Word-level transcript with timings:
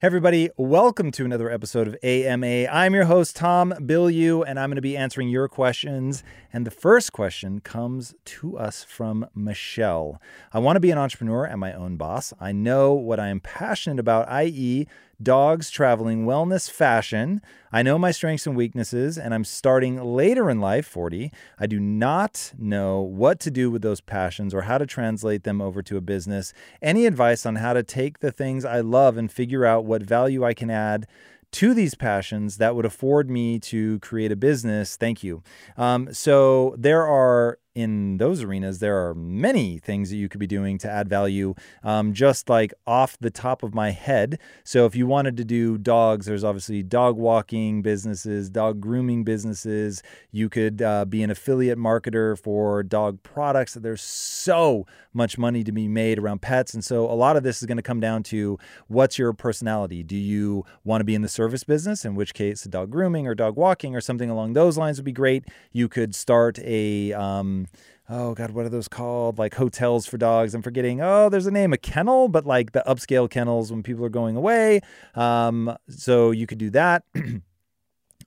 Hey 0.00 0.06
everybody, 0.06 0.48
welcome 0.56 1.10
to 1.10 1.24
another 1.24 1.50
episode 1.50 1.88
of 1.88 1.96
AMA. 2.04 2.68
I'm 2.68 2.94
your 2.94 3.06
host, 3.06 3.34
Tom 3.34 3.74
Bilyeu, 3.80 4.44
and 4.46 4.56
I'm 4.56 4.70
going 4.70 4.76
to 4.76 4.80
be 4.80 4.96
answering 4.96 5.28
your 5.28 5.48
questions. 5.48 6.22
And 6.52 6.64
the 6.64 6.70
first 6.70 7.12
question 7.12 7.58
comes 7.58 8.14
to 8.26 8.56
us 8.56 8.84
from 8.84 9.26
Michelle. 9.34 10.22
I 10.52 10.60
want 10.60 10.76
to 10.76 10.80
be 10.80 10.92
an 10.92 10.98
entrepreneur 10.98 11.46
and 11.46 11.58
my 11.58 11.72
own 11.72 11.96
boss. 11.96 12.32
I 12.38 12.52
know 12.52 12.92
what 12.92 13.18
I 13.18 13.26
am 13.26 13.40
passionate 13.40 13.98
about, 13.98 14.28
i.e., 14.28 14.86
dogs, 15.22 15.70
traveling, 15.70 16.24
wellness, 16.24 16.70
fashion. 16.70 17.40
I 17.72 17.82
know 17.82 17.98
my 17.98 18.10
strengths 18.10 18.46
and 18.46 18.56
weaknesses, 18.56 19.18
and 19.18 19.34
I'm 19.34 19.44
starting 19.44 20.02
later 20.02 20.48
in 20.48 20.60
life, 20.60 20.86
40. 20.86 21.32
I 21.58 21.66
do 21.66 21.80
not 21.80 22.52
know 22.58 23.00
what 23.00 23.40
to 23.40 23.50
do 23.50 23.70
with 23.70 23.82
those 23.82 24.00
passions 24.00 24.54
or 24.54 24.62
how 24.62 24.78
to 24.78 24.86
translate 24.86 25.44
them 25.44 25.60
over 25.60 25.82
to 25.82 25.96
a 25.96 26.00
business. 26.00 26.52
Any 26.80 27.06
advice 27.06 27.44
on 27.44 27.56
how 27.56 27.72
to 27.72 27.82
take 27.82 28.20
the 28.20 28.32
things 28.32 28.64
I 28.64 28.80
love 28.80 29.16
and 29.16 29.30
figure 29.30 29.66
out 29.66 29.84
what 29.84 30.02
value 30.02 30.44
I 30.44 30.54
can 30.54 30.70
add? 30.70 31.06
to 31.50 31.72
these 31.72 31.94
passions 31.94 32.58
that 32.58 32.74
would 32.74 32.84
afford 32.84 33.30
me 33.30 33.58
to 33.58 33.98
create 34.00 34.30
a 34.30 34.36
business. 34.36 34.96
Thank 34.96 35.24
you. 35.24 35.42
Um, 35.76 36.12
so 36.12 36.74
there 36.76 37.06
are 37.06 37.58
in 37.74 38.16
those 38.16 38.42
arenas, 38.42 38.80
there 38.80 39.06
are 39.06 39.14
many 39.14 39.78
things 39.78 40.10
that 40.10 40.16
you 40.16 40.28
could 40.28 40.40
be 40.40 40.46
doing 40.46 40.78
to 40.78 40.90
add 40.90 41.08
value, 41.08 41.54
um, 41.84 42.12
just 42.12 42.48
like 42.48 42.74
off 42.86 43.16
the 43.20 43.30
top 43.30 43.62
of 43.62 43.74
my 43.74 43.90
head. 43.90 44.40
So, 44.64 44.84
if 44.84 44.96
you 44.96 45.06
wanted 45.06 45.36
to 45.36 45.44
do 45.44 45.78
dogs, 45.78 46.26
there's 46.26 46.42
obviously 46.42 46.82
dog 46.82 47.16
walking 47.16 47.82
businesses, 47.82 48.50
dog 48.50 48.80
grooming 48.80 49.22
businesses. 49.22 50.02
You 50.32 50.48
could 50.48 50.82
uh, 50.82 51.04
be 51.04 51.22
an 51.22 51.30
affiliate 51.30 51.78
marketer 51.78 52.36
for 52.36 52.82
dog 52.82 53.22
products. 53.22 53.74
There's 53.74 54.02
so 54.02 54.86
much 55.12 55.38
money 55.38 55.62
to 55.64 55.72
be 55.72 55.88
made 55.88 56.18
around 56.18 56.42
pets. 56.42 56.74
And 56.74 56.84
so, 56.84 57.04
a 57.04 57.14
lot 57.14 57.36
of 57.36 57.44
this 57.44 57.62
is 57.62 57.66
going 57.66 57.76
to 57.76 57.82
come 57.82 58.00
down 58.00 58.24
to 58.24 58.58
what's 58.88 59.18
your 59.18 59.32
personality? 59.32 60.02
Do 60.02 60.16
you 60.16 60.64
want 60.84 61.00
to 61.00 61.04
be 61.04 61.14
in 61.14 61.22
the 61.22 61.28
service 61.28 61.62
business, 61.62 62.04
in 62.04 62.16
which 62.16 62.34
case, 62.34 62.64
dog 62.64 62.90
grooming 62.90 63.28
or 63.28 63.34
dog 63.34 63.56
walking 63.56 63.94
or 63.94 64.00
something 64.00 64.30
along 64.30 64.54
those 64.54 64.76
lines 64.76 64.98
would 64.98 65.04
be 65.04 65.12
great. 65.12 65.44
You 65.70 65.88
could 65.88 66.14
start 66.14 66.58
a, 66.58 67.12
um, 67.12 67.67
oh 68.08 68.34
god, 68.34 68.50
what 68.52 68.64
are 68.64 68.70
those 68.70 68.88
called? 68.88 69.38
Like 69.38 69.54
hotels 69.54 70.06
for 70.06 70.18
dogs. 70.18 70.54
I'm 70.54 70.62
forgetting. 70.62 71.00
Oh, 71.00 71.28
there's 71.28 71.46
a 71.46 71.50
name, 71.50 71.72
a 71.72 71.78
kennel, 71.78 72.28
but 72.28 72.46
like 72.46 72.72
the 72.72 72.82
upscale 72.86 73.28
kennels 73.28 73.70
when 73.70 73.82
people 73.82 74.04
are 74.04 74.10
going 74.10 74.36
away. 74.36 74.80
Um, 75.14 75.76
so 75.88 76.30
you 76.30 76.46
could 76.46 76.58
do 76.58 76.70
that. 76.70 77.04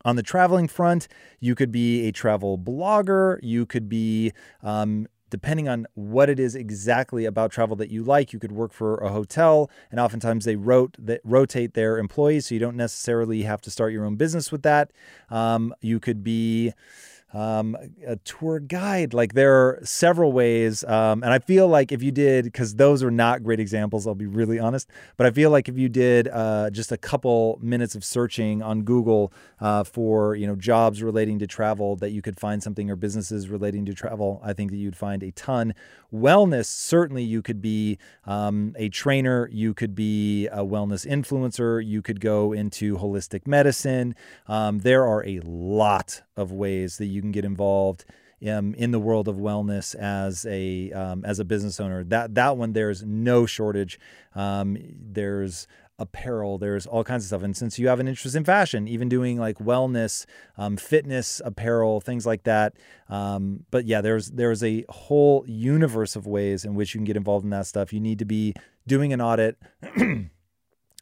On 0.04 0.16
the 0.16 0.24
traveling 0.24 0.68
front, 0.68 1.08
you 1.40 1.54
could 1.54 1.72
be 1.72 2.08
a 2.08 2.12
travel 2.12 2.58
blogger. 2.58 3.38
You 3.44 3.68
could 3.68 3.88
be 3.88 4.32
um, 4.64 5.08
depending 5.32 5.68
on 5.68 5.88
what 5.96 6.30
it 6.30 6.40
is 6.40 6.54
exactly 6.56 7.26
about 7.26 7.52
travel 7.52 7.76
that 7.78 7.90
you 7.90 8.04
like, 8.04 8.34
you 8.34 8.38
could 8.38 8.52
work 8.52 8.72
for 8.72 8.98
a 8.98 9.10
hotel, 9.10 9.72
and 9.90 10.00
oftentimes 10.00 10.46
they 10.46 10.56
rotate 10.56 11.74
their 11.74 11.98
employees, 11.98 12.46
so 12.46 12.54
you 12.54 12.60
don't 12.60 12.76
necessarily 12.76 13.42
have 13.42 13.62
to 13.62 13.72
start 13.72 13.94
your 13.94 14.06
own 14.06 14.18
business 14.18 14.52
with 14.52 14.62
that. 14.62 14.92
Um, 15.30 15.74
you 15.82 16.00
could 16.00 16.24
be 16.24 16.74
um, 17.34 17.78
a 18.06 18.16
tour 18.18 18.60
guide. 18.60 19.14
Like 19.14 19.34
there 19.34 19.54
are 19.54 19.80
several 19.84 20.32
ways. 20.32 20.84
Um, 20.84 21.24
and 21.24 21.32
I 21.32 21.40
feel 21.40 21.68
like 21.68 21.92
if 21.92 22.04
you 22.04 22.12
did, 22.12 22.46
because 22.46 22.76
those 22.76 23.04
are 23.04 23.12
not 23.12 23.44
great 23.44 23.60
examples, 23.60 24.08
I'll 24.08 24.16
be 24.16 24.26
really 24.26 24.60
honest, 24.60 24.90
but 25.18 25.28
I 25.28 25.32
feel 25.32 25.50
like 25.50 25.70
if 25.70 25.78
you 25.78 25.90
did 25.90 26.28
uh, 26.28 26.70
just 26.70 26.92
a 26.92 26.98
couple 26.98 27.60
minutes 27.62 27.96
of 27.96 28.04
searching 28.04 28.62
on 28.62 28.84
Google 28.84 29.32
uh, 29.60 29.84
for, 29.84 30.36
you 30.36 30.48
know, 30.48 30.56
jobs 30.56 31.02
relating 31.02 31.40
to 31.40 31.48
travel, 31.48 31.96
that 31.98 32.12
you 32.12 32.22
could 32.22 32.40
find 32.40 32.62
something 32.62 32.90
or 32.90 32.96
businesses 32.96 33.50
relating 33.50 33.86
to 33.86 33.94
travel, 33.94 34.42
I 34.44 34.54
think 34.54 34.72
that 34.72 34.78
you'd 34.78 34.96
find 34.96 35.24
a 35.24 35.32
ton. 35.32 35.74
Wellness, 36.14 36.66
certainly 36.66 37.24
you 37.24 37.42
could 37.42 37.62
be 37.62 37.98
um, 38.26 38.76
a 38.78 38.90
trainer, 38.90 39.48
you 39.52 39.74
could 39.74 39.96
be 39.96 40.48
a 40.48 40.60
wellness 40.60 41.08
influencer, 41.08 41.84
you 41.86 42.02
could 42.02 42.20
go 42.20 42.52
into 42.52 42.98
holistic 42.98 43.48
medicine. 43.48 44.16
Um, 44.48 44.80
there 44.80 45.06
are 45.06 45.26
a 45.26 45.40
lot 45.42 46.22
of 46.36 46.52
ways 46.52 46.98
that 46.98 47.06
you 47.06 47.21
can 47.22 47.32
get 47.32 47.46
involved 47.46 48.06
um, 48.48 48.74
in 48.74 48.92
the 48.92 49.00
world 49.00 49.28
of 49.28 49.36
wellness 49.38 49.96
as 49.96 50.46
a 50.46 50.92
um, 50.92 51.24
as 51.26 51.40
a 51.40 51.46
business 51.46 51.80
owner. 51.80 52.04
That 52.04 52.36
that 52.36 52.58
one 52.58 52.74
there's 52.74 53.04
no 53.04 53.46
shortage. 53.46 54.00
Um, 54.36 54.78
there's 54.82 55.68
apparel. 56.02 56.58
There's 56.58 56.88
all 56.88 57.04
kinds 57.04 57.24
of 57.24 57.28
stuff. 57.28 57.44
And 57.44 57.56
since 57.56 57.78
you 57.78 57.88
have 57.88 58.00
an 58.00 58.08
interest 58.08 58.36
in 58.36 58.44
fashion, 58.44 58.88
even 58.88 59.08
doing 59.08 59.38
like 59.38 59.60
wellness, 59.60 60.26
um, 60.58 60.76
fitness 60.76 61.42
apparel, 61.46 62.02
things 62.02 62.26
like 62.26 62.44
that. 62.44 62.74
Um, 63.08 63.66
but 63.70 63.86
yeah, 63.86 64.02
there's 64.02 64.32
there's 64.32 64.64
a 64.64 64.84
whole 64.90 65.46
universe 65.48 66.16
of 66.16 66.26
ways 66.26 66.66
in 66.66 66.76
which 66.76 66.94
you 66.94 66.98
can 66.98 67.06
get 67.06 67.18
involved 67.18 67.44
in 67.44 67.52
that 67.52 67.68
stuff. 67.68 67.94
You 67.94 68.00
need 68.00 68.20
to 68.20 68.26
be 68.26 68.56
doing 68.88 69.14
an 69.14 69.22
audit. 69.22 69.58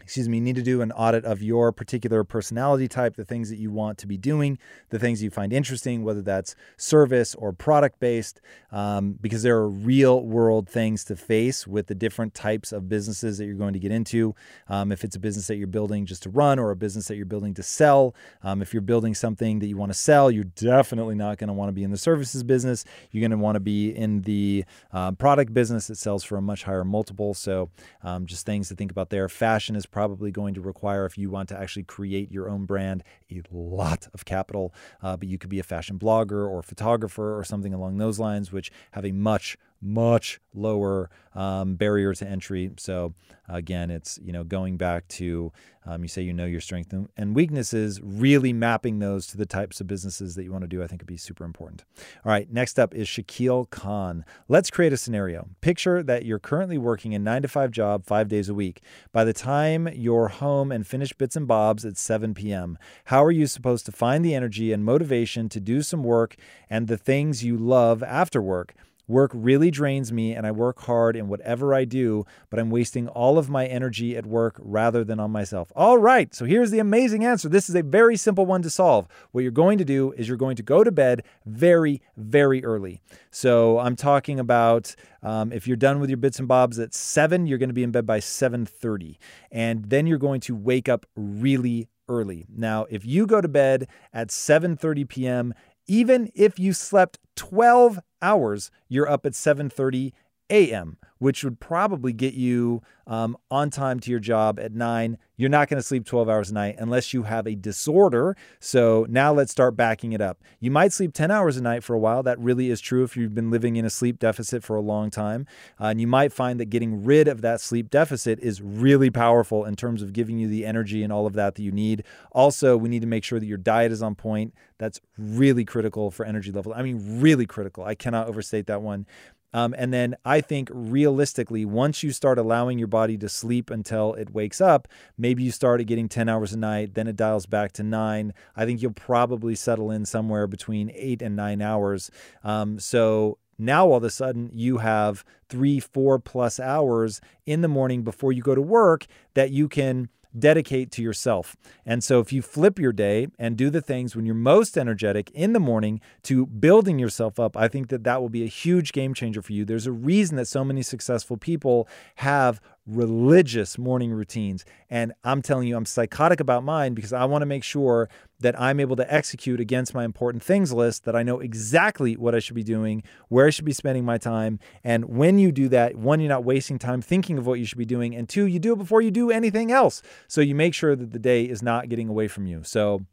excuse 0.09 0.27
me, 0.27 0.37
you 0.37 0.43
need 0.43 0.55
to 0.55 0.63
do 0.63 0.81
an 0.81 0.91
audit 0.93 1.23
of 1.23 1.39
your 1.39 1.71
particular 1.71 2.23
personality 2.23 2.87
type, 2.87 3.15
the 3.15 3.23
things 3.23 3.47
that 3.47 3.59
you 3.59 3.69
want 3.69 3.95
to 3.99 4.07
be 4.07 4.17
doing, 4.17 4.57
the 4.89 4.97
things 4.97 5.21
you 5.21 5.29
find 5.29 5.53
interesting, 5.53 6.03
whether 6.03 6.23
that's 6.23 6.55
service 6.77 7.35
or 7.35 7.53
product 7.53 7.99
based, 7.99 8.41
um, 8.71 9.19
because 9.21 9.43
there 9.43 9.55
are 9.55 9.69
real 9.69 10.23
world 10.23 10.67
things 10.67 11.03
to 11.03 11.15
face 11.15 11.67
with 11.67 11.85
the 11.85 11.93
different 11.93 12.33
types 12.33 12.71
of 12.71 12.89
businesses 12.89 13.37
that 13.37 13.45
you're 13.45 13.53
going 13.53 13.73
to 13.73 13.77
get 13.77 13.91
into. 13.91 14.33
Um, 14.67 14.91
if 14.91 15.03
it's 15.03 15.15
a 15.15 15.19
business 15.19 15.45
that 15.45 15.57
you're 15.57 15.67
building 15.67 16.07
just 16.07 16.23
to 16.23 16.31
run 16.31 16.57
or 16.57 16.71
a 16.71 16.75
business 16.75 17.07
that 17.09 17.15
you're 17.15 17.27
building 17.27 17.53
to 17.53 17.61
sell, 17.61 18.15
um, 18.41 18.63
if 18.63 18.73
you're 18.73 18.81
building 18.81 19.13
something 19.13 19.59
that 19.59 19.67
you 19.67 19.77
want 19.77 19.91
to 19.91 19.97
sell, 19.97 20.31
you're 20.31 20.43
definitely 20.43 21.13
not 21.13 21.37
going 21.37 21.49
to 21.49 21.53
want 21.53 21.69
to 21.69 21.73
be 21.73 21.83
in 21.83 21.91
the 21.91 21.97
services 21.97 22.43
business. 22.43 22.83
You're 23.11 23.21
going 23.21 23.29
to 23.29 23.37
want 23.37 23.57
to 23.57 23.59
be 23.59 23.91
in 23.91 24.23
the 24.23 24.65
uh, 24.91 25.11
product 25.11 25.53
business 25.53 25.85
that 25.85 25.99
sells 25.99 26.23
for 26.23 26.35
a 26.35 26.41
much 26.41 26.63
higher 26.63 26.83
multiple. 26.83 27.35
So, 27.35 27.69
um, 28.01 28.25
just 28.25 28.47
things 28.47 28.69
to 28.69 28.75
think 28.75 28.89
about 28.89 29.11
there. 29.11 29.29
Fashion 29.29 29.75
is 29.75 29.85
probably 29.99 30.31
going 30.31 30.53
to 30.53 30.61
require, 30.61 31.05
if 31.05 31.17
you 31.17 31.29
want 31.29 31.49
to 31.49 31.59
actually 31.59 31.83
create 31.83 32.31
your 32.31 32.49
own 32.49 32.63
brand, 32.63 33.03
a 33.29 33.41
lot 33.51 34.07
of 34.13 34.23
capital. 34.23 34.73
Uh, 35.03 35.17
but 35.17 35.27
you 35.27 35.37
could 35.37 35.49
be 35.49 35.59
a 35.59 35.63
fashion 35.63 35.99
blogger 35.99 36.47
or 36.49 36.63
photographer 36.63 37.37
or 37.37 37.43
something 37.43 37.73
along 37.73 37.97
those 37.97 38.17
lines, 38.17 38.49
which 38.49 38.71
have 38.91 39.03
a 39.03 39.11
much 39.11 39.57
much 39.81 40.39
lower 40.53 41.09
um, 41.35 41.75
barrier 41.75 42.13
to 42.13 42.27
entry. 42.27 42.71
So 42.77 43.13
again, 43.47 43.89
it's 43.91 44.19
you 44.21 44.31
know 44.31 44.43
going 44.43 44.77
back 44.77 45.07
to 45.09 45.51
um, 45.85 46.01
you 46.03 46.07
say 46.07 46.21
you 46.21 46.33
know 46.33 46.45
your 46.45 46.61
strengths 46.61 46.93
and 47.17 47.35
weaknesses, 47.35 47.99
really 48.01 48.53
mapping 48.53 48.99
those 48.99 49.27
to 49.27 49.37
the 49.37 49.45
types 49.45 49.79
of 49.79 49.87
businesses 49.87 50.35
that 50.35 50.43
you 50.43 50.51
want 50.51 50.63
to 50.63 50.67
do. 50.67 50.83
I 50.83 50.87
think 50.87 51.01
would 51.01 51.07
be 51.07 51.17
super 51.17 51.45
important. 51.45 51.85
All 52.25 52.31
right, 52.31 52.51
next 52.51 52.79
up 52.79 52.93
is 52.93 53.07
Shakil 53.07 53.69
Khan. 53.69 54.25
Let's 54.47 54.69
create 54.69 54.93
a 54.93 54.97
scenario. 54.97 55.49
Picture 55.61 56.03
that 56.03 56.25
you're 56.25 56.39
currently 56.39 56.77
working 56.77 57.13
a 57.13 57.19
nine 57.19 57.41
to 57.41 57.47
five 57.47 57.71
job 57.71 58.05
five 58.05 58.27
days 58.27 58.49
a 58.49 58.53
week. 58.53 58.81
By 59.11 59.23
the 59.23 59.33
time 59.33 59.87
you're 59.93 60.27
home 60.27 60.71
and 60.71 60.85
finish 60.85 61.13
bits 61.13 61.35
and 61.35 61.47
bobs 61.47 61.85
at 61.85 61.97
7 61.97 62.33
p.m., 62.33 62.77
how 63.05 63.23
are 63.23 63.31
you 63.31 63.47
supposed 63.47 63.85
to 63.85 63.91
find 63.91 64.23
the 64.23 64.35
energy 64.35 64.71
and 64.71 64.83
motivation 64.83 65.49
to 65.49 65.59
do 65.59 65.81
some 65.81 66.03
work 66.03 66.35
and 66.69 66.87
the 66.87 66.97
things 66.97 67.43
you 67.43 67.57
love 67.57 68.03
after 68.03 68.41
work? 68.41 68.73
Work 69.09 69.31
really 69.33 69.71
drains 69.71 70.13
me, 70.13 70.33
and 70.33 70.45
I 70.45 70.51
work 70.51 70.81
hard 70.81 71.15
in 71.15 71.27
whatever 71.27 71.73
I 71.73 71.83
do, 71.83 72.25
but 72.51 72.59
I'm 72.59 72.69
wasting 72.69 73.07
all 73.07 73.39
of 73.39 73.49
my 73.49 73.65
energy 73.65 74.15
at 74.15 74.27
work 74.27 74.55
rather 74.59 75.03
than 75.03 75.19
on 75.19 75.31
myself. 75.31 75.71
All 75.75 75.97
right, 75.97 76.33
so 76.35 76.45
here's 76.45 76.69
the 76.69 76.77
amazing 76.77 77.25
answer. 77.25 77.49
This 77.49 77.69
is 77.69 77.75
a 77.75 77.81
very 77.81 78.15
simple 78.15 78.45
one 78.45 78.61
to 78.61 78.69
solve. 78.69 79.07
What 79.31 79.41
you're 79.41 79.51
going 79.51 79.79
to 79.79 79.83
do 79.83 80.11
is 80.11 80.27
you're 80.27 80.37
going 80.37 80.57
to 80.57 80.63
go 80.63 80.83
to 80.83 80.91
bed 80.91 81.23
very, 81.47 82.03
very 82.15 82.63
early. 82.63 83.01
So 83.31 83.79
I'm 83.79 83.95
talking 83.95 84.39
about 84.39 84.95
um, 85.23 85.51
if 85.51 85.67
you're 85.67 85.75
done 85.75 85.99
with 85.99 86.11
your 86.11 86.17
bits 86.17 86.37
and 86.37 86.47
bobs 86.47 86.77
at 86.77 86.93
seven, 86.93 87.47
you're 87.47 87.57
going 87.57 87.69
to 87.69 87.73
be 87.73 87.83
in 87.83 87.91
bed 87.91 88.05
by 88.05 88.19
7:30, 88.19 89.17
and 89.51 89.85
then 89.85 90.05
you're 90.05 90.19
going 90.19 90.41
to 90.41 90.55
wake 90.55 90.87
up 90.87 91.07
really 91.15 91.89
early. 92.09 92.45
Now, 92.53 92.85
if 92.89 93.05
you 93.05 93.25
go 93.25 93.39
to 93.39 93.47
bed 93.47 93.87
at 94.13 94.29
7:30 94.29 95.07
p.m., 95.07 95.53
even 95.89 96.31
if 96.35 96.59
you 96.59 96.71
slept 96.71 97.17
12 97.35 97.99
hours, 98.21 98.69
you're 98.87 99.09
up 99.09 99.25
at 99.25 99.33
7:30 99.33 100.13
a.m., 100.49 100.97
which 101.19 101.43
would 101.43 101.59
probably 101.59 102.13
get 102.13 102.33
you 102.33 102.81
um, 103.05 103.35
on 103.51 103.69
time 103.69 103.99
to 103.99 104.11
your 104.11 104.19
job 104.19 104.59
at 104.59 104.71
nine. 104.71 105.17
You're 105.35 105.49
not 105.49 105.67
going 105.67 105.79
to 105.79 105.85
sleep 105.85 106.05
12 106.05 106.29
hours 106.29 106.49
a 106.49 106.53
night 106.53 106.75
unless 106.79 107.13
you 107.13 107.23
have 107.23 107.45
a 107.45 107.55
disorder. 107.55 108.37
So 108.59 109.05
now 109.09 109.33
let's 109.33 109.51
start 109.51 109.75
backing 109.75 110.13
it 110.13 110.21
up. 110.21 110.41
You 110.59 110.71
might 110.71 110.93
sleep 110.93 111.13
10 111.13 111.29
hours 111.29 111.57
a 111.57 111.61
night 111.61 111.83
for 111.83 111.93
a 111.93 111.99
while. 111.99 112.23
That 112.23 112.39
really 112.39 112.69
is 112.69 112.79
true 112.79 113.03
if 113.03 113.17
you've 113.17 113.35
been 113.35 113.51
living 113.51 113.75
in 113.75 113.85
a 113.85 113.89
sleep 113.89 114.19
deficit 114.19 114.63
for 114.63 114.75
a 114.75 114.81
long 114.81 115.09
time. 115.09 115.45
Uh, 115.79 115.85
and 115.85 115.99
you 115.99 116.07
might 116.07 116.31
find 116.31 116.59
that 116.59 116.65
getting 116.65 117.03
rid 117.03 117.27
of 117.27 117.41
that 117.41 117.59
sleep 117.61 117.89
deficit 117.89 118.39
is 118.39 118.61
really 118.61 119.09
powerful 119.09 119.65
in 119.65 119.75
terms 119.75 120.01
of 120.01 120.13
giving 120.13 120.37
you 120.37 120.47
the 120.47 120.65
energy 120.65 121.03
and 121.03 121.11
all 121.11 121.25
of 121.25 121.33
that 121.33 121.55
that 121.55 121.63
you 121.63 121.71
need. 121.71 122.03
Also, 122.31 122.77
we 122.77 122.89
need 122.89 123.01
to 123.01 123.07
make 123.07 123.23
sure 123.23 123.39
that 123.39 123.45
your 123.45 123.57
diet 123.57 123.91
is 123.91 124.01
on 124.01 124.15
point. 124.15 124.53
That's 124.77 125.01
really 125.17 125.65
critical 125.65 126.11
for 126.11 126.25
energy 126.25 126.51
level. 126.51 126.73
I 126.73 126.81
mean, 126.81 127.19
really 127.19 127.45
critical. 127.45 127.83
I 127.83 127.95
cannot 127.95 128.27
overstate 128.27 128.67
that 128.67 128.81
one. 128.81 129.05
Um, 129.53 129.73
and 129.77 129.93
then 129.93 130.15
I 130.23 130.41
think 130.41 130.69
realistically, 130.71 131.65
once 131.65 132.03
you 132.03 132.11
start 132.11 132.37
allowing 132.37 132.77
your 132.77 132.87
body 132.87 133.17
to 133.17 133.29
sleep 133.29 133.69
until 133.69 134.13
it 134.13 134.31
wakes 134.31 134.61
up, 134.61 134.87
maybe 135.17 135.43
you 135.43 135.51
start 135.51 135.85
getting 135.85 136.09
10 136.09 136.29
hours 136.29 136.53
a 136.53 136.57
night, 136.57 136.93
then 136.93 137.07
it 137.07 137.15
dials 137.15 137.45
back 137.45 137.71
to 137.73 137.83
nine. 137.83 138.33
I 138.55 138.65
think 138.65 138.81
you'll 138.81 138.91
probably 138.91 139.55
settle 139.55 139.91
in 139.91 140.05
somewhere 140.05 140.47
between 140.47 140.91
eight 140.93 141.21
and 141.21 141.35
nine 141.35 141.61
hours. 141.61 142.11
Um, 142.43 142.79
so 142.79 143.37
now 143.57 143.87
all 143.87 143.97
of 143.97 144.03
a 144.03 144.09
sudden 144.09 144.49
you 144.53 144.77
have 144.77 145.25
three, 145.49 145.79
four 145.79 146.19
plus 146.19 146.59
hours 146.59 147.19
in 147.45 147.61
the 147.61 147.67
morning 147.67 148.03
before 148.03 148.31
you 148.31 148.41
go 148.41 148.55
to 148.55 148.61
work 148.61 149.05
that 149.33 149.51
you 149.51 149.67
can 149.67 150.09
dedicate 150.37 150.91
to 150.91 151.01
yourself. 151.01 151.55
And 151.85 152.03
so 152.03 152.19
if 152.19 152.31
you 152.31 152.41
flip 152.41 152.77
your 152.79 152.93
day 152.93 153.27
and 153.37 153.57
do 153.57 153.69
the 153.69 153.81
things 153.81 154.15
when 154.15 154.25
you're 154.25 154.35
most 154.35 154.77
energetic 154.77 155.31
in 155.31 155.53
the 155.53 155.59
morning 155.59 156.01
to 156.23 156.45
building 156.45 156.99
yourself 156.99 157.39
up, 157.39 157.57
I 157.57 157.67
think 157.67 157.89
that 157.89 158.03
that 158.03 158.21
will 158.21 158.29
be 158.29 158.43
a 158.43 158.47
huge 158.47 158.91
game 158.91 159.13
changer 159.13 159.41
for 159.41 159.53
you. 159.53 159.65
There's 159.65 159.87
a 159.87 159.91
reason 159.91 160.37
that 160.37 160.45
so 160.45 160.63
many 160.63 160.81
successful 160.81 161.37
people 161.37 161.87
have 162.15 162.61
religious 162.85 163.77
morning 163.77 164.11
routines. 164.11 164.65
And 164.89 165.13
I'm 165.23 165.41
telling 165.41 165.67
you, 165.67 165.77
I'm 165.77 165.85
psychotic 165.85 166.39
about 166.39 166.63
mine 166.63 166.93
because 166.93 167.13
I 167.13 167.25
want 167.25 167.41
to 167.41 167.45
make 167.45 167.63
sure 167.63 168.09
that 168.39 168.59
I'm 168.59 168.79
able 168.79 168.95
to 168.95 169.13
execute 169.13 169.59
against 169.59 169.93
my 169.93 170.03
important 170.03 170.41
things 170.43 170.71
list, 170.71 171.05
that 171.05 171.15
I 171.15 171.23
know 171.23 171.39
exactly 171.39 172.15
what 172.15 172.33
I 172.33 172.39
should 172.39 172.55
be 172.55 172.63
doing, 172.63 173.03
where 173.27 173.47
I 173.47 173.49
should 173.49 173.65
be 173.65 173.73
spending 173.73 174.05
my 174.05 174.17
time. 174.17 174.59
And 174.83 175.05
when 175.05 175.39
you 175.39 175.51
do 175.51 175.67
that, 175.69 175.95
one, 175.95 176.19
you're 176.19 176.29
not 176.29 176.43
wasting 176.43 176.79
time 176.79 177.01
thinking 177.01 177.37
of 177.37 177.45
what 177.45 177.59
you 177.59 177.65
should 177.65 177.77
be 177.77 177.85
doing. 177.85 178.15
And 178.15 178.27
two, 178.27 178.45
you 178.45 178.59
do 178.59 178.73
it 178.73 178.77
before 178.77 179.01
you 179.01 179.11
do 179.11 179.29
anything 179.29 179.71
else. 179.71 180.01
So 180.27 180.41
you 180.41 180.55
make 180.55 180.73
sure 180.73 180.95
that 180.95 181.11
the 181.11 181.19
day 181.19 181.43
is 181.43 181.61
not 181.61 181.89
getting 181.89 182.09
away 182.09 182.27
from 182.27 182.47
you. 182.47 182.63
So 182.63 183.05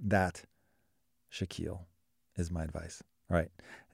that, 0.00 0.44
Shaquille, 1.32 1.80
is 2.36 2.50
my 2.50 2.62
advice. 2.62 3.02
All 3.30 3.36
right. 3.36 3.50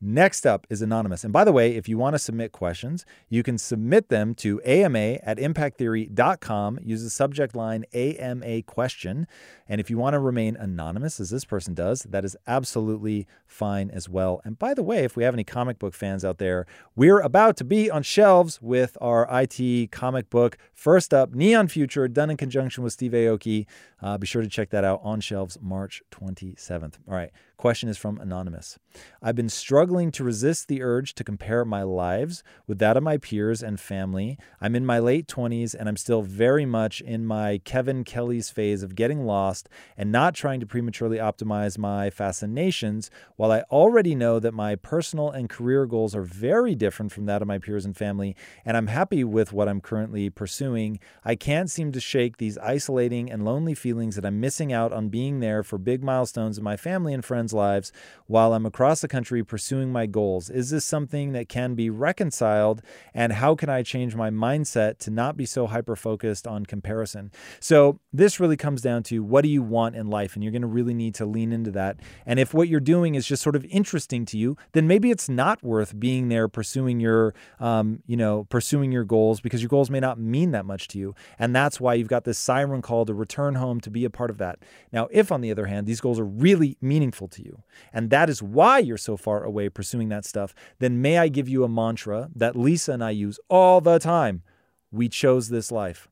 Next 0.06 0.46
up 0.46 0.66
is 0.68 0.82
Anonymous. 0.82 1.24
And 1.24 1.32
by 1.32 1.44
the 1.44 1.52
way, 1.52 1.76
if 1.76 1.88
you 1.88 1.96
want 1.96 2.12
to 2.12 2.18
submit 2.18 2.52
questions, 2.52 3.06
you 3.30 3.42
can 3.42 3.56
submit 3.56 4.10
them 4.10 4.34
to 4.34 4.60
ama 4.62 5.18
at 5.22 5.38
impacttheory.com. 5.38 6.80
Use 6.82 7.02
the 7.02 7.08
subject 7.08 7.56
line 7.56 7.86
AMA 7.94 8.64
question. 8.64 9.26
And 9.66 9.80
if 9.80 9.88
you 9.88 9.96
want 9.96 10.12
to 10.12 10.18
remain 10.18 10.56
anonymous, 10.56 11.20
as 11.20 11.30
this 11.30 11.46
person 11.46 11.72
does, 11.72 12.02
that 12.02 12.22
is 12.22 12.36
absolutely 12.46 13.26
fine 13.46 13.88
as 13.88 14.06
well. 14.06 14.42
And 14.44 14.58
by 14.58 14.74
the 14.74 14.82
way, 14.82 15.04
if 15.04 15.16
we 15.16 15.24
have 15.24 15.32
any 15.32 15.42
comic 15.42 15.78
book 15.78 15.94
fans 15.94 16.22
out 16.22 16.36
there, 16.36 16.66
we're 16.94 17.20
about 17.20 17.56
to 17.56 17.64
be 17.64 17.90
on 17.90 18.02
shelves 18.02 18.60
with 18.60 18.98
our 19.00 19.26
IT 19.30 19.90
comic 19.90 20.28
book. 20.28 20.58
First 20.74 21.14
up, 21.14 21.34
Neon 21.34 21.68
Future, 21.68 22.08
done 22.08 22.28
in 22.28 22.36
conjunction 22.36 22.84
with 22.84 22.92
Steve 22.92 23.12
Aoki. 23.12 23.64
Uh, 24.02 24.18
be 24.18 24.26
sure 24.26 24.42
to 24.42 24.48
check 24.48 24.68
that 24.68 24.84
out 24.84 25.00
on 25.02 25.20
shelves 25.20 25.56
March 25.62 26.02
27th. 26.12 26.98
All 27.08 27.14
right. 27.14 27.30
Question 27.56 27.88
is 27.88 27.96
from 27.96 28.18
Anonymous. 28.18 28.78
I've 29.22 29.36
been 29.36 29.48
struggling 29.48 29.93
to 29.94 30.24
resist 30.24 30.66
the 30.66 30.82
urge 30.82 31.14
to 31.14 31.22
compare 31.22 31.64
my 31.64 31.84
lives 31.84 32.42
with 32.66 32.80
that 32.80 32.96
of 32.96 33.02
my 33.04 33.16
peers 33.16 33.62
and 33.62 33.78
family. 33.78 34.36
I'm 34.60 34.74
in 34.74 34.84
my 34.84 34.98
late 34.98 35.28
20s 35.28 35.72
and 35.72 35.88
I'm 35.88 35.96
still 35.96 36.22
very 36.22 36.66
much 36.66 37.00
in 37.00 37.24
my 37.24 37.60
Kevin 37.64 38.02
Kelly's 38.02 38.50
phase 38.50 38.82
of 38.82 38.96
getting 38.96 39.24
lost 39.24 39.68
and 39.96 40.10
not 40.10 40.34
trying 40.34 40.58
to 40.58 40.66
prematurely 40.66 41.18
optimize 41.18 41.78
my 41.78 42.10
fascinations, 42.10 43.08
while 43.36 43.52
I 43.52 43.60
already 43.70 44.16
know 44.16 44.40
that 44.40 44.52
my 44.52 44.74
personal 44.74 45.30
and 45.30 45.48
career 45.48 45.86
goals 45.86 46.16
are 46.16 46.22
very 46.22 46.74
different 46.74 47.12
from 47.12 47.26
that 47.26 47.40
of 47.40 47.46
my 47.46 47.58
peers 47.58 47.84
and 47.84 47.96
family, 47.96 48.34
and 48.64 48.76
I'm 48.76 48.88
happy 48.88 49.22
with 49.22 49.52
what 49.52 49.68
I'm 49.68 49.80
currently 49.80 50.28
pursuing. 50.28 50.98
I 51.24 51.36
can't 51.36 51.70
seem 51.70 51.92
to 51.92 52.00
shake 52.00 52.38
these 52.38 52.58
isolating 52.58 53.30
and 53.30 53.44
lonely 53.44 53.74
feelings 53.74 54.16
that 54.16 54.26
I'm 54.26 54.40
missing 54.40 54.72
out 54.72 54.92
on 54.92 55.08
being 55.08 55.38
there 55.38 55.62
for 55.62 55.78
big 55.78 56.02
milestones 56.02 56.58
in 56.58 56.64
my 56.64 56.76
family 56.76 57.14
and 57.14 57.24
friends' 57.24 57.52
lives 57.52 57.92
while 58.26 58.52
I'm 58.52 58.66
across 58.66 59.00
the 59.00 59.08
country 59.08 59.44
pursuing 59.44 59.83
my 59.92 60.06
goals? 60.06 60.50
Is 60.50 60.70
this 60.70 60.84
something 60.84 61.32
that 61.32 61.48
can 61.48 61.74
be 61.74 61.90
reconciled? 61.90 62.82
And 63.12 63.32
how 63.32 63.54
can 63.54 63.68
I 63.68 63.82
change 63.82 64.14
my 64.14 64.30
mindset 64.30 64.98
to 64.98 65.10
not 65.10 65.36
be 65.36 65.46
so 65.46 65.66
hyper 65.66 65.96
focused 65.96 66.46
on 66.46 66.66
comparison? 66.66 67.30
So, 67.60 68.00
this 68.12 68.38
really 68.38 68.56
comes 68.56 68.80
down 68.80 69.02
to 69.04 69.22
what 69.22 69.42
do 69.42 69.48
you 69.48 69.62
want 69.62 69.96
in 69.96 70.08
life? 70.08 70.34
And 70.34 70.42
you're 70.42 70.52
going 70.52 70.62
to 70.62 70.68
really 70.68 70.94
need 70.94 71.14
to 71.16 71.26
lean 71.26 71.52
into 71.52 71.70
that. 71.72 71.98
And 72.26 72.38
if 72.38 72.54
what 72.54 72.68
you're 72.68 72.80
doing 72.80 73.14
is 73.14 73.26
just 73.26 73.42
sort 73.42 73.56
of 73.56 73.64
interesting 73.66 74.24
to 74.26 74.38
you, 74.38 74.56
then 74.72 74.86
maybe 74.86 75.10
it's 75.10 75.28
not 75.28 75.62
worth 75.62 75.98
being 75.98 76.28
there 76.28 76.48
pursuing 76.48 77.00
your, 77.00 77.34
um, 77.58 78.02
you 78.06 78.16
know, 78.16 78.44
pursuing 78.44 78.92
your 78.92 79.04
goals 79.04 79.40
because 79.40 79.62
your 79.62 79.68
goals 79.68 79.90
may 79.90 80.00
not 80.00 80.18
mean 80.18 80.52
that 80.52 80.64
much 80.64 80.88
to 80.88 80.98
you. 80.98 81.14
And 81.38 81.54
that's 81.54 81.80
why 81.80 81.94
you've 81.94 82.08
got 82.08 82.24
this 82.24 82.38
siren 82.38 82.82
call 82.82 83.04
to 83.06 83.14
return 83.14 83.56
home 83.56 83.80
to 83.80 83.90
be 83.90 84.04
a 84.04 84.10
part 84.10 84.30
of 84.30 84.38
that. 84.38 84.58
Now, 84.92 85.08
if 85.10 85.32
on 85.32 85.40
the 85.40 85.50
other 85.50 85.66
hand, 85.66 85.86
these 85.86 86.00
goals 86.00 86.20
are 86.20 86.24
really 86.24 86.76
meaningful 86.80 87.28
to 87.28 87.42
you, 87.42 87.62
and 87.92 88.10
that 88.10 88.30
is 88.30 88.42
why 88.42 88.78
you're 88.78 88.96
so 88.96 89.16
far 89.16 89.42
away 89.42 89.63
pursuing 89.68 90.08
that 90.10 90.24
stuff, 90.24 90.54
then 90.78 91.00
may 91.00 91.18
I 91.18 91.28
give 91.28 91.48
you 91.48 91.64
a 91.64 91.68
mantra 91.68 92.28
that 92.34 92.56
Lisa 92.56 92.92
and 92.92 93.04
I 93.04 93.10
use 93.10 93.38
all 93.48 93.80
the 93.80 93.98
time. 93.98 94.42
We 94.90 95.08
chose 95.08 95.48
this 95.48 95.72
life. 95.72 96.08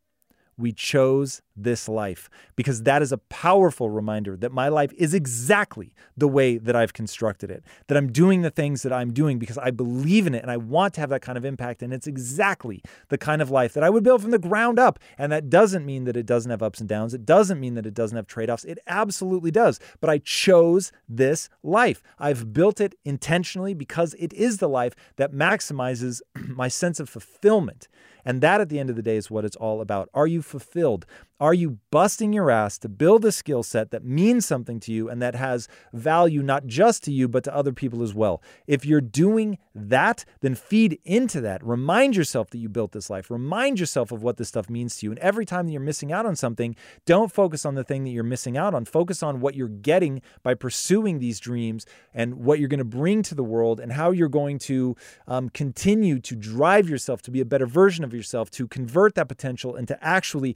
We 0.59 0.73
chose 0.73 1.43
this 1.57 1.89
life 1.89 2.31
because 2.57 2.83
that 2.83 3.03
is 3.03 3.13
a 3.13 3.19
powerful 3.19 3.91
reminder 3.91 4.37
that 4.37 4.53
my 4.53 4.69
life 4.69 4.93
is 4.97 5.15
exactly 5.15 5.95
the 6.17 6.29
way 6.29 6.59
that 6.59 6.77
I've 6.77 6.93
constructed 6.93 7.51
it, 7.51 7.63
that 7.89 7.97
I'm 7.97 8.11
doing 8.11 8.43
the 8.43 8.51
things 8.51 8.83
that 8.83 8.93
I'm 8.93 9.13
doing 9.13 9.39
because 9.39 9.59
I 9.59 9.71
believe 9.71 10.27
in 10.27 10.35
it 10.35 10.43
and 10.43 10.51
I 10.51 10.57
want 10.57 10.95
to 10.95 11.01
have 11.01 11.11
that 11.11 11.23
kind 11.23 11.39
of 11.39 11.45
impact. 11.45 11.83
And 11.83 11.93
it's 11.93 12.07
exactly 12.07 12.83
the 13.09 13.19
kind 13.19 13.43
of 13.43 13.51
life 13.51 13.75
that 13.75 13.85
I 13.85 13.91
would 13.91 14.05
build 14.05 14.23
from 14.23 14.31
the 14.31 14.39
ground 14.39 14.79
up. 14.79 14.99
And 15.19 15.33
that 15.33 15.51
doesn't 15.51 15.85
mean 15.85 16.05
that 16.05 16.17
it 16.17 16.27
doesn't 16.27 16.51
have 16.51 16.63
ups 16.63 16.81
and 16.81 16.89
downs. 16.89 17.15
It 17.15 17.25
doesn't 17.25 17.61
mean 17.61 17.75
that 17.75 17.87
it 17.87 17.95
doesn't 17.95 18.17
have 18.17 18.27
trade 18.27 18.51
offs. 18.51 18.65
It 18.65 18.79
absolutely 18.87 19.51
does. 19.51 19.81
But 20.01 20.11
I 20.11 20.19
chose 20.19 20.93
this 21.09 21.49
life. 21.63 22.03
I've 22.19 22.53
built 22.53 22.81
it 22.81 22.95
intentionally 23.05 23.75
because 23.75 24.15
it 24.15 24.33
is 24.33 24.59
the 24.59 24.69
life 24.69 24.95
that 25.17 25.33
maximizes 25.33 26.21
my 26.35 26.69
sense 26.69 27.01
of 27.01 27.09
fulfillment. 27.09 27.89
And 28.25 28.41
that 28.41 28.61
at 28.61 28.69
the 28.69 28.79
end 28.79 28.91
of 28.91 28.97
the 28.97 29.03
day 29.03 29.17
is 29.17 29.31
what 29.31 29.45
it's 29.45 29.57
all 29.57 29.81
about. 29.81 30.09
Are 30.15 30.27
you 30.27 30.43
fulfilled? 30.43 31.07
Are 31.43 31.55
you 31.55 31.81
busting 31.91 32.33
your 32.33 32.53
ass 32.53 32.79
to 32.79 32.89
build 32.89 33.25
a 33.25 33.33
skill 33.33 33.65
set 33.65 33.91
that 33.91 34.05
means 34.05 34.47
something 34.47 34.79
to 34.79 34.93
you 34.93 35.09
and 35.09 35.21
that 35.21 35.35
has 35.35 35.67
value 35.93 36.41
not 36.41 36.69
just 36.69 37.03
to 37.03 37.11
you, 37.11 37.27
but 37.27 37.43
to 37.43 37.53
other 37.53 37.73
people 37.73 38.05
as 38.05 38.15
well? 38.15 38.41
If 38.69 38.87
you're 38.87 39.01
doing 39.01 39.59
that, 39.75 40.25
then 40.41 40.55
feed 40.55 41.01
into 41.05 41.41
that. 41.41 41.61
Remind 41.67 42.15
yourself 42.15 42.51
that 42.51 42.59
you 42.59 42.69
built 42.69 42.93
this 42.93 43.11
life. 43.11 43.29
Remind 43.29 43.81
yourself 43.81 44.13
of 44.13 44.23
what 44.23 44.37
this 44.37 44.51
stuff 44.51 44.71
means 44.71 44.99
to 44.99 45.07
you. 45.07 45.11
And 45.11 45.19
every 45.19 45.45
time 45.45 45.67
that 45.67 45.73
you're 45.73 45.81
missing 45.81 46.13
out 46.13 46.27
on 46.27 46.37
something, 46.37 46.77
don't 47.07 47.33
focus 47.33 47.67
on 47.67 47.75
the 47.75 47.83
thing 47.83 48.05
that 48.05 48.11
you're 48.11 48.23
missing 48.23 48.57
out 48.57 48.73
on. 48.73 48.85
Focus 48.85 49.21
on 49.21 49.41
what 49.41 49.57
you're 49.57 49.67
getting 49.67 50.23
by 50.45 50.55
pursuing 50.55 51.19
these 51.19 51.41
dreams 51.41 51.87
and 52.15 52.37
what 52.37 52.61
you're 52.61 52.69
going 52.69 52.79
to 52.79 52.85
bring 52.85 53.21
to 53.25 53.35
the 53.35 53.43
world 53.43 53.81
and 53.81 53.91
how 53.91 54.13
you're 54.13 54.29
going 54.29 54.61
to 54.61 54.95
um, 55.27 55.49
continue 55.49 56.21
to 56.21 56.37
drive 56.37 56.89
yourself 56.89 57.21
to 57.23 57.33
be 57.33 57.41
a 57.41 57.45
better 57.45 57.67
version 57.67 58.05
of 58.05 58.15
yourself, 58.15 58.49
to 58.53 58.69
convert 58.69 59.17
that 59.17 59.27
potential 59.27 59.75
into 59.75 59.99
actually 60.05 60.55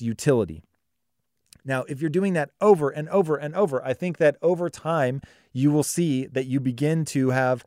utility. 0.00 0.62
Now, 1.64 1.84
if 1.84 2.00
you're 2.00 2.10
doing 2.10 2.32
that 2.34 2.50
over 2.60 2.90
and 2.90 3.08
over 3.08 3.36
and 3.36 3.54
over, 3.54 3.84
I 3.84 3.92
think 3.92 4.18
that 4.18 4.36
over 4.40 4.70
time, 4.70 5.20
you 5.52 5.70
will 5.70 5.82
see 5.82 6.26
that 6.26 6.46
you 6.46 6.60
begin 6.60 7.04
to 7.06 7.30
have 7.30 7.64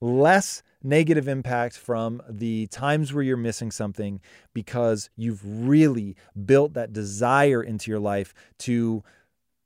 less 0.00 0.62
negative 0.82 1.28
impact 1.28 1.76
from 1.76 2.22
the 2.28 2.66
times 2.68 3.12
where 3.12 3.22
you're 3.22 3.36
missing 3.36 3.70
something 3.70 4.20
because 4.54 5.10
you've 5.16 5.40
really 5.44 6.16
built 6.46 6.72
that 6.74 6.92
desire 6.92 7.62
into 7.62 7.90
your 7.90 8.00
life 8.00 8.32
to 8.58 9.02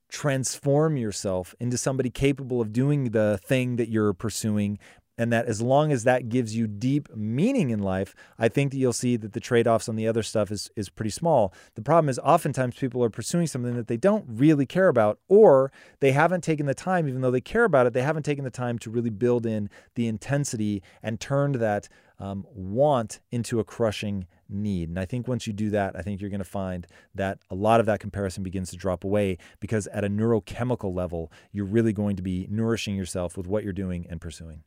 transform 0.08 0.96
yourself 0.96 1.54
into 1.58 1.76
somebody 1.78 2.10
capable 2.10 2.60
of 2.60 2.72
doing 2.72 3.10
the 3.10 3.38
thing 3.44 3.76
that 3.76 3.88
you're 3.88 4.12
pursuing 4.12 4.78
and 5.16 5.32
that 5.32 5.46
as 5.46 5.62
long 5.62 5.92
as 5.92 6.04
that 6.04 6.28
gives 6.28 6.56
you 6.56 6.66
deep 6.66 7.08
meaning 7.14 7.70
in 7.70 7.78
life, 7.78 8.14
I 8.38 8.48
think 8.48 8.72
that 8.72 8.78
you'll 8.78 8.92
see 8.92 9.16
that 9.16 9.32
the 9.32 9.40
trade 9.40 9.68
offs 9.68 9.88
on 9.88 9.96
the 9.96 10.08
other 10.08 10.22
stuff 10.22 10.50
is, 10.50 10.70
is 10.76 10.88
pretty 10.88 11.10
small. 11.10 11.52
The 11.74 11.82
problem 11.82 12.08
is, 12.08 12.18
oftentimes 12.18 12.76
people 12.76 13.02
are 13.04 13.10
pursuing 13.10 13.46
something 13.46 13.76
that 13.76 13.86
they 13.86 13.96
don't 13.96 14.24
really 14.28 14.66
care 14.66 14.88
about, 14.88 15.18
or 15.28 15.70
they 16.00 16.12
haven't 16.12 16.42
taken 16.42 16.66
the 16.66 16.74
time, 16.74 17.08
even 17.08 17.20
though 17.20 17.30
they 17.30 17.40
care 17.40 17.64
about 17.64 17.86
it, 17.86 17.92
they 17.92 18.02
haven't 18.02 18.24
taken 18.24 18.44
the 18.44 18.50
time 18.50 18.78
to 18.80 18.90
really 18.90 19.10
build 19.10 19.46
in 19.46 19.70
the 19.94 20.06
intensity 20.06 20.82
and 21.02 21.20
turned 21.20 21.56
that 21.56 21.88
um, 22.18 22.46
want 22.52 23.20
into 23.30 23.60
a 23.60 23.64
crushing 23.64 24.26
need. 24.48 24.88
And 24.88 24.98
I 24.98 25.04
think 25.04 25.26
once 25.26 25.46
you 25.46 25.52
do 25.52 25.70
that, 25.70 25.96
I 25.96 26.02
think 26.02 26.20
you're 26.20 26.30
going 26.30 26.38
to 26.38 26.44
find 26.44 26.86
that 27.14 27.38
a 27.50 27.54
lot 27.54 27.80
of 27.80 27.86
that 27.86 28.00
comparison 28.00 28.42
begins 28.42 28.70
to 28.70 28.76
drop 28.76 29.04
away 29.04 29.38
because 29.60 29.86
at 29.88 30.04
a 30.04 30.08
neurochemical 30.08 30.94
level, 30.94 31.32
you're 31.52 31.64
really 31.64 31.92
going 31.92 32.16
to 32.16 32.22
be 32.22 32.46
nourishing 32.50 32.94
yourself 32.94 33.36
with 33.36 33.46
what 33.46 33.64
you're 33.64 33.72
doing 33.72 34.06
and 34.08 34.20
pursuing. 34.20 34.62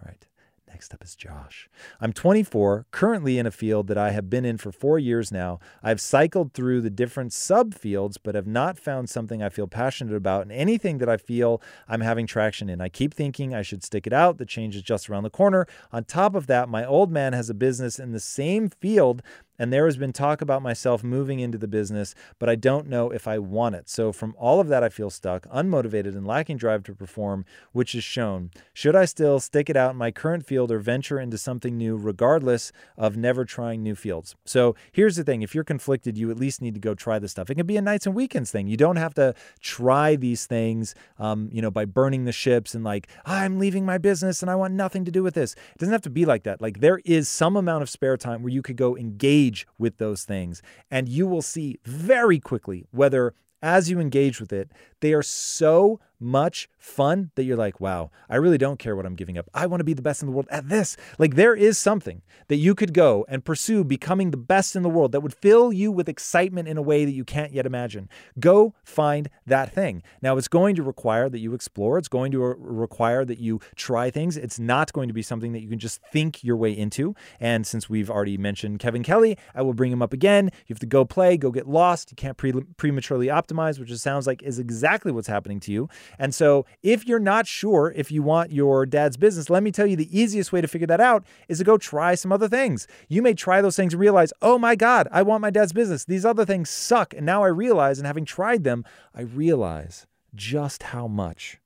All 0.00 0.06
right. 0.06 0.26
Next 0.68 0.92
up 0.92 1.02
is 1.02 1.16
Josh. 1.16 1.70
I'm 1.98 2.12
24, 2.12 2.86
currently 2.90 3.38
in 3.38 3.46
a 3.46 3.50
field 3.50 3.86
that 3.88 3.96
I 3.96 4.10
have 4.10 4.28
been 4.28 4.44
in 4.44 4.58
for 4.58 4.70
four 4.70 4.98
years 4.98 5.32
now. 5.32 5.58
I've 5.82 6.00
cycled 6.00 6.52
through 6.52 6.82
the 6.82 6.90
different 6.90 7.32
subfields, 7.32 8.16
but 8.22 8.34
have 8.34 8.46
not 8.46 8.78
found 8.78 9.08
something 9.08 9.42
I 9.42 9.48
feel 9.48 9.66
passionate 9.66 10.14
about 10.14 10.42
and 10.42 10.52
anything 10.52 10.98
that 10.98 11.08
I 11.08 11.16
feel 11.16 11.62
I'm 11.88 12.02
having 12.02 12.26
traction 12.26 12.68
in. 12.68 12.82
I 12.82 12.90
keep 12.90 13.14
thinking 13.14 13.54
I 13.54 13.62
should 13.62 13.82
stick 13.82 14.06
it 14.06 14.12
out. 14.12 14.36
The 14.36 14.44
change 14.44 14.76
is 14.76 14.82
just 14.82 15.08
around 15.08 15.22
the 15.22 15.30
corner. 15.30 15.66
On 15.90 16.04
top 16.04 16.34
of 16.34 16.46
that, 16.48 16.68
my 16.68 16.84
old 16.84 17.10
man 17.10 17.32
has 17.32 17.48
a 17.48 17.54
business 17.54 17.98
in 17.98 18.12
the 18.12 18.20
same 18.20 18.68
field 18.68 19.22
and 19.58 19.72
there 19.72 19.86
has 19.86 19.96
been 19.96 20.12
talk 20.12 20.40
about 20.40 20.62
myself 20.62 21.02
moving 21.02 21.40
into 21.40 21.58
the 21.58 21.68
business, 21.68 22.14
but 22.38 22.48
I 22.48 22.54
don't 22.54 22.88
know 22.88 23.10
if 23.10 23.26
I 23.26 23.38
want 23.38 23.74
it. 23.74 23.88
So, 23.88 24.12
from 24.12 24.34
all 24.38 24.60
of 24.60 24.68
that, 24.68 24.82
I 24.82 24.88
feel 24.88 25.10
stuck, 25.10 25.46
unmotivated, 25.48 26.16
and 26.16 26.26
lacking 26.26 26.58
drive 26.58 26.84
to 26.84 26.94
perform, 26.94 27.44
which 27.72 27.94
is 27.94 28.04
shown. 28.04 28.50
Should 28.72 28.94
I 28.94 29.04
still 29.04 29.40
stick 29.40 29.68
it 29.68 29.76
out 29.76 29.92
in 29.92 29.96
my 29.96 30.10
current 30.10 30.46
field 30.46 30.70
or 30.70 30.78
venture 30.78 31.18
into 31.18 31.38
something 31.38 31.76
new, 31.76 31.96
regardless 31.96 32.72
of 32.96 33.16
never 33.16 33.44
trying 33.44 33.82
new 33.82 33.94
fields? 33.94 34.36
So, 34.44 34.76
here's 34.92 35.16
the 35.16 35.24
thing 35.24 35.42
if 35.42 35.54
you're 35.54 35.64
conflicted, 35.64 36.16
you 36.16 36.30
at 36.30 36.38
least 36.38 36.62
need 36.62 36.74
to 36.74 36.80
go 36.80 36.94
try 36.94 37.18
this 37.18 37.32
stuff. 37.32 37.50
It 37.50 37.56
can 37.56 37.66
be 37.66 37.76
a 37.76 37.82
nights 37.82 38.06
and 38.06 38.14
weekends 38.14 38.50
thing. 38.50 38.68
You 38.68 38.76
don't 38.76 38.96
have 38.96 39.14
to 39.14 39.34
try 39.60 40.16
these 40.16 40.46
things, 40.46 40.94
um, 41.18 41.48
you 41.52 41.62
know, 41.62 41.70
by 41.70 41.84
burning 41.84 42.24
the 42.24 42.32
ships 42.32 42.74
and 42.74 42.84
like, 42.84 43.08
I'm 43.24 43.58
leaving 43.58 43.84
my 43.84 43.98
business 43.98 44.42
and 44.42 44.50
I 44.50 44.54
want 44.54 44.74
nothing 44.74 45.04
to 45.04 45.10
do 45.10 45.22
with 45.22 45.34
this. 45.34 45.54
It 45.54 45.78
doesn't 45.78 45.92
have 45.92 46.02
to 46.02 46.10
be 46.10 46.24
like 46.24 46.44
that. 46.44 46.60
Like, 46.60 46.80
there 46.80 47.00
is 47.04 47.28
some 47.28 47.56
amount 47.56 47.82
of 47.82 47.90
spare 47.90 48.16
time 48.16 48.42
where 48.42 48.52
you 48.52 48.62
could 48.62 48.76
go 48.76 48.96
engage 48.96 49.47
engage 49.48 49.66
with 49.78 49.98
those 49.98 50.24
things. 50.24 50.62
And 50.90 51.08
you 51.08 51.26
will 51.26 51.42
see 51.42 51.78
very 51.84 52.38
quickly 52.38 52.84
whether 52.90 53.34
as 53.62 53.90
you 53.90 53.98
engage 53.98 54.40
with 54.40 54.52
it, 54.52 54.70
they 55.00 55.12
are 55.12 55.22
so 55.22 55.98
much 56.20 56.68
fun 56.78 57.30
that 57.34 57.44
you're 57.44 57.56
like, 57.56 57.80
wow, 57.80 58.10
I 58.28 58.36
really 58.36 58.58
don't 58.58 58.78
care 58.78 58.96
what 58.96 59.06
I'm 59.06 59.14
giving 59.14 59.38
up. 59.38 59.48
I 59.54 59.66
want 59.66 59.80
to 59.80 59.84
be 59.84 59.94
the 59.94 60.02
best 60.02 60.22
in 60.22 60.26
the 60.26 60.32
world 60.32 60.48
at 60.50 60.68
this. 60.68 60.96
Like, 61.18 61.34
there 61.34 61.54
is 61.54 61.78
something 61.78 62.22
that 62.48 62.56
you 62.56 62.74
could 62.74 62.94
go 62.94 63.24
and 63.28 63.44
pursue 63.44 63.84
becoming 63.84 64.30
the 64.30 64.36
best 64.36 64.76
in 64.76 64.82
the 64.82 64.88
world 64.88 65.12
that 65.12 65.20
would 65.20 65.34
fill 65.34 65.72
you 65.72 65.92
with 65.92 66.08
excitement 66.08 66.68
in 66.68 66.76
a 66.76 66.82
way 66.82 67.04
that 67.04 67.12
you 67.12 67.24
can't 67.24 67.52
yet 67.52 67.66
imagine. 67.66 68.08
Go 68.38 68.74
find 68.84 69.28
that 69.46 69.72
thing. 69.72 70.02
Now, 70.22 70.36
it's 70.36 70.48
going 70.48 70.76
to 70.76 70.82
require 70.82 71.28
that 71.28 71.38
you 71.38 71.54
explore, 71.54 71.98
it's 71.98 72.08
going 72.08 72.32
to 72.32 72.38
require 72.38 73.24
that 73.24 73.38
you 73.38 73.60
try 73.76 74.10
things. 74.10 74.36
It's 74.36 74.58
not 74.58 74.92
going 74.92 75.08
to 75.08 75.14
be 75.14 75.22
something 75.22 75.52
that 75.52 75.60
you 75.60 75.68
can 75.68 75.78
just 75.78 76.00
think 76.12 76.42
your 76.42 76.56
way 76.56 76.72
into. 76.72 77.14
And 77.40 77.66
since 77.66 77.88
we've 77.88 78.10
already 78.10 78.38
mentioned 78.38 78.78
Kevin 78.78 79.02
Kelly, 79.02 79.36
I 79.54 79.62
will 79.62 79.74
bring 79.74 79.92
him 79.92 80.02
up 80.02 80.12
again. 80.12 80.50
You 80.66 80.74
have 80.74 80.80
to 80.80 80.86
go 80.86 81.04
play, 81.04 81.36
go 81.36 81.50
get 81.50 81.68
lost. 81.68 82.10
You 82.10 82.16
can't 82.16 82.36
pre- 82.36 82.52
prematurely 82.76 83.26
optimize, 83.26 83.78
which 83.78 83.90
it 83.90 83.98
sounds 83.98 84.26
like 84.26 84.42
is 84.42 84.58
exactly 84.58 85.12
what's 85.12 85.28
happening 85.28 85.60
to 85.60 85.72
you. 85.72 85.88
And 86.18 86.34
so, 86.34 86.66
if 86.82 87.06
you're 87.06 87.18
not 87.18 87.46
sure 87.46 87.92
if 87.96 88.10
you 88.12 88.22
want 88.22 88.52
your 88.52 88.86
dad's 88.86 89.16
business, 89.16 89.50
let 89.50 89.62
me 89.62 89.72
tell 89.72 89.86
you 89.86 89.96
the 89.96 90.18
easiest 90.18 90.52
way 90.52 90.60
to 90.60 90.68
figure 90.68 90.86
that 90.86 91.00
out 91.00 91.24
is 91.48 91.58
to 91.58 91.64
go 91.64 91.78
try 91.78 92.14
some 92.14 92.32
other 92.32 92.48
things. 92.48 92.86
You 93.08 93.22
may 93.22 93.34
try 93.34 93.60
those 93.60 93.76
things 93.76 93.94
and 93.94 94.00
realize, 94.00 94.32
oh 94.42 94.58
my 94.58 94.76
God, 94.76 95.08
I 95.10 95.22
want 95.22 95.42
my 95.42 95.50
dad's 95.50 95.72
business. 95.72 96.04
These 96.04 96.24
other 96.24 96.44
things 96.44 96.70
suck. 96.70 97.14
And 97.14 97.26
now 97.26 97.42
I 97.42 97.48
realize, 97.48 97.98
and 97.98 98.06
having 98.06 98.24
tried 98.24 98.64
them, 98.64 98.84
I 99.14 99.22
realize 99.22 100.06
just 100.34 100.84
how 100.84 101.06
much 101.06 101.58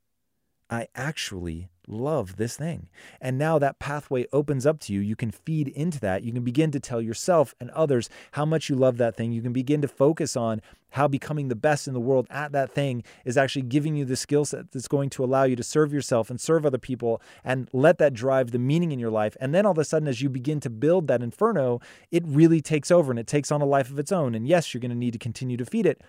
I 0.70 0.88
actually 0.94 1.68
love 1.92 2.36
this 2.36 2.56
thing. 2.56 2.88
And 3.20 3.38
now 3.38 3.58
that 3.58 3.78
pathway 3.78 4.26
opens 4.32 4.66
up 4.66 4.80
to 4.80 4.92
you. 4.92 5.00
You 5.00 5.16
can 5.16 5.30
feed 5.30 5.68
into 5.68 6.00
that. 6.00 6.22
You 6.22 6.32
can 6.32 6.44
begin 6.44 6.70
to 6.72 6.80
tell 6.80 7.00
yourself 7.00 7.54
and 7.60 7.70
others 7.70 8.08
how 8.32 8.44
much 8.44 8.68
you 8.68 8.76
love 8.76 8.96
that 8.98 9.16
thing. 9.16 9.32
You 9.32 9.42
can 9.42 9.52
begin 9.52 9.82
to 9.82 9.88
focus 9.88 10.36
on 10.36 10.62
how 10.92 11.08
becoming 11.08 11.48
the 11.48 11.56
best 11.56 11.88
in 11.88 11.94
the 11.94 12.00
world 12.00 12.26
at 12.30 12.52
that 12.52 12.70
thing 12.70 13.02
is 13.24 13.36
actually 13.36 13.62
giving 13.62 13.96
you 13.96 14.04
the 14.04 14.16
skill 14.16 14.44
set 14.44 14.70
that's 14.72 14.88
going 14.88 15.10
to 15.10 15.24
allow 15.24 15.44
you 15.44 15.56
to 15.56 15.62
serve 15.62 15.92
yourself 15.92 16.30
and 16.30 16.40
serve 16.40 16.66
other 16.66 16.78
people 16.78 17.20
and 17.44 17.68
let 17.72 17.98
that 17.98 18.12
drive 18.12 18.50
the 18.50 18.58
meaning 18.58 18.92
in 18.92 18.98
your 18.98 19.10
life. 19.10 19.36
And 19.40 19.54
then 19.54 19.64
all 19.64 19.72
of 19.72 19.78
a 19.78 19.84
sudden, 19.84 20.08
as 20.08 20.20
you 20.20 20.28
begin 20.28 20.60
to 20.60 20.70
build 20.70 21.06
that 21.08 21.22
inferno, 21.22 21.80
it 22.10 22.22
really 22.26 22.60
takes 22.60 22.90
over 22.90 23.10
and 23.10 23.18
it 23.18 23.26
takes 23.26 23.50
on 23.50 23.62
a 23.62 23.66
life 23.66 23.90
of 23.90 23.98
its 23.98 24.12
own. 24.12 24.34
And 24.34 24.46
yes, 24.46 24.72
you're 24.72 24.80
going 24.80 24.90
to 24.90 24.96
need 24.96 25.12
to 25.12 25.18
continue 25.18 25.56
to 25.56 25.64
feed 25.64 25.86
it. 25.86 26.02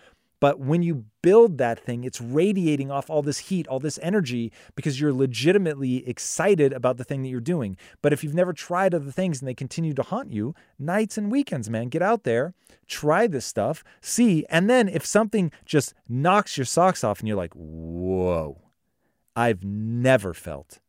But 0.44 0.60
when 0.60 0.84
you 0.84 1.06
build 1.22 1.58
that 1.60 1.80
thing, 1.80 2.04
it's 2.04 2.20
radiating 2.20 2.92
off 2.92 3.10
all 3.10 3.22
this 3.22 3.38
heat, 3.38 3.66
all 3.70 3.80
this 3.80 3.98
energy, 4.02 4.52
because 4.76 5.00
you're 5.00 5.14
legitimately 5.14 6.06
excited 6.06 6.74
about 6.74 6.98
the 6.98 7.06
thing 7.06 7.22
that 7.22 7.30
you're 7.30 7.40
doing. 7.40 7.78
But 8.02 8.12
if 8.12 8.26
you've 8.26 8.34
never 8.34 8.52
tried 8.52 8.94
other 8.94 9.10
things 9.10 9.40
and 9.40 9.48
they 9.48 9.54
continue 9.54 9.94
to 9.94 10.04
haunt 10.04 10.34
you, 10.34 10.54
nights 10.78 11.18
and 11.18 11.32
weekends, 11.32 11.70
man, 11.70 11.88
get 11.88 12.02
out 12.02 12.26
there, 12.26 12.54
try 12.88 13.26
this 13.26 13.46
stuff, 13.46 13.86
see. 14.02 14.46
And 14.50 14.70
then 14.70 14.90
if 14.90 15.06
something 15.06 15.50
just 15.64 15.94
knocks 16.10 16.58
your 16.58 16.66
socks 16.66 17.06
off 17.06 17.22
and 17.22 17.30
you're 17.30 17.38
like, 17.38 17.54
whoa, 17.54 18.60
I've 19.38 19.64
never 19.64 20.34
felt 20.34 20.80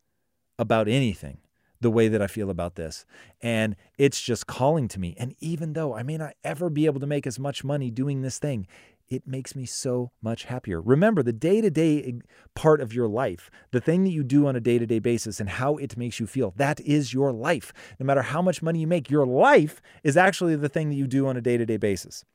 about 0.59 0.89
anything 0.89 1.37
the 1.79 1.91
way 1.91 2.07
that 2.07 2.21
I 2.21 2.27
feel 2.27 2.49
about 2.49 2.75
this. 2.75 3.05
And 3.41 3.75
it's 3.97 4.21
just 4.21 4.47
calling 4.47 4.87
to 4.89 4.99
me. 4.99 5.15
And 5.17 5.35
even 5.39 5.73
though 5.73 5.93
I 5.93 6.03
may 6.03 6.17
not 6.17 6.33
ever 6.43 6.69
be 6.69 6.87
able 6.87 6.99
to 6.99 7.07
make 7.07 7.27
as 7.27 7.37
much 7.37 7.63
money 7.63 7.91
doing 7.91 8.21
this 8.21 8.39
thing, 8.39 8.67
it 9.09 9.27
makes 9.27 9.55
me 9.55 9.65
so 9.65 10.11
much 10.21 10.45
happier. 10.45 10.81
Remember 10.81 11.21
the 11.21 11.33
day 11.33 11.61
to 11.61 11.69
day 11.69 12.19
part 12.55 12.81
of 12.81 12.93
your 12.93 13.07
life, 13.07 13.49
the 13.71 13.81
thing 13.81 14.03
that 14.03 14.11
you 14.11 14.23
do 14.23 14.47
on 14.47 14.55
a 14.55 14.59
day 14.59 14.79
to 14.79 14.85
day 14.85 14.99
basis 14.99 15.39
and 15.39 15.49
how 15.49 15.77
it 15.77 15.97
makes 15.97 16.19
you 16.19 16.27
feel. 16.27 16.53
That 16.57 16.79
is 16.81 17.13
your 17.13 17.31
life. 17.31 17.73
No 17.99 18.05
matter 18.05 18.21
how 18.21 18.41
much 18.41 18.61
money 18.61 18.79
you 18.79 18.87
make, 18.87 19.09
your 19.09 19.25
life 19.25 19.81
is 20.03 20.17
actually 20.17 20.55
the 20.55 20.69
thing 20.69 20.89
that 20.89 20.95
you 20.95 21.07
do 21.07 21.27
on 21.27 21.37
a 21.37 21.41
day 21.41 21.57
to 21.57 21.65
day 21.65 21.77
basis. 21.77 22.25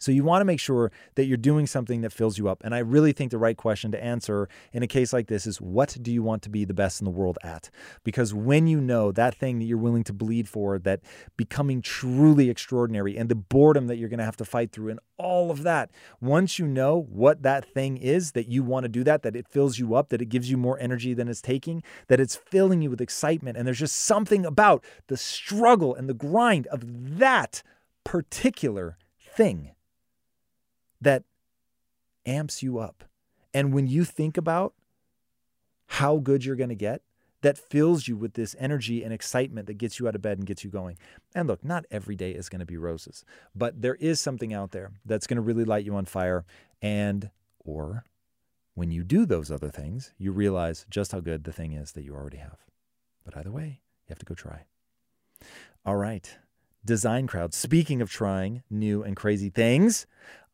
So 0.00 0.10
you 0.10 0.24
want 0.24 0.40
to 0.40 0.46
make 0.46 0.58
sure 0.58 0.90
that 1.14 1.26
you're 1.26 1.36
doing 1.36 1.66
something 1.66 2.00
that 2.00 2.12
fills 2.12 2.38
you 2.38 2.48
up. 2.48 2.62
And 2.64 2.74
I 2.74 2.78
really 2.78 3.12
think 3.12 3.30
the 3.30 3.38
right 3.38 3.56
question 3.56 3.92
to 3.92 4.02
answer 4.02 4.48
in 4.72 4.82
a 4.82 4.86
case 4.86 5.12
like 5.12 5.28
this 5.28 5.46
is 5.46 5.60
what 5.60 5.96
do 6.00 6.10
you 6.10 6.22
want 6.22 6.40
to 6.42 6.50
be 6.50 6.64
the 6.64 6.74
best 6.74 7.02
in 7.02 7.04
the 7.04 7.10
world 7.10 7.38
at? 7.44 7.68
Because 8.02 8.32
when 8.32 8.66
you 8.66 8.80
know 8.80 9.12
that 9.12 9.34
thing 9.34 9.58
that 9.58 9.66
you're 9.66 9.76
willing 9.76 10.04
to 10.04 10.14
bleed 10.14 10.48
for, 10.48 10.78
that 10.78 11.00
becoming 11.36 11.82
truly 11.82 12.48
extraordinary 12.48 13.16
and 13.16 13.28
the 13.28 13.34
boredom 13.34 13.88
that 13.88 13.98
you're 13.98 14.08
going 14.08 14.18
to 14.18 14.24
have 14.24 14.38
to 14.38 14.44
fight 14.44 14.72
through 14.72 14.88
and 14.88 15.00
all 15.18 15.50
of 15.50 15.64
that, 15.64 15.90
once 16.18 16.58
you 16.58 16.66
know 16.66 17.06
what 17.10 17.42
that 17.42 17.66
thing 17.66 17.98
is 17.98 18.32
that 18.32 18.48
you 18.48 18.62
want 18.62 18.84
to 18.84 18.88
do 18.88 19.04
that, 19.04 19.22
that 19.22 19.36
it 19.36 19.46
fills 19.46 19.78
you 19.78 19.94
up, 19.94 20.08
that 20.08 20.22
it 20.22 20.30
gives 20.30 20.50
you 20.50 20.56
more 20.56 20.80
energy 20.80 21.12
than 21.12 21.28
it's 21.28 21.42
taking, 21.42 21.82
that 22.08 22.20
it's 22.20 22.36
filling 22.36 22.80
you 22.80 22.88
with 22.88 23.02
excitement. 23.02 23.58
And 23.58 23.66
there's 23.66 23.78
just 23.78 23.96
something 23.96 24.46
about 24.46 24.82
the 25.08 25.18
struggle 25.18 25.94
and 25.94 26.08
the 26.08 26.14
grind 26.14 26.66
of 26.68 27.18
that 27.18 27.62
particular 28.02 28.96
thing 29.18 29.72
that 31.00 31.24
amps 32.26 32.62
you 32.62 32.78
up. 32.78 33.04
And 33.52 33.72
when 33.72 33.86
you 33.86 34.04
think 34.04 34.36
about 34.36 34.74
how 35.86 36.18
good 36.18 36.44
you're 36.44 36.56
going 36.56 36.68
to 36.68 36.74
get, 36.74 37.02
that 37.42 37.58
fills 37.58 38.06
you 38.06 38.16
with 38.16 38.34
this 38.34 38.54
energy 38.58 39.02
and 39.02 39.12
excitement 39.12 39.66
that 39.66 39.78
gets 39.78 39.98
you 39.98 40.06
out 40.06 40.14
of 40.14 40.22
bed 40.22 40.38
and 40.38 40.46
gets 40.46 40.62
you 40.62 40.70
going. 40.70 40.98
And 41.34 41.48
look, 41.48 41.64
not 41.64 41.86
every 41.90 42.14
day 42.14 42.32
is 42.32 42.48
going 42.48 42.60
to 42.60 42.66
be 42.66 42.76
roses, 42.76 43.24
but 43.54 43.80
there 43.80 43.94
is 43.94 44.20
something 44.20 44.52
out 44.52 44.72
there 44.72 44.92
that's 45.04 45.26
going 45.26 45.36
to 45.36 45.42
really 45.42 45.64
light 45.64 45.84
you 45.84 45.94
on 45.96 46.04
fire. 46.04 46.44
And, 46.82 47.30
or 47.64 48.04
when 48.74 48.90
you 48.90 49.02
do 49.02 49.24
those 49.24 49.50
other 49.50 49.70
things, 49.70 50.12
you 50.18 50.32
realize 50.32 50.86
just 50.90 51.12
how 51.12 51.20
good 51.20 51.44
the 51.44 51.52
thing 51.52 51.72
is 51.72 51.92
that 51.92 52.04
you 52.04 52.14
already 52.14 52.38
have. 52.38 52.58
But 53.24 53.36
either 53.36 53.50
way, 53.50 53.80
you 54.06 54.10
have 54.10 54.18
to 54.18 54.26
go 54.26 54.34
try. 54.34 54.64
All 55.84 55.96
right. 55.96 56.36
Design 56.84 57.26
Crowd. 57.26 57.52
Speaking 57.52 58.00
of 58.00 58.10
trying 58.10 58.62
new 58.70 59.02
and 59.02 59.16
crazy 59.16 59.50
things, 59.50 60.06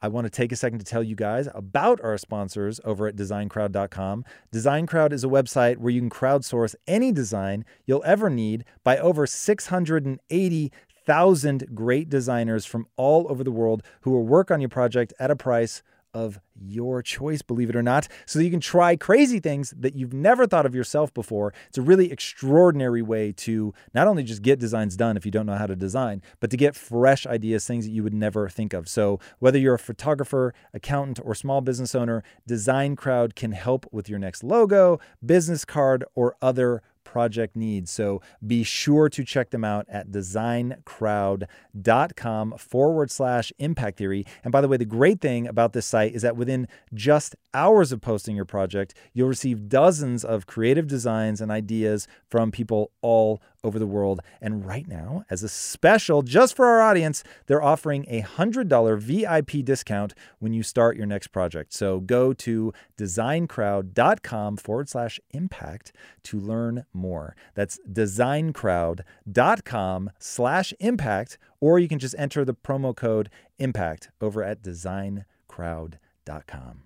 I 0.02 0.08
want 0.08 0.26
to 0.26 0.30
take 0.30 0.52
a 0.52 0.56
second 0.56 0.80
to 0.80 0.84
tell 0.84 1.02
you 1.02 1.14
guys 1.14 1.48
about 1.54 1.98
our 2.02 2.18
sponsors 2.18 2.78
over 2.84 3.06
at 3.06 3.16
designcrowd.com. 3.16 4.26
DesignCrowd 4.52 5.12
is 5.12 5.24
a 5.24 5.28
website 5.28 5.78
where 5.78 5.90
you 5.90 6.00
can 6.00 6.10
crowdsource 6.10 6.74
any 6.86 7.12
design 7.12 7.64
you'll 7.86 8.04
ever 8.04 8.28
need 8.28 8.66
by 8.84 8.98
over 8.98 9.26
680,000 9.26 11.74
great 11.74 12.10
designers 12.10 12.66
from 12.66 12.86
all 12.96 13.26
over 13.30 13.42
the 13.42 13.50
world 13.50 13.82
who 14.02 14.10
will 14.10 14.26
work 14.26 14.50
on 14.50 14.60
your 14.60 14.68
project 14.68 15.14
at 15.18 15.30
a 15.30 15.36
price 15.36 15.82
of 16.16 16.40
your 16.58 17.02
choice, 17.02 17.42
believe 17.42 17.68
it 17.68 17.76
or 17.76 17.82
not, 17.82 18.08
so 18.24 18.38
that 18.38 18.44
you 18.46 18.50
can 18.50 18.58
try 18.58 18.96
crazy 18.96 19.38
things 19.38 19.74
that 19.78 19.94
you've 19.94 20.14
never 20.14 20.46
thought 20.46 20.64
of 20.64 20.74
yourself 20.74 21.12
before. 21.12 21.52
It's 21.68 21.76
a 21.76 21.82
really 21.82 22.10
extraordinary 22.10 23.02
way 23.02 23.32
to 23.32 23.74
not 23.92 24.08
only 24.08 24.22
just 24.22 24.40
get 24.40 24.58
designs 24.58 24.96
done 24.96 25.18
if 25.18 25.26
you 25.26 25.30
don't 25.30 25.44
know 25.44 25.56
how 25.56 25.66
to 25.66 25.76
design, 25.76 26.22
but 26.40 26.50
to 26.50 26.56
get 26.56 26.74
fresh 26.74 27.26
ideas, 27.26 27.66
things 27.66 27.84
that 27.84 27.90
you 27.90 28.02
would 28.02 28.14
never 28.14 28.48
think 28.48 28.72
of. 28.72 28.88
So, 28.88 29.20
whether 29.40 29.58
you're 29.58 29.74
a 29.74 29.78
photographer, 29.78 30.54
accountant, 30.72 31.20
or 31.22 31.34
small 31.34 31.60
business 31.60 31.94
owner, 31.94 32.22
Design 32.46 32.96
Crowd 32.96 33.36
can 33.36 33.52
help 33.52 33.86
with 33.92 34.08
your 34.08 34.18
next 34.18 34.42
logo, 34.42 34.98
business 35.24 35.66
card, 35.66 36.02
or 36.14 36.36
other 36.40 36.82
project 37.06 37.56
needs. 37.56 37.90
So 37.90 38.20
be 38.46 38.62
sure 38.64 39.08
to 39.08 39.24
check 39.24 39.48
them 39.50 39.64
out 39.64 39.86
at 39.88 40.10
designcrowd.com 40.10 42.58
forward 42.58 43.10
slash 43.10 43.50
impact 43.58 43.96
theory. 43.96 44.26
And 44.44 44.52
by 44.52 44.60
the 44.60 44.68
way, 44.68 44.76
the 44.76 44.84
great 44.84 45.22
thing 45.22 45.46
about 45.46 45.72
this 45.72 45.86
site 45.86 46.14
is 46.14 46.20
that 46.22 46.36
within 46.36 46.68
just 46.92 47.34
hours 47.54 47.92
of 47.92 48.02
posting 48.02 48.36
your 48.36 48.44
project, 48.44 48.92
you'll 49.14 49.28
receive 49.28 49.68
dozens 49.68 50.24
of 50.24 50.46
creative 50.46 50.86
designs 50.86 51.40
and 51.40 51.50
ideas 51.50 52.06
from 52.28 52.50
people 52.50 52.90
all 53.00 53.40
over 53.66 53.78
the 53.78 53.86
world. 53.86 54.20
And 54.40 54.64
right 54.64 54.88
now, 54.88 55.24
as 55.28 55.42
a 55.42 55.48
special 55.48 56.22
just 56.22 56.56
for 56.56 56.66
our 56.66 56.80
audience, 56.80 57.22
they're 57.46 57.62
offering 57.62 58.06
a 58.08 58.22
$100 58.22 58.98
VIP 58.98 59.64
discount 59.64 60.14
when 60.38 60.52
you 60.52 60.62
start 60.62 60.96
your 60.96 61.06
next 61.06 61.28
project. 61.28 61.72
So 61.72 62.00
go 62.00 62.32
to 62.32 62.72
designcrowd.com 62.96 64.56
forward 64.56 64.88
slash 64.88 65.20
impact 65.32 65.92
to 66.24 66.38
learn 66.38 66.86
more. 66.92 67.36
That's 67.54 67.78
designcrowd.com 67.90 70.10
slash 70.18 70.74
impact, 70.80 71.38
or 71.60 71.78
you 71.78 71.88
can 71.88 71.98
just 71.98 72.14
enter 72.18 72.44
the 72.44 72.54
promo 72.54 72.94
code 72.96 73.30
impact 73.58 74.10
over 74.20 74.42
at 74.42 74.62
designcrowd.com. 74.62 76.82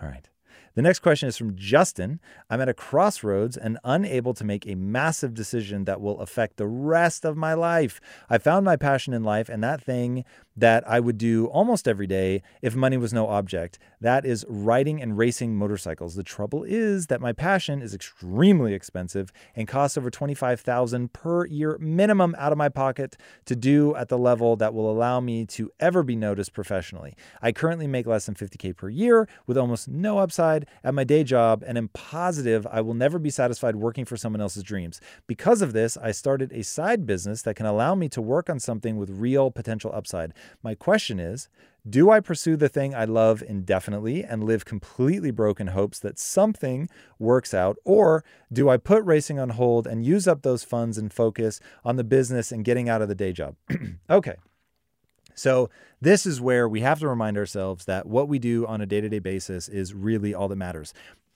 All 0.00 0.08
right. 0.08 0.31
The 0.74 0.82
next 0.82 1.00
question 1.00 1.28
is 1.28 1.36
from 1.36 1.54
Justin. 1.54 2.18
I'm 2.48 2.62
at 2.62 2.68
a 2.68 2.72
crossroads 2.72 3.58
and 3.58 3.78
unable 3.84 4.32
to 4.32 4.44
make 4.44 4.66
a 4.66 4.74
massive 4.74 5.34
decision 5.34 5.84
that 5.84 6.00
will 6.00 6.18
affect 6.20 6.56
the 6.56 6.66
rest 6.66 7.26
of 7.26 7.36
my 7.36 7.52
life. 7.52 8.00
I 8.30 8.38
found 8.38 8.64
my 8.64 8.76
passion 8.76 9.12
in 9.12 9.22
life, 9.22 9.50
and 9.50 9.62
that 9.62 9.82
thing 9.82 10.24
that 10.56 10.86
I 10.88 11.00
would 11.00 11.18
do 11.18 11.46
almost 11.46 11.88
every 11.88 12.06
day 12.06 12.42
if 12.60 12.74
money 12.74 12.96
was 12.96 13.12
no 13.12 13.28
object. 13.28 13.78
That 14.00 14.24
is 14.26 14.44
riding 14.48 15.00
and 15.00 15.16
racing 15.16 15.56
motorcycles. 15.56 16.14
The 16.14 16.22
trouble 16.22 16.64
is 16.64 17.06
that 17.06 17.20
my 17.20 17.32
passion 17.32 17.80
is 17.80 17.94
extremely 17.94 18.74
expensive 18.74 19.32
and 19.56 19.68
costs 19.68 19.96
over 19.96 20.10
25,000 20.10 21.12
per 21.12 21.46
year 21.46 21.78
minimum 21.78 22.34
out 22.38 22.52
of 22.52 22.58
my 22.58 22.68
pocket 22.68 23.16
to 23.46 23.56
do 23.56 23.94
at 23.96 24.08
the 24.08 24.18
level 24.18 24.56
that 24.56 24.74
will 24.74 24.90
allow 24.90 25.20
me 25.20 25.46
to 25.46 25.70
ever 25.80 26.02
be 26.02 26.16
noticed 26.16 26.52
professionally. 26.52 27.14
I 27.40 27.52
currently 27.52 27.86
make 27.86 28.06
less 28.06 28.26
than 28.26 28.34
50k 28.34 28.76
per 28.76 28.88
year 28.88 29.28
with 29.46 29.56
almost 29.56 29.88
no 29.88 30.18
upside 30.18 30.61
at 30.84 30.94
my 30.94 31.04
day 31.04 31.24
job 31.24 31.62
and 31.66 31.78
am 31.78 31.88
positive 31.88 32.66
I 32.70 32.80
will 32.80 32.94
never 32.94 33.18
be 33.18 33.30
satisfied 33.30 33.76
working 33.76 34.04
for 34.04 34.16
someone 34.16 34.40
else's 34.40 34.62
dreams. 34.62 35.00
Because 35.26 35.62
of 35.62 35.72
this, 35.72 35.96
I 35.96 36.12
started 36.12 36.52
a 36.52 36.62
side 36.62 37.06
business 37.06 37.42
that 37.42 37.56
can 37.56 37.66
allow 37.66 37.94
me 37.94 38.08
to 38.10 38.22
work 38.22 38.48
on 38.48 38.60
something 38.60 38.96
with 38.96 39.10
real 39.10 39.50
potential 39.50 39.92
upside. 39.94 40.32
My 40.62 40.74
question 40.74 41.18
is 41.20 41.48
Do 41.88 42.10
I 42.10 42.20
pursue 42.20 42.56
the 42.56 42.68
thing 42.68 42.94
I 42.94 43.04
love 43.04 43.42
indefinitely 43.42 44.24
and 44.24 44.44
live 44.44 44.64
completely 44.64 45.30
broken 45.30 45.68
hopes 45.68 45.98
that 46.00 46.18
something 46.18 46.88
works 47.18 47.52
out? 47.54 47.76
Or 47.84 48.24
do 48.52 48.68
I 48.68 48.76
put 48.76 49.04
racing 49.04 49.38
on 49.38 49.50
hold 49.50 49.86
and 49.86 50.04
use 50.04 50.28
up 50.28 50.42
those 50.42 50.64
funds 50.64 50.98
and 50.98 51.12
focus 51.12 51.60
on 51.84 51.96
the 51.96 52.04
business 52.04 52.52
and 52.52 52.64
getting 52.64 52.88
out 52.88 53.02
of 53.02 53.08
the 53.08 53.14
day 53.14 53.32
job? 53.32 53.56
okay. 54.10 54.36
So, 55.34 55.70
this 56.00 56.26
is 56.26 56.40
where 56.40 56.68
we 56.68 56.80
have 56.80 56.98
to 56.98 57.08
remind 57.08 57.38
ourselves 57.38 57.84
that 57.84 58.06
what 58.06 58.28
we 58.28 58.40
do 58.40 58.66
on 58.66 58.80
a 58.80 58.86
day 58.86 59.00
to 59.00 59.08
day 59.08 59.20
basis 59.20 59.68
is 59.68 59.94
really 59.94 60.34
all 60.34 60.48
that 60.48 60.56
matters. 60.56 60.92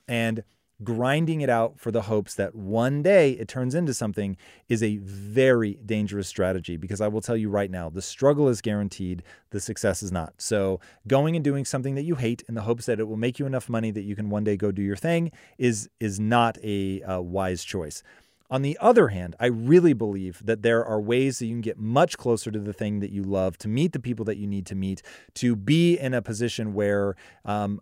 And 0.08 0.42
grinding 0.84 1.40
it 1.40 1.48
out 1.48 1.78
for 1.78 1.90
the 1.90 2.02
hopes 2.02 2.34
that 2.34 2.54
one 2.54 3.02
day 3.02 3.32
it 3.32 3.48
turns 3.48 3.74
into 3.74 3.94
something 3.94 4.36
is 4.68 4.82
a 4.82 4.98
very 4.98 5.74
dangerous 5.86 6.28
strategy 6.28 6.76
because 6.76 7.00
I 7.00 7.08
will 7.08 7.22
tell 7.22 7.36
you 7.36 7.48
right 7.48 7.70
now 7.70 7.88
the 7.88 8.02
struggle 8.02 8.48
is 8.48 8.60
guaranteed, 8.60 9.22
the 9.50 9.60
success 9.60 10.02
is 10.02 10.12
not. 10.12 10.34
So, 10.38 10.80
going 11.06 11.34
and 11.34 11.44
doing 11.44 11.64
something 11.64 11.94
that 11.94 12.02
you 12.02 12.16
hate 12.16 12.42
in 12.48 12.54
the 12.54 12.62
hopes 12.62 12.86
that 12.86 13.00
it 13.00 13.08
will 13.08 13.16
make 13.16 13.38
you 13.38 13.46
enough 13.46 13.68
money 13.68 13.90
that 13.90 14.02
you 14.02 14.14
can 14.14 14.28
one 14.28 14.44
day 14.44 14.56
go 14.56 14.70
do 14.70 14.82
your 14.82 14.96
thing 14.96 15.32
is 15.58 15.88
is 16.00 16.20
not 16.20 16.58
a, 16.62 17.00
a 17.06 17.22
wise 17.22 17.64
choice. 17.64 18.02
On 18.48 18.62
the 18.62 18.78
other 18.80 19.08
hand, 19.08 19.34
I 19.40 19.46
really 19.46 19.92
believe 19.92 20.40
that 20.44 20.62
there 20.62 20.84
are 20.84 21.00
ways 21.00 21.38
that 21.38 21.46
you 21.46 21.52
can 21.52 21.60
get 21.60 21.78
much 21.78 22.16
closer 22.16 22.50
to 22.50 22.58
the 22.58 22.72
thing 22.72 23.00
that 23.00 23.10
you 23.10 23.22
love, 23.22 23.58
to 23.58 23.68
meet 23.68 23.92
the 23.92 23.98
people 23.98 24.24
that 24.26 24.36
you 24.36 24.46
need 24.46 24.66
to 24.66 24.74
meet, 24.74 25.02
to 25.34 25.56
be 25.56 25.98
in 25.98 26.14
a 26.14 26.22
position 26.22 26.72
where 26.72 27.16
um, 27.44 27.80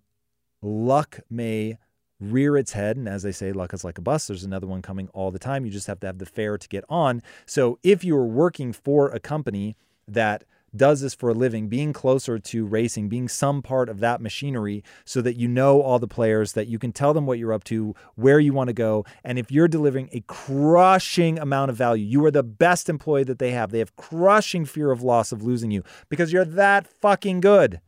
luck 0.63 1.21
may 1.29 1.79
rear 2.21 2.57
its 2.57 2.73
head. 2.73 2.97
And 2.97 3.09
as 3.09 3.23
they 3.23 3.33
say, 3.33 3.53
luck 3.53 3.75
is 3.75 3.85
like 3.85 3.99
a 3.99 4.03
bus. 4.03 4.27
There's 4.27 4.45
another 4.45 4.67
one 4.67 4.83
coming 4.83 5.09
all 5.13 5.31
the 5.31 5.39
time. 5.39 5.65
You 5.65 5.71
just 5.71 5.87
have 5.87 6.01
to 6.01 6.07
have 6.07 6.19
the 6.19 6.27
fare 6.27 6.57
to 6.57 6.69
get 6.69 6.85
on. 6.89 7.23
So 7.45 7.79
if 7.83 8.05
you 8.05 8.17
are 8.17 8.27
working 8.27 8.73
for 8.73 9.11
a 9.11 9.21
company 9.21 9.77
that 10.09 10.45
does 10.77 11.01
this 11.01 11.15
for 11.15 11.31
a 11.31 11.35
living, 11.35 11.69
being 11.69 11.93
closer 11.93 12.39
to 12.39 12.65
racing, 12.65 13.09
being 13.09 13.29
some 13.29 13.63
part 13.63 13.89
of 13.89 14.01
that 14.01 14.21
machinery 14.21 14.83
so 15.05 15.21
that 15.21 15.37
you 15.37 15.49
know 15.49 15.81
all 15.81 15.99
the 15.99 16.09
players, 16.09 16.53
that 16.53 16.69
you 16.69 16.79
can 16.79 16.93
tell 16.93 17.15
them 17.15 17.27
what 17.27 17.39
you're 17.39 17.53
up 17.53 17.65
to, 17.65 17.95
where 18.15 18.41
you 18.41 18.53
want 18.53 18.69
to 18.69 18.75
go. 18.75 19.05
And 19.23 19.39
if 19.39 19.51
you're 19.51 19.69
delivering 19.69 20.09
a 20.13 20.21
crushing 20.23 21.39
amount 21.39 21.71
of 21.71 21.77
value, 21.77 22.05
you 22.05 22.25
are 22.25 22.31
the 22.31 22.43
best 22.43 22.89
employee 22.89 23.25
that 23.25 23.39
they 23.39 23.53
have. 23.53 23.71
They 23.71 23.79
have 23.79 23.97
crushing 23.97 24.65
fear 24.65 24.91
of 24.91 25.03
loss 25.03 25.33
of 25.33 25.43
losing 25.43 25.71
you 25.71 25.83
because 26.09 26.33
you're 26.33 26.45
that 26.45 26.87
fucking 26.87 27.41
good 27.41 27.81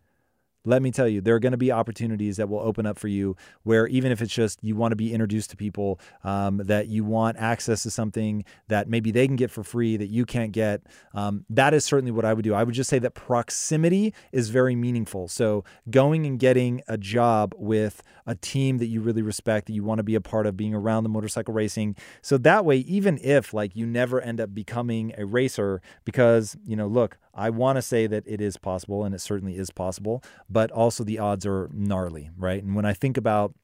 let 0.67 0.83
me 0.83 0.91
tell 0.91 1.09
you, 1.09 1.21
there 1.23 1.35
are 1.35 1.39
going 1.39 1.53
to 1.53 1.57
be 1.57 1.73
opportunities 1.73 2.37
that 2.37 2.49
will 2.49 2.61
open 2.61 2.85
up 2.85 2.99
for 2.99 3.09
you 3.09 3.37
where 3.63 3.87
even 3.87 4.13
if 4.13 4.21
it's 4.21 4.35
just 4.35 4.63
you 4.63 4.77
want 4.77 4.93
to 4.93 4.97
be 4.97 5.13
introduced 5.13 5.51
to 5.51 5.57
people, 5.57 5.99
um, 6.25 6.59
that 6.59 6.89
you 6.89 7.05
want 7.05 7.39
access 7.39 7.85
to 7.85 7.91
something 7.91 8.45
that 8.69 8.89
maybe 8.89 9.11
they 9.11 9.27
can 9.27 9.37
get 9.37 9.51
for 9.51 9.63
free 9.63 9.97
that 9.97 10.09
you 10.09 10.27
can't 10.27 10.53
get, 10.53 10.83
um, 11.15 11.45
that 11.49 11.73
is 11.73 11.85
certainly 11.85 12.11
what 12.11 12.25
I 12.25 12.35
would 12.35 12.43
do. 12.43 12.53
I 12.53 12.65
would 12.65 12.75
just 12.75 12.91
say 12.91 12.99
that 12.99 13.15
proximity 13.15 14.13
is 14.33 14.51
very 14.51 14.75
meaningful. 14.75 15.29
So 15.29 15.65
going 15.89 16.27
and 16.27 16.39
getting 16.39 16.83
a 16.89 16.99
job 16.99 17.55
with 17.57 18.03
a 18.27 18.35
team 18.35 18.79
that 18.79 18.87
you 18.87 19.01
really 19.01 19.23
respect, 19.23 19.67
that 19.67 19.73
you 19.73 19.85
want 19.85 20.01
to 20.01 20.03
be 20.03 20.17
a 20.17 20.21
part 20.21 20.47
of, 20.47 20.57
being 20.57 20.75
around 20.75 21.05
the 21.05 21.09
motorcycle 21.09 21.55
racing. 21.55 21.95
So 22.23 22.37
that 22.39 22.65
way, 22.65 22.79
even 22.79 23.19
if 23.23 23.55
like 23.55 23.77
you 23.77 23.87
never 23.87 24.21
end 24.21 24.41
up 24.41 24.53
becoming 24.53 25.15
a 25.17 25.25
racer, 25.25 25.81
because, 26.05 26.57
you 26.65 26.75
know, 26.75 26.89
look, 26.89 27.19
I 27.35 27.51
want 27.51 27.77
to 27.77 27.83
say 27.83 28.07
that 28.07 28.25
it 28.27 28.41
is 28.41 28.57
possible, 28.57 29.05
and 29.05 29.15
it 29.15 29.21
certainly 29.21 29.57
is 29.57 29.71
possible, 29.71 30.25
but 30.57 30.71
also 30.71 31.05
the 31.05 31.19
odds 31.19 31.45
are 31.45 31.69
gnarly, 31.71 32.31
right? 32.35 32.65
And 32.65 32.75
when 32.75 32.87
I 32.87 32.95
think 32.95 33.19
about 33.19 33.55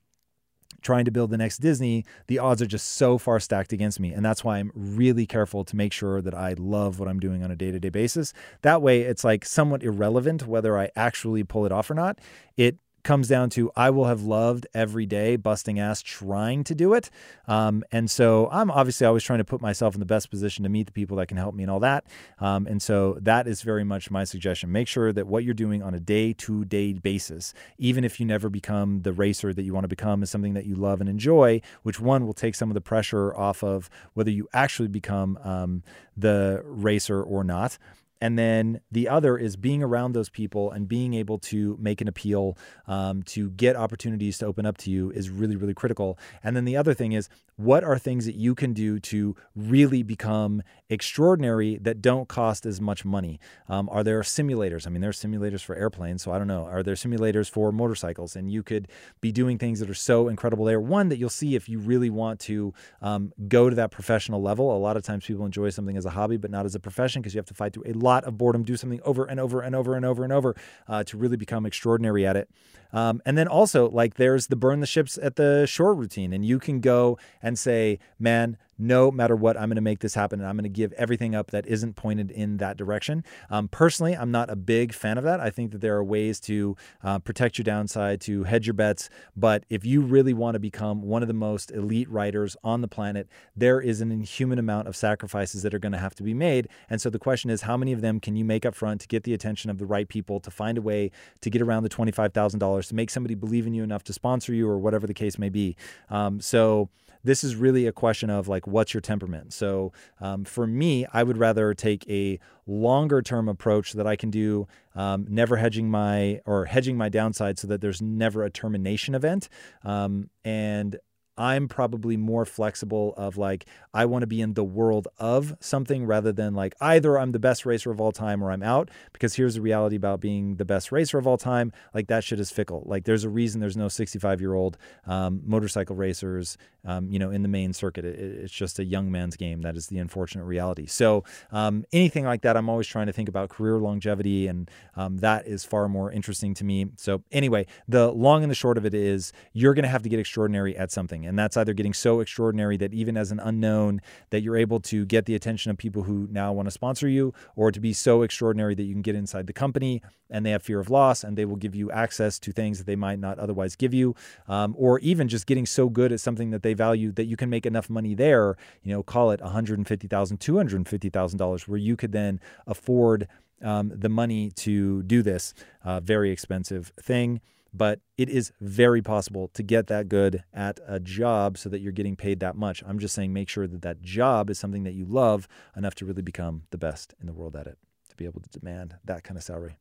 trying 0.82 1.06
to 1.06 1.10
build 1.10 1.30
the 1.30 1.38
next 1.38 1.56
Disney, 1.56 2.04
the 2.26 2.38
odds 2.38 2.60
are 2.60 2.66
just 2.66 2.86
so 2.86 3.16
far 3.16 3.40
stacked 3.40 3.72
against 3.72 3.98
me. 3.98 4.12
And 4.12 4.22
that's 4.22 4.44
why 4.44 4.58
I'm 4.58 4.70
really 4.74 5.24
careful 5.24 5.64
to 5.64 5.74
make 5.74 5.94
sure 5.94 6.20
that 6.20 6.34
I 6.34 6.52
love 6.58 6.98
what 6.98 7.08
I'm 7.08 7.18
doing 7.18 7.42
on 7.42 7.50
a 7.50 7.56
day 7.56 7.70
to 7.70 7.80
day 7.80 7.88
basis. 7.88 8.34
That 8.60 8.82
way, 8.82 9.00
it's 9.00 9.24
like 9.24 9.46
somewhat 9.46 9.82
irrelevant 9.82 10.46
whether 10.46 10.78
I 10.78 10.90
actually 10.94 11.44
pull 11.44 11.64
it 11.64 11.72
off 11.72 11.90
or 11.90 11.94
not. 11.94 12.18
It 12.58 12.76
comes 13.02 13.28
down 13.28 13.50
to 13.50 13.70
I 13.76 13.90
will 13.90 14.06
have 14.06 14.22
loved 14.22 14.66
every 14.74 15.06
day 15.06 15.36
busting 15.36 15.78
ass 15.78 16.02
trying 16.02 16.64
to 16.64 16.74
do 16.74 16.94
it. 16.94 17.10
Um, 17.48 17.84
and 17.90 18.10
so 18.10 18.48
I'm 18.50 18.70
obviously 18.70 19.06
always 19.06 19.24
trying 19.24 19.38
to 19.38 19.44
put 19.44 19.60
myself 19.60 19.94
in 19.94 20.00
the 20.00 20.06
best 20.06 20.30
position 20.30 20.62
to 20.62 20.68
meet 20.68 20.86
the 20.86 20.92
people 20.92 21.16
that 21.18 21.26
can 21.26 21.36
help 21.36 21.54
me 21.54 21.64
and 21.64 21.70
all 21.70 21.80
that. 21.80 22.04
Um, 22.38 22.66
and 22.66 22.80
so 22.80 23.18
that 23.20 23.46
is 23.46 23.62
very 23.62 23.84
much 23.84 24.10
my 24.10 24.24
suggestion. 24.24 24.70
Make 24.70 24.88
sure 24.88 25.12
that 25.12 25.26
what 25.26 25.44
you're 25.44 25.54
doing 25.54 25.82
on 25.82 25.94
a 25.94 26.00
day 26.00 26.32
to 26.34 26.64
day 26.64 26.92
basis, 26.92 27.54
even 27.78 28.04
if 28.04 28.20
you 28.20 28.26
never 28.26 28.48
become 28.48 29.02
the 29.02 29.12
racer 29.12 29.52
that 29.52 29.62
you 29.62 29.74
want 29.74 29.84
to 29.84 29.88
become, 29.88 30.22
is 30.22 30.30
something 30.30 30.54
that 30.54 30.66
you 30.66 30.74
love 30.74 31.00
and 31.00 31.08
enjoy, 31.08 31.60
which 31.82 32.00
one 32.00 32.26
will 32.26 32.34
take 32.34 32.54
some 32.54 32.70
of 32.70 32.74
the 32.74 32.80
pressure 32.80 33.34
off 33.34 33.62
of 33.62 33.90
whether 34.14 34.30
you 34.30 34.48
actually 34.52 34.88
become 34.88 35.38
um, 35.42 35.82
the 36.16 36.62
racer 36.64 37.22
or 37.22 37.44
not. 37.44 37.78
And 38.22 38.38
then 38.38 38.80
the 38.92 39.08
other 39.08 39.36
is 39.36 39.56
being 39.56 39.82
around 39.82 40.12
those 40.12 40.28
people 40.28 40.70
and 40.70 40.86
being 40.86 41.12
able 41.12 41.38
to 41.38 41.76
make 41.80 42.00
an 42.00 42.06
appeal 42.06 42.56
um, 42.86 43.24
to 43.24 43.50
get 43.50 43.74
opportunities 43.74 44.38
to 44.38 44.46
open 44.46 44.64
up 44.64 44.78
to 44.78 44.92
you 44.92 45.10
is 45.10 45.28
really, 45.28 45.56
really 45.56 45.74
critical. 45.74 46.16
And 46.44 46.54
then 46.54 46.64
the 46.64 46.76
other 46.76 46.94
thing 46.94 47.10
is 47.10 47.28
what 47.56 47.82
are 47.82 47.98
things 47.98 48.24
that 48.26 48.36
you 48.36 48.54
can 48.54 48.72
do 48.74 49.00
to 49.00 49.34
really 49.56 50.04
become 50.04 50.62
extraordinary 50.88 51.78
that 51.78 52.00
don't 52.00 52.28
cost 52.28 52.64
as 52.64 52.80
much 52.80 53.04
money? 53.04 53.40
Um, 53.68 53.88
are 53.90 54.04
there 54.04 54.20
simulators? 54.20 54.86
I 54.86 54.90
mean, 54.90 55.00
there 55.00 55.10
are 55.10 55.12
simulators 55.12 55.62
for 55.64 55.74
airplanes, 55.74 56.22
so 56.22 56.30
I 56.30 56.38
don't 56.38 56.46
know. 56.46 56.64
Are 56.64 56.84
there 56.84 56.94
simulators 56.94 57.50
for 57.50 57.72
motorcycles? 57.72 58.36
And 58.36 58.52
you 58.52 58.62
could 58.62 58.86
be 59.20 59.32
doing 59.32 59.58
things 59.58 59.80
that 59.80 59.90
are 59.90 59.94
so 59.94 60.28
incredible 60.28 60.64
there. 60.64 60.80
One 60.80 61.08
that 61.08 61.18
you'll 61.18 61.28
see 61.28 61.56
if 61.56 61.68
you 61.68 61.80
really 61.80 62.08
want 62.08 62.38
to 62.40 62.72
um, 63.00 63.32
go 63.48 63.68
to 63.68 63.74
that 63.74 63.90
professional 63.90 64.40
level. 64.40 64.74
A 64.76 64.78
lot 64.78 64.96
of 64.96 65.02
times 65.02 65.26
people 65.26 65.44
enjoy 65.44 65.70
something 65.70 65.96
as 65.96 66.06
a 66.06 66.10
hobby, 66.10 66.36
but 66.36 66.52
not 66.52 66.66
as 66.66 66.76
a 66.76 66.80
profession 66.80 67.20
because 67.20 67.34
you 67.34 67.38
have 67.38 67.46
to 67.46 67.54
fight 67.54 67.72
through 67.72 67.84
a 67.86 67.92
lot 67.94 68.11
lot 68.12 68.24
of 68.24 68.36
boredom, 68.36 68.62
do 68.62 68.76
something 68.76 69.00
over 69.04 69.24
and 69.24 69.40
over 69.40 69.60
and 69.60 69.74
over 69.74 69.94
and 69.96 70.04
over 70.04 70.22
and 70.24 70.32
over 70.32 70.54
uh, 70.88 71.02
to 71.04 71.16
really 71.16 71.36
become 71.36 71.66
extraordinary 71.66 72.26
at 72.26 72.36
it. 72.36 72.48
Um, 72.92 73.22
and 73.24 73.38
then 73.38 73.48
also, 73.48 73.88
like, 73.88 74.14
there's 74.14 74.48
the 74.48 74.56
burn 74.56 74.80
the 74.80 74.86
ships 74.86 75.18
at 75.22 75.36
the 75.36 75.66
shore 75.66 75.94
routine, 75.94 76.32
and 76.34 76.44
you 76.44 76.58
can 76.58 76.80
go 76.80 77.18
and 77.40 77.58
say, 77.58 77.98
man, 78.18 78.58
no 78.82 79.10
matter 79.10 79.36
what, 79.36 79.56
I'm 79.56 79.68
going 79.68 79.76
to 79.76 79.80
make 79.80 80.00
this 80.00 80.14
happen 80.14 80.40
and 80.40 80.48
I'm 80.48 80.56
going 80.56 80.64
to 80.64 80.68
give 80.68 80.92
everything 80.94 81.34
up 81.34 81.52
that 81.52 81.66
isn't 81.66 81.94
pointed 81.94 82.30
in 82.30 82.56
that 82.58 82.76
direction. 82.76 83.24
Um, 83.48 83.68
personally, 83.68 84.14
I'm 84.14 84.30
not 84.30 84.50
a 84.50 84.56
big 84.56 84.92
fan 84.92 85.18
of 85.18 85.24
that. 85.24 85.40
I 85.40 85.50
think 85.50 85.70
that 85.72 85.80
there 85.80 85.96
are 85.96 86.04
ways 86.04 86.40
to 86.40 86.76
uh, 87.02 87.20
protect 87.20 87.58
your 87.58 87.64
downside, 87.64 88.20
to 88.22 88.44
hedge 88.44 88.66
your 88.66 88.74
bets. 88.74 89.08
But 89.36 89.64
if 89.70 89.84
you 89.84 90.02
really 90.02 90.34
want 90.34 90.54
to 90.54 90.58
become 90.58 91.02
one 91.02 91.22
of 91.22 91.28
the 91.28 91.34
most 91.34 91.70
elite 91.70 92.10
riders 92.10 92.56
on 92.64 92.80
the 92.80 92.88
planet, 92.88 93.28
there 93.56 93.80
is 93.80 94.00
an 94.00 94.10
inhuman 94.10 94.58
amount 94.58 94.88
of 94.88 94.96
sacrifices 94.96 95.62
that 95.62 95.72
are 95.74 95.78
going 95.78 95.92
to 95.92 95.98
have 95.98 96.14
to 96.16 96.22
be 96.22 96.34
made. 96.34 96.68
And 96.90 97.00
so 97.00 97.08
the 97.08 97.18
question 97.18 97.50
is, 97.50 97.62
how 97.62 97.76
many 97.76 97.92
of 97.92 98.00
them 98.00 98.18
can 98.18 98.34
you 98.36 98.44
make 98.44 98.66
up 98.66 98.74
front 98.74 99.00
to 99.02 99.08
get 99.08 99.24
the 99.24 99.34
attention 99.34 99.70
of 99.70 99.78
the 99.78 99.86
right 99.86 100.08
people, 100.08 100.40
to 100.40 100.50
find 100.50 100.76
a 100.76 100.82
way 100.82 101.10
to 101.40 101.50
get 101.50 101.62
around 101.62 101.84
the 101.84 101.88
$25,000, 101.88 102.88
to 102.88 102.94
make 102.94 103.10
somebody 103.10 103.34
believe 103.34 103.66
in 103.66 103.74
you 103.74 103.84
enough 103.84 104.02
to 104.04 104.12
sponsor 104.12 104.52
you 104.52 104.68
or 104.68 104.78
whatever 104.78 105.06
the 105.06 105.14
case 105.14 105.38
may 105.38 105.48
be? 105.48 105.76
Um, 106.10 106.40
so, 106.40 106.88
this 107.24 107.44
is 107.44 107.56
really 107.56 107.86
a 107.86 107.92
question 107.92 108.30
of 108.30 108.48
like, 108.48 108.66
what's 108.66 108.92
your 108.94 109.00
temperament? 109.00 109.52
So 109.52 109.92
um, 110.20 110.44
for 110.44 110.66
me, 110.66 111.06
I 111.12 111.22
would 111.22 111.38
rather 111.38 111.74
take 111.74 112.08
a 112.08 112.38
longer 112.66 113.22
term 113.22 113.48
approach 113.48 113.92
that 113.92 114.06
I 114.06 114.16
can 114.16 114.30
do, 114.30 114.66
um, 114.94 115.26
never 115.28 115.56
hedging 115.56 115.90
my 115.90 116.40
or 116.46 116.66
hedging 116.66 116.96
my 116.96 117.08
downside 117.08 117.58
so 117.58 117.66
that 117.68 117.80
there's 117.80 118.02
never 118.02 118.42
a 118.42 118.50
termination 118.50 119.14
event. 119.14 119.48
Um, 119.84 120.30
and 120.44 120.96
I'm 121.36 121.66
probably 121.66 122.16
more 122.16 122.44
flexible 122.44 123.14
of 123.16 123.38
like 123.38 123.64
I 123.94 124.04
want 124.04 124.22
to 124.22 124.26
be 124.26 124.40
in 124.40 124.54
the 124.54 124.64
world 124.64 125.08
of 125.18 125.56
something 125.60 126.04
rather 126.04 126.30
than 126.30 126.54
like 126.54 126.74
either 126.80 127.18
I'm 127.18 127.32
the 127.32 127.38
best 127.38 127.64
racer 127.64 127.90
of 127.90 128.00
all 128.00 128.12
time 128.12 128.44
or 128.44 128.50
I'm 128.50 128.62
out 128.62 128.90
because 129.12 129.34
here's 129.34 129.54
the 129.54 129.62
reality 129.62 129.96
about 129.96 130.20
being 130.20 130.56
the 130.56 130.64
best 130.64 130.92
racer 130.92 131.18
of 131.18 131.26
all 131.26 131.38
time 131.38 131.72
like 131.94 132.08
that 132.08 132.22
shit 132.22 132.38
is 132.38 132.50
fickle. 132.50 132.82
Like 132.86 133.04
there's 133.04 133.24
a 133.24 133.30
reason 133.30 133.60
there's 133.60 133.76
no 133.76 133.88
65 133.88 134.40
year 134.40 134.54
old 134.54 134.76
um, 135.06 135.40
motorcycle 135.44 135.96
racers 135.96 136.58
um, 136.84 137.10
you 137.10 137.18
know 137.18 137.30
in 137.30 137.42
the 137.42 137.48
main 137.48 137.72
circuit. 137.72 138.04
It, 138.04 138.18
it's 138.18 138.52
just 138.52 138.78
a 138.78 138.84
young 138.84 139.10
man's 139.10 139.36
game. 139.36 139.62
That 139.62 139.76
is 139.76 139.86
the 139.86 139.98
unfortunate 139.98 140.44
reality. 140.44 140.86
So 140.86 141.24
um, 141.50 141.84
anything 141.92 142.24
like 142.24 142.42
that 142.42 142.58
I'm 142.58 142.68
always 142.68 142.86
trying 142.86 143.06
to 143.06 143.12
think 143.12 143.30
about 143.30 143.48
career 143.48 143.78
longevity 143.78 144.48
and 144.48 144.70
um, 144.96 145.18
that 145.18 145.46
is 145.46 145.64
far 145.64 145.88
more 145.88 146.12
interesting 146.12 146.52
to 146.54 146.64
me. 146.64 146.88
So 146.98 147.22
anyway 147.32 147.66
the 147.88 148.12
long 148.12 148.42
and 148.42 148.50
the 148.50 148.54
short 148.54 148.76
of 148.76 148.84
it 148.84 148.92
is 148.92 149.32
you're 149.54 149.72
going 149.72 149.84
to 149.84 149.88
have 149.88 150.02
to 150.02 150.10
get 150.10 150.20
extraordinary 150.20 150.76
at 150.76 150.92
something 150.92 151.22
and 151.32 151.38
that's 151.38 151.56
either 151.56 151.72
getting 151.72 151.94
so 151.94 152.20
extraordinary 152.20 152.76
that 152.76 152.92
even 152.92 153.16
as 153.16 153.32
an 153.32 153.40
unknown 153.40 154.02
that 154.28 154.42
you're 154.42 154.58
able 154.58 154.78
to 154.80 155.06
get 155.06 155.24
the 155.24 155.34
attention 155.34 155.70
of 155.70 155.78
people 155.78 156.02
who 156.02 156.28
now 156.30 156.52
want 156.52 156.66
to 156.66 156.70
sponsor 156.70 157.08
you 157.08 157.32
or 157.56 157.72
to 157.72 157.80
be 157.80 157.94
so 157.94 158.20
extraordinary 158.20 158.74
that 158.74 158.82
you 158.82 158.92
can 158.92 159.00
get 159.00 159.14
inside 159.14 159.46
the 159.46 159.52
company 159.54 160.02
and 160.28 160.44
they 160.44 160.50
have 160.50 160.62
fear 160.62 160.78
of 160.78 160.90
loss 160.90 161.24
and 161.24 161.38
they 161.38 161.46
will 161.46 161.56
give 161.56 161.74
you 161.74 161.90
access 161.90 162.38
to 162.38 162.52
things 162.52 162.76
that 162.76 162.84
they 162.84 162.96
might 162.96 163.18
not 163.18 163.38
otherwise 163.38 163.76
give 163.76 163.94
you. 163.94 164.14
Um, 164.46 164.74
or 164.76 164.98
even 164.98 165.26
just 165.26 165.46
getting 165.46 165.64
so 165.64 165.88
good 165.88 166.12
at 166.12 166.20
something 166.20 166.50
that 166.50 166.62
they 166.62 166.74
value 166.74 167.12
that 167.12 167.24
you 167.24 167.38
can 167.38 167.48
make 167.48 167.64
enough 167.64 167.88
money 167.88 168.14
there 168.14 168.58
you 168.82 168.92
know 168.92 169.02
call 169.02 169.30
it 169.30 169.40
$150000 169.40 170.08
$250000 170.08 171.68
where 171.68 171.78
you 171.78 171.96
could 171.96 172.12
then 172.12 172.40
afford 172.66 173.26
um, 173.62 173.90
the 173.94 174.10
money 174.10 174.50
to 174.50 175.02
do 175.04 175.22
this 175.22 175.54
uh, 175.82 175.98
very 176.00 176.30
expensive 176.30 176.92
thing 177.00 177.40
but 177.72 178.00
it 178.18 178.28
is 178.28 178.52
very 178.60 179.02
possible 179.02 179.48
to 179.54 179.62
get 179.62 179.86
that 179.86 180.08
good 180.08 180.44
at 180.52 180.80
a 180.86 181.00
job 181.00 181.56
so 181.56 181.68
that 181.68 181.80
you're 181.80 181.92
getting 181.92 182.16
paid 182.16 182.40
that 182.40 182.56
much. 182.56 182.82
I'm 182.86 182.98
just 182.98 183.14
saying 183.14 183.32
make 183.32 183.48
sure 183.48 183.66
that 183.66 183.82
that 183.82 184.02
job 184.02 184.50
is 184.50 184.58
something 184.58 184.84
that 184.84 184.94
you 184.94 185.04
love 185.04 185.48
enough 185.76 185.94
to 185.96 186.04
really 186.04 186.22
become 186.22 186.64
the 186.70 186.78
best 186.78 187.14
in 187.20 187.26
the 187.26 187.32
world 187.32 187.56
at 187.56 187.66
it, 187.66 187.78
to 188.10 188.16
be 188.16 188.24
able 188.24 188.40
to 188.40 188.58
demand 188.58 188.96
that 189.04 189.24
kind 189.24 189.36
of 189.36 189.42
salary. 189.42 189.76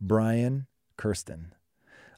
Brian 0.00 0.66
Kirsten. 0.96 1.54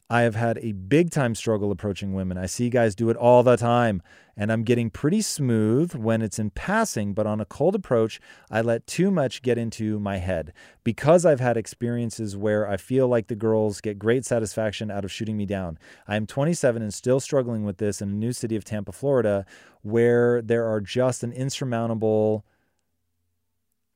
I 0.09 0.21
have 0.23 0.37
had 0.37 0.59
a 0.59 0.71
big 0.71 1.11
time 1.11 1.35
struggle 1.35 1.73
approaching 1.73 2.15
women. 2.15 2.39
I 2.39 2.47
see 2.47 2.71
guys 2.71 2.95
do 2.95 3.11
it 3.11 3.17
all 3.17 3.43
the 3.43 3.57
time, 3.57 4.03
and 4.37 4.53
I'm 4.53 4.63
getting 4.63 4.89
pretty 4.89 5.21
smooth 5.21 5.97
when 5.97 6.23
it's 6.23 6.39
in 6.39 6.51
passing, 6.51 7.13
but 7.13 7.27
on 7.27 7.41
a 7.41 7.45
cold 7.45 7.75
approach, 7.75 8.21
I 8.49 8.61
let 8.61 8.87
too 8.87 9.11
much 9.11 9.43
get 9.43 9.59
into 9.59 9.99
my 9.99 10.19
head. 10.19 10.53
Because 10.85 11.27
I've 11.27 11.41
had 11.41 11.57
experiences 11.57 12.37
where 12.37 12.69
I 12.69 12.77
feel 12.77 13.09
like 13.09 13.27
the 13.27 13.35
girls 13.35 13.81
get 13.81 13.99
great 13.99 14.25
satisfaction 14.25 14.93
out 14.93 15.05
of 15.05 15.11
shooting 15.11 15.37
me 15.37 15.45
down. 15.45 15.77
I 16.07 16.15
am 16.15 16.27
27 16.27 16.83
and 16.83 16.95
still 16.95 17.19
struggling 17.19 17.65
with 17.65 17.79
this 17.79 18.01
in 18.01 18.11
a 18.11 18.13
new 18.13 18.33
city 18.33 18.55
of 18.55 18.65
Tampa, 18.65 18.93
Florida, 18.93 19.45
where 19.83 20.41
there 20.41 20.67
are 20.67 20.81
just 20.81 21.25
an 21.25 21.33
insurmountable 21.33 22.45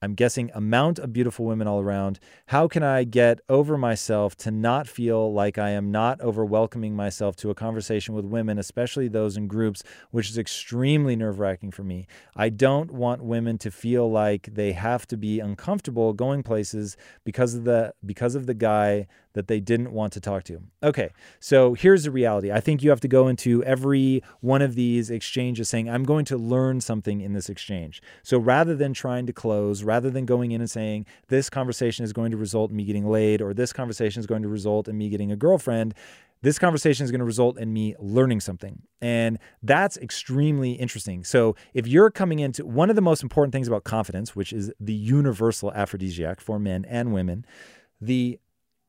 I'm 0.03 0.15
guessing 0.15 0.51
amount 0.55 0.99
of 0.99 1.13
beautiful 1.13 1.45
women 1.45 1.69
all 1.69 1.79
around. 1.79 2.21
How 2.47 2.69
can 2.69 2.83
I 2.83 3.05
get 3.05 3.41
over 3.51 3.77
myself 3.77 4.35
to 4.39 4.51
not 4.51 4.89
feel 4.89 5.31
like 5.31 5.59
I 5.59 5.71
am 5.71 5.93
not 5.93 6.19
over 6.23 6.43
welcoming 6.43 6.97
myself 6.97 7.37
to 7.37 7.51
a 7.51 7.55
conversation 7.55 8.15
with 8.15 8.25
women, 8.25 8.59
especially 8.59 9.09
those 9.09 9.37
in 9.37 9.47
groups, 9.47 9.83
which 10.11 10.31
is 10.31 10.39
extremely 10.39 11.17
nerve 11.17 11.39
wracking 11.39 11.71
for 11.71 11.85
me. 11.85 12.07
I 12.35 12.49
don't 12.49 12.91
want 12.91 13.23
women 13.23 13.59
to 13.59 13.71
feel 13.71 14.11
like 14.11 14.49
they 14.51 14.73
have 14.73 15.07
to 15.09 15.19
be 15.19 15.39
uncomfortable 15.39 16.15
going 16.15 16.43
places 16.45 16.97
because 17.25 17.55
of 17.55 17.65
the 17.65 17.93
because 18.07 18.35
of 18.35 18.47
the 18.47 18.55
guy 18.55 19.07
that 19.33 19.47
they 19.47 19.61
didn't 19.61 19.93
want 19.93 20.13
to 20.15 20.21
talk 20.21 20.45
to. 20.45 20.61
Okay, 20.83 21.11
so 21.39 21.75
here's 21.75 22.05
the 22.05 22.11
reality. 22.11 22.51
I 22.51 22.61
think 22.61 22.83
you 22.83 22.91
have 22.91 23.01
to 23.01 23.09
go 23.09 23.29
into 23.29 23.63
every 23.65 24.23
one 24.41 24.63
of 24.63 24.75
these 24.75 25.11
exchanges 25.11 25.69
saying, 25.69 25.89
I'm 25.89 26.05
going 26.05 26.25
to 26.27 26.37
learn 26.37 26.81
something 26.81 27.21
in 27.21 27.33
this 27.33 27.49
exchange. 27.49 28.03
So 28.23 28.39
rather 28.39 28.75
than 28.75 28.93
trying 28.93 29.27
to 29.27 29.33
close, 29.33 29.83
rather 29.83 30.11
than 30.11 30.27
going 30.27 30.53
in 30.53 30.61
and 30.61 30.71
saying, 30.71 31.07
this 31.29 31.49
conversation 31.49 32.05
is 32.05 32.13
going 32.13 32.33
to 32.33 32.37
result 32.37 32.71
in 32.71 32.77
me 32.77 32.85
getting 32.85 33.09
laid, 33.09 33.41
or 33.41 33.55
this 33.55 33.73
conversation 33.73 34.21
is 34.21 34.27
going 34.27 34.43
to 34.43 34.49
result 34.49 34.89
in 34.89 34.99
me 34.99 35.09
getting 35.09 35.31
a 35.31 35.37
girlfriend, 35.37 35.95
this 36.43 36.59
conversation 36.59 37.05
is 37.05 37.11
going 37.11 37.19
to 37.19 37.25
result 37.25 37.59
in 37.59 37.73
me 37.73 37.95
learning 37.99 38.41
something. 38.41 38.83
And 39.01 39.39
that's 39.63 39.97
extremely 39.99 40.73
interesting. 40.73 41.23
So, 41.23 41.55
if 41.75 41.87
you're 41.87 42.11
coming 42.11 42.39
into 42.39 42.65
one 42.65 42.89
of 42.89 42.97
the 42.97 43.03
most 43.03 43.23
important 43.23 43.53
things 43.53 43.69
about 43.69 43.85
confidence, 43.85 44.35
which 44.35 44.53
is 44.53 44.73
the 44.81 44.95
universal 44.95 45.71
aphrodisiac 45.73 46.41
for 46.41 46.59
men 46.59 46.87
and 46.87 47.13
women, 47.13 47.45
the 48.01 48.39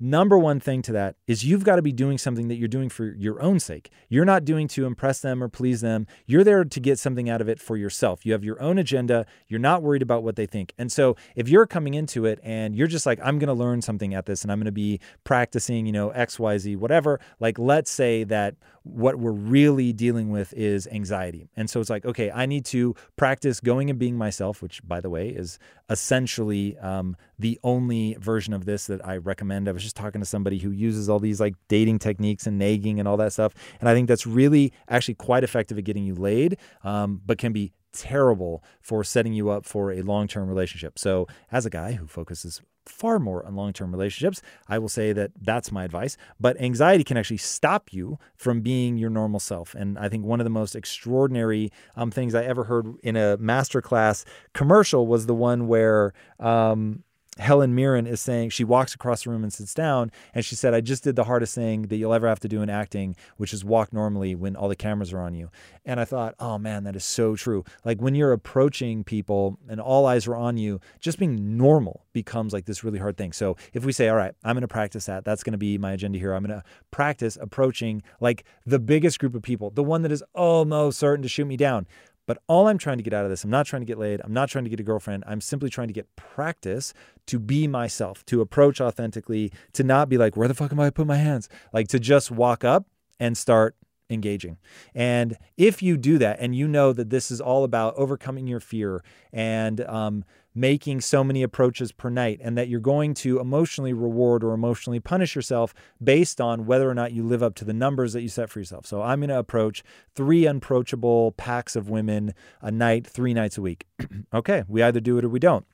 number 0.02 0.38
one 0.38 0.60
thing 0.60 0.82
to 0.82 0.92
that 0.92 1.16
is 1.28 1.46
you've 1.46 1.64
got 1.64 1.76
to 1.76 1.82
be 1.82 1.92
doing 1.92 2.18
something 2.18 2.48
that 2.48 2.56
you're 2.56 2.68
doing 2.68 2.90
for 2.90 3.06
your 3.06 3.42
own 3.42 3.60
sake. 3.60 3.92
You're 4.10 4.26
not 4.26 4.44
doing 4.44 4.68
to 4.70 4.86
impress 4.86 5.20
them 5.20 5.44
or 5.44 5.48
please 5.48 5.82
them. 5.82 6.08
You're 6.26 6.44
there 6.44 6.66
to 6.66 6.80
get 6.80 6.98
something 6.98 7.30
out 7.30 7.40
of 7.40 7.48
it 7.48 7.60
for 7.60 7.78
yourself. 7.78 8.26
You 8.26 8.34
have 8.34 8.44
your 8.44 8.62
own 8.62 8.80
agenda. 8.80 9.28
You're 9.48 9.60
not 9.60 9.84
worried 9.84 10.02
about 10.02 10.24
what 10.24 10.36
they 10.36 10.48
think. 10.48 10.74
And 10.78 10.92
so 10.92 11.16
if 11.36 11.48
you're 11.48 11.68
coming 11.68 11.94
into 11.94 12.26
it 12.26 12.40
and 12.44 12.76
you're 12.76 12.88
just 12.88 13.06
like, 13.06 13.20
I'm 13.24 13.38
going 13.38 13.48
to 13.48 13.54
learn 13.54 13.82
something 13.82 14.14
at 14.16 14.26
this 14.26 14.42
and 14.42 14.52
I'm 14.52 14.58
going 14.58 14.66
to 14.66 14.72
be 14.72 15.00
practicing, 15.24 15.86
you 15.86 15.92
know, 15.92 16.10
XYZ, 16.10 16.78
whatever, 16.78 17.20
like 17.40 17.60
let's 17.60 17.92
say 17.92 18.24
that 18.26 18.56
what 18.84 19.18
we're 19.18 19.32
really 19.32 19.94
dealing 19.94 20.30
with 20.32 20.54
is 20.54 20.88
anxiety. 20.88 21.50
And 21.56 21.70
so 21.70 21.80
it's 21.80 21.90
like, 21.90 22.06
okay, 22.06 22.32
I 22.32 22.46
need 22.46 22.66
to 22.66 22.96
practice 23.16 23.60
going 23.60 23.90
and 23.90 24.00
being 24.00 24.18
myself, 24.18 24.62
which 24.62 24.86
by 24.88 25.00
the 25.00 25.10
way 25.10 25.30
is 25.30 25.60
essentially 25.90 26.78
um, 26.80 27.16
the 27.38 27.60
only 27.64 28.18
version 28.20 28.54
of 28.54 28.66
this 28.66 28.88
that 28.88 29.06
I 29.06 29.18
recommend. 29.18 29.70
I 29.70 29.72
was 29.72 29.84
just 29.84 29.96
talking 29.96 30.20
to 30.20 30.26
somebody 30.26 30.58
who 30.58 30.72
uses 30.72 31.10
all 31.10 31.20
these 31.20 31.40
like 31.40 31.54
dating 31.68 32.00
techniques 32.00 32.48
and 32.48 32.60
negging 32.60 32.98
and 32.98 33.08
all 33.08 33.18
that 33.18 33.34
stuff. 33.34 33.54
And 33.80 33.88
I 33.88 33.94
think 33.94 34.08
that's 34.08 34.26
really 34.26 34.74
actually 34.90 35.16
quite 35.16 35.44
effective 35.44 35.78
at 35.78 35.84
getting 35.84 36.04
you 36.04 36.16
laid, 36.16 36.58
um, 36.84 37.22
but 37.24 37.38
can 37.38 37.54
be 37.54 37.74
terrible 37.94 38.64
for 38.82 39.04
setting 39.04 39.34
you 39.34 39.50
up 39.50 39.66
for 39.66 39.92
a 39.92 40.02
long 40.02 40.28
term 40.28 40.48
relationship. 40.48 40.98
So, 40.98 41.28
as 41.52 41.66
a 41.66 41.70
guy 41.70 41.94
who 41.94 42.08
focuses 42.08 42.62
far 42.86 43.20
more 43.20 43.46
on 43.46 43.56
long 43.56 43.74
term 43.74 43.92
relationships, 43.92 44.42
I 44.68 44.80
will 44.80 44.90
say 44.90 45.14
that 45.14 45.32
that's 45.40 45.72
my 45.72 45.84
advice. 45.84 46.18
But 46.40 46.60
anxiety 46.60 47.04
can 47.04 47.18
actually 47.18 47.38
stop 47.38 47.94
you 47.94 48.18
from 48.36 48.62
being 48.62 48.98
your 48.98 49.10
normal 49.10 49.40
self. 49.40 49.76
And 49.76 49.98
I 49.98 50.10
think 50.10 50.26
one 50.26 50.40
of 50.40 50.44
the 50.46 50.50
most 50.50 50.76
extraordinary 50.76 51.72
um, 51.96 52.12
things 52.12 52.36
I 52.36 52.44
ever 52.44 52.66
heard 52.66 52.88
in 53.04 53.16
a 53.16 53.38
masterclass 53.38 54.26
commercial 54.54 55.08
was 55.08 55.26
the 55.26 55.36
one 55.36 55.68
where, 55.68 56.14
um, 56.40 57.04
Helen 57.42 57.74
Mirren 57.74 58.06
is 58.06 58.22
saying 58.22 58.52
she 58.52 58.64
walks 58.64 58.94
across 58.94 59.24
the 59.24 59.32
room 59.32 59.42
and 59.42 59.52
sits 59.52 59.74
down, 59.74 60.12
and 60.36 60.46
she 60.46 60.54
said, 60.54 60.76
"I 60.76 60.82
just 60.82 61.04
did 61.04 61.16
the 61.16 61.24
hardest 61.24 61.56
thing 61.56 61.88
that 61.88 61.98
you'll 61.98 62.14
ever 62.14 62.28
have 62.28 62.40
to 62.42 62.48
do 62.48 62.62
in 62.62 62.70
acting, 62.70 63.16
which 63.38 63.52
is 63.52 63.66
walk 63.66 63.92
normally 63.92 64.36
when 64.36 64.56
all 64.56 64.70
the 64.70 64.76
cameras 64.76 65.12
are 65.12 65.20
on 65.20 65.34
you." 65.34 65.50
And 65.84 66.00
I 66.00 66.06
thought, 66.06 66.36
"Oh 66.40 66.60
man, 66.60 66.84
that 66.84 66.96
is 66.96 67.04
so 67.04 67.36
true. 67.36 67.64
Like 67.84 68.00
when 68.00 68.14
you're 68.14 68.32
approaching 68.32 69.04
people 69.04 69.58
and 69.68 69.82
all 69.82 70.06
eyes 70.06 70.28
are 70.28 70.36
on 70.36 70.58
you, 70.58 70.80
just 71.00 71.18
being 71.18 71.58
normal 71.58 72.06
becomes 72.14 72.54
like 72.54 72.66
this 72.66 72.84
really 72.84 73.00
hard 73.00 73.18
thing." 73.18 73.34
So 73.34 73.58
if 73.74 73.84
we 73.84 73.92
say, 73.92 74.08
"All 74.08 74.16
right, 74.16 74.36
I'm 74.44 74.54
going 74.54 74.62
to 74.62 74.68
practice 74.68 75.08
that. 75.08 75.26
That's 75.26 75.42
going 75.42 75.54
to 75.54 75.58
be 75.58 75.80
my 75.80 75.94
agenda 75.94 76.20
here. 76.20 76.34
I'm 76.34 76.44
going 76.46 76.60
to 76.60 76.64
practice 76.92 77.40
approaching 77.42 78.04
like 78.20 78.44
the 78.68 78.80
biggest 78.80 79.18
group 79.20 79.34
of 79.34 79.42
people, 79.42 79.72
the 79.72 79.84
one 79.84 80.04
that 80.04 80.12
is 80.12 80.24
almost 80.36 81.00
certain 81.00 81.24
to 81.24 81.28
shoot 81.28 81.46
me 81.46 81.58
down." 81.58 81.88
But 82.32 82.42
all 82.48 82.70
I'm 82.70 82.78
trying 82.78 82.96
to 82.96 83.04
get 83.04 83.12
out 83.12 83.26
of 83.26 83.30
this, 83.30 83.44
I'm 83.44 83.50
not 83.50 83.66
trying 83.66 83.82
to 83.82 83.86
get 83.86 83.98
laid. 83.98 84.22
I'm 84.24 84.32
not 84.32 84.48
trying 84.48 84.64
to 84.64 84.70
get 84.70 84.80
a 84.80 84.84
girlfriend. 84.84 85.26
I'm 85.28 85.42
simply 85.42 85.70
trying 85.70 85.90
to 85.90 85.94
get 85.94 86.16
practice 86.16 86.94
to 87.26 87.40
be 87.40 87.68
myself, 87.68 88.26
to 88.28 88.40
approach 88.40 88.80
authentically, 88.80 89.52
to 89.74 89.84
not 89.84 90.08
be 90.08 90.18
like, 90.18 90.38
where 90.38 90.48
the 90.48 90.54
fuck 90.54 90.72
am 90.72 90.80
I 90.80 90.92
put 90.92 91.08
my 91.08 91.18
hands? 91.18 91.50
Like 91.74 91.90
to 91.90 92.00
just 92.00 92.32
walk 92.32 92.64
up 92.64 92.86
and 93.20 93.38
start 93.38 93.76
engaging. 94.10 94.60
And 94.96 95.36
if 95.58 95.84
you 95.84 95.98
do 95.98 96.18
that 96.20 96.38
and 96.40 96.56
you 96.56 96.70
know 96.70 96.94
that 96.94 97.10
this 97.10 97.32
is 97.32 97.42
all 97.42 97.66
about 97.66 97.96
overcoming 97.96 98.48
your 98.48 98.62
fear 98.62 99.04
and 99.34 99.82
um, 99.82 100.24
making 100.54 101.02
so 101.02 101.24
many 101.24 101.44
approaches 101.44 101.92
per 101.92 102.10
night 102.10 102.40
and 102.44 102.58
that 102.58 102.68
you're 102.68 102.80
going 102.80 103.14
to 103.14 103.40
emotionally 103.40 103.94
reward 103.94 104.44
or 104.44 104.54
emotionally 104.54 105.00
punish 105.00 105.36
yourself 105.36 105.74
based 106.04 106.42
on 106.42 106.66
whether 106.66 106.90
or 106.90 106.94
not 106.94 107.14
you 107.14 107.24
live 107.24 107.42
up 107.42 107.56
to 107.56 107.66
the 107.66 107.74
numbers 107.74 108.14
that 108.14 108.22
you 108.22 108.30
set 108.30 108.50
for 108.50 108.60
yourself. 108.60 108.86
So 108.86 109.02
I'm 109.02 109.20
going 109.20 109.30
to 109.30 109.40
approach 109.40 109.84
three 110.16 110.48
unapproachable 110.48 111.32
packs 111.34 111.76
of 111.76 111.90
women 111.90 112.34
a 112.62 112.72
night, 112.72 113.08
three 113.08 113.34
nights 113.34 113.58
a 113.58 113.62
week. 113.62 113.86
okay, 114.34 114.64
we 114.68 114.82
either 114.82 115.00
do 115.00 115.18
it 115.18 115.26
or 115.26 115.30
we 115.30 115.40
don't. 115.40 115.66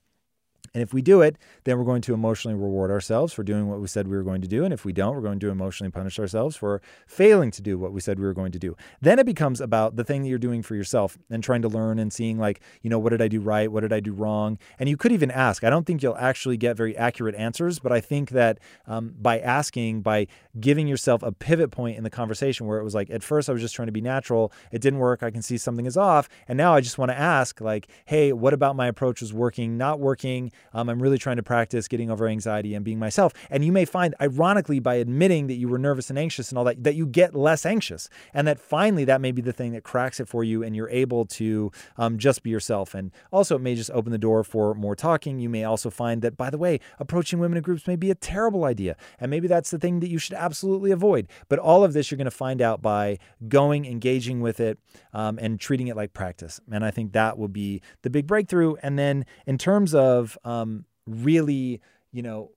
And 0.78 0.84
if 0.84 0.94
we 0.94 1.02
do 1.02 1.22
it, 1.22 1.38
then 1.64 1.80
we're 1.80 1.86
going 1.86 2.04
to 2.04 2.14
emotionally 2.14 2.54
reward 2.54 2.92
ourselves 2.92 3.34
for 3.34 3.42
doing 3.42 3.68
what 3.68 3.82
we 3.82 3.88
said 3.88 4.08
we 4.08 4.16
were 4.16 4.22
going 4.22 4.42
to 4.42 4.48
do. 4.48 4.64
And 4.64 4.72
if 4.72 4.86
we 4.86 4.94
don't, 4.94 5.16
we're 5.16 5.24
going 5.24 5.40
to 5.40 5.50
emotionally 5.50 5.90
punish 5.90 6.20
ourselves 6.20 6.56
for 6.56 6.84
failing 7.08 7.50
to 7.50 7.64
do 7.64 7.80
what 7.80 7.94
we 7.94 8.00
said 8.00 8.20
we 8.20 8.26
were 8.26 8.34
going 8.36 8.52
to 8.52 8.60
do. 8.60 8.76
Then 9.02 9.18
it 9.18 9.26
becomes 9.26 9.60
about 9.60 9.96
the 9.96 10.04
thing 10.04 10.22
that 10.22 10.30
you're 10.30 10.38
doing 10.38 10.62
for 10.62 10.76
yourself 10.76 11.18
and 11.32 11.44
trying 11.44 11.64
to 11.64 11.68
learn 11.68 11.98
and 11.98 12.14
seeing, 12.14 12.38
like, 12.38 12.62
you 12.84 12.92
know, 12.92 13.00
what 13.00 13.10
did 13.10 13.24
I 13.24 13.28
do 13.28 13.42
right? 13.42 13.72
What 13.72 13.82
did 13.82 13.92
I 13.92 14.00
do 14.00 14.14
wrong? 14.14 14.60
And 14.78 14.88
you 14.88 14.98
could 14.98 15.12
even 15.12 15.32
ask. 15.32 15.64
I 15.64 15.72
don't 15.72 15.88
think 15.88 16.04
you'll 16.04 16.16
actually 16.16 16.58
get 16.58 16.78
very 16.78 16.96
accurate 16.96 17.34
answers, 17.34 17.80
but 17.80 17.92
I 17.92 18.00
think 18.00 18.30
that 18.30 18.60
um, 18.86 19.16
by 19.20 19.40
asking, 19.40 20.04
by 20.04 20.28
giving 20.60 20.88
yourself 20.88 21.24
a 21.24 21.32
pivot 21.32 21.72
point 21.72 21.98
in 21.98 22.04
the 22.04 22.12
conversation 22.12 22.68
where 22.68 22.78
it 22.78 22.84
was 22.84 22.94
like, 22.94 23.10
at 23.10 23.24
first 23.24 23.50
I 23.50 23.52
was 23.52 23.64
just 23.64 23.74
trying 23.74 23.88
to 23.88 23.92
be 23.92 24.02
natural, 24.02 24.54
it 24.72 24.82
didn't 24.82 25.00
work, 25.00 25.24
I 25.24 25.32
can 25.32 25.42
see 25.42 25.58
something 25.58 25.88
is 25.88 25.98
off. 25.98 26.30
And 26.48 26.56
now 26.56 26.76
I 26.76 26.82
just 26.82 27.00
want 27.00 27.10
to 27.10 27.18
ask, 27.18 27.60
like, 27.62 27.88
hey, 28.06 28.32
what 28.32 28.54
about 28.54 28.76
my 28.76 28.86
approach 28.86 29.22
was 29.22 29.34
working, 29.34 29.76
not 29.76 30.00
working? 30.00 30.52
Um, 30.74 30.90
I'm 30.90 31.02
really 31.02 31.18
trying 31.18 31.38
to 31.38 31.44
practice 31.44 31.88
getting 31.88 32.10
over 32.10 32.28
anxiety 32.28 32.74
and 32.76 32.84
being 32.84 33.00
myself. 33.00 33.34
And 33.50 33.64
you 33.64 33.72
may 33.72 33.86
find, 33.86 34.16
ironically, 34.22 34.80
by 34.80 34.96
admitting 34.96 35.48
that 35.48 35.56
you 35.56 35.68
were 35.68 35.78
nervous 35.78 36.10
and 36.10 36.20
anxious 36.20 36.50
and 36.50 36.58
all 36.58 36.64
that, 36.66 36.84
that 36.84 36.96
you 36.96 37.06
get 37.06 37.36
less 37.36 37.66
anxious. 37.66 38.10
And 38.34 38.48
that 38.48 38.60
finally 38.60 39.06
that 39.06 39.22
may 39.22 39.32
be 39.32 39.42
the 39.42 39.54
thing 39.54 39.72
that 39.74 39.84
cracks 39.84 40.20
it 40.20 40.28
for 40.28 40.44
you 40.44 40.64
and 40.64 40.76
you're 40.76 40.90
able 40.90 41.26
to 41.26 41.72
um, 41.98 42.18
just 42.18 42.44
be 42.44 42.50
yourself. 42.50 42.94
And 42.94 43.12
also, 43.32 43.56
it 43.56 43.62
may 43.62 43.76
just 43.76 43.92
open 43.92 44.12
the 44.12 44.18
door 44.18 44.44
for 44.44 44.74
more 44.74 44.96
talking. 44.96 45.40
You 45.40 45.50
may 45.50 45.64
also 45.64 45.90
find 45.90 46.22
that, 46.22 46.38
by 46.38 46.50
the 46.50 46.58
way, 46.58 46.80
approaching 47.00 47.40
women 47.40 47.58
in 47.58 47.64
groups 47.64 47.88
may 47.88 47.96
be 47.96 48.12
a 48.12 48.16
terrible 48.16 48.66
idea. 48.66 48.96
And 49.20 49.30
maybe 49.30 49.48
that's 49.48 49.72
the 49.72 49.80
thing 49.80 50.00
that 50.02 50.10
you 50.10 50.18
should 50.18 50.34
absolutely 50.34 50.92
avoid. 50.92 51.28
But 51.50 51.60
all 51.60 51.84
of 51.84 51.94
this 51.94 52.10
you're 52.10 52.18
going 52.18 52.26
to 52.26 52.32
find 52.32 52.62
out 52.62 52.82
by 52.82 53.20
going, 53.48 53.86
engaging 53.86 54.42
with 54.42 54.60
it, 54.60 54.80
um, 55.14 55.40
and 55.42 55.60
treating 55.60 55.88
it 55.88 55.96
like 55.96 56.14
practice. 56.14 56.60
And 56.72 56.84
I 56.84 56.92
think 56.92 57.14
that 57.14 57.38
will 57.38 57.48
be 57.48 57.82
the 58.02 58.10
big 58.10 58.28
breakthrough. 58.28 58.76
And 58.82 58.98
then 58.98 59.26
in 59.46 59.58
terms 59.58 59.94
of 59.94 60.38
um, 60.44 60.57
really, 61.06 61.82
you 62.12 62.22
know, 62.22 62.52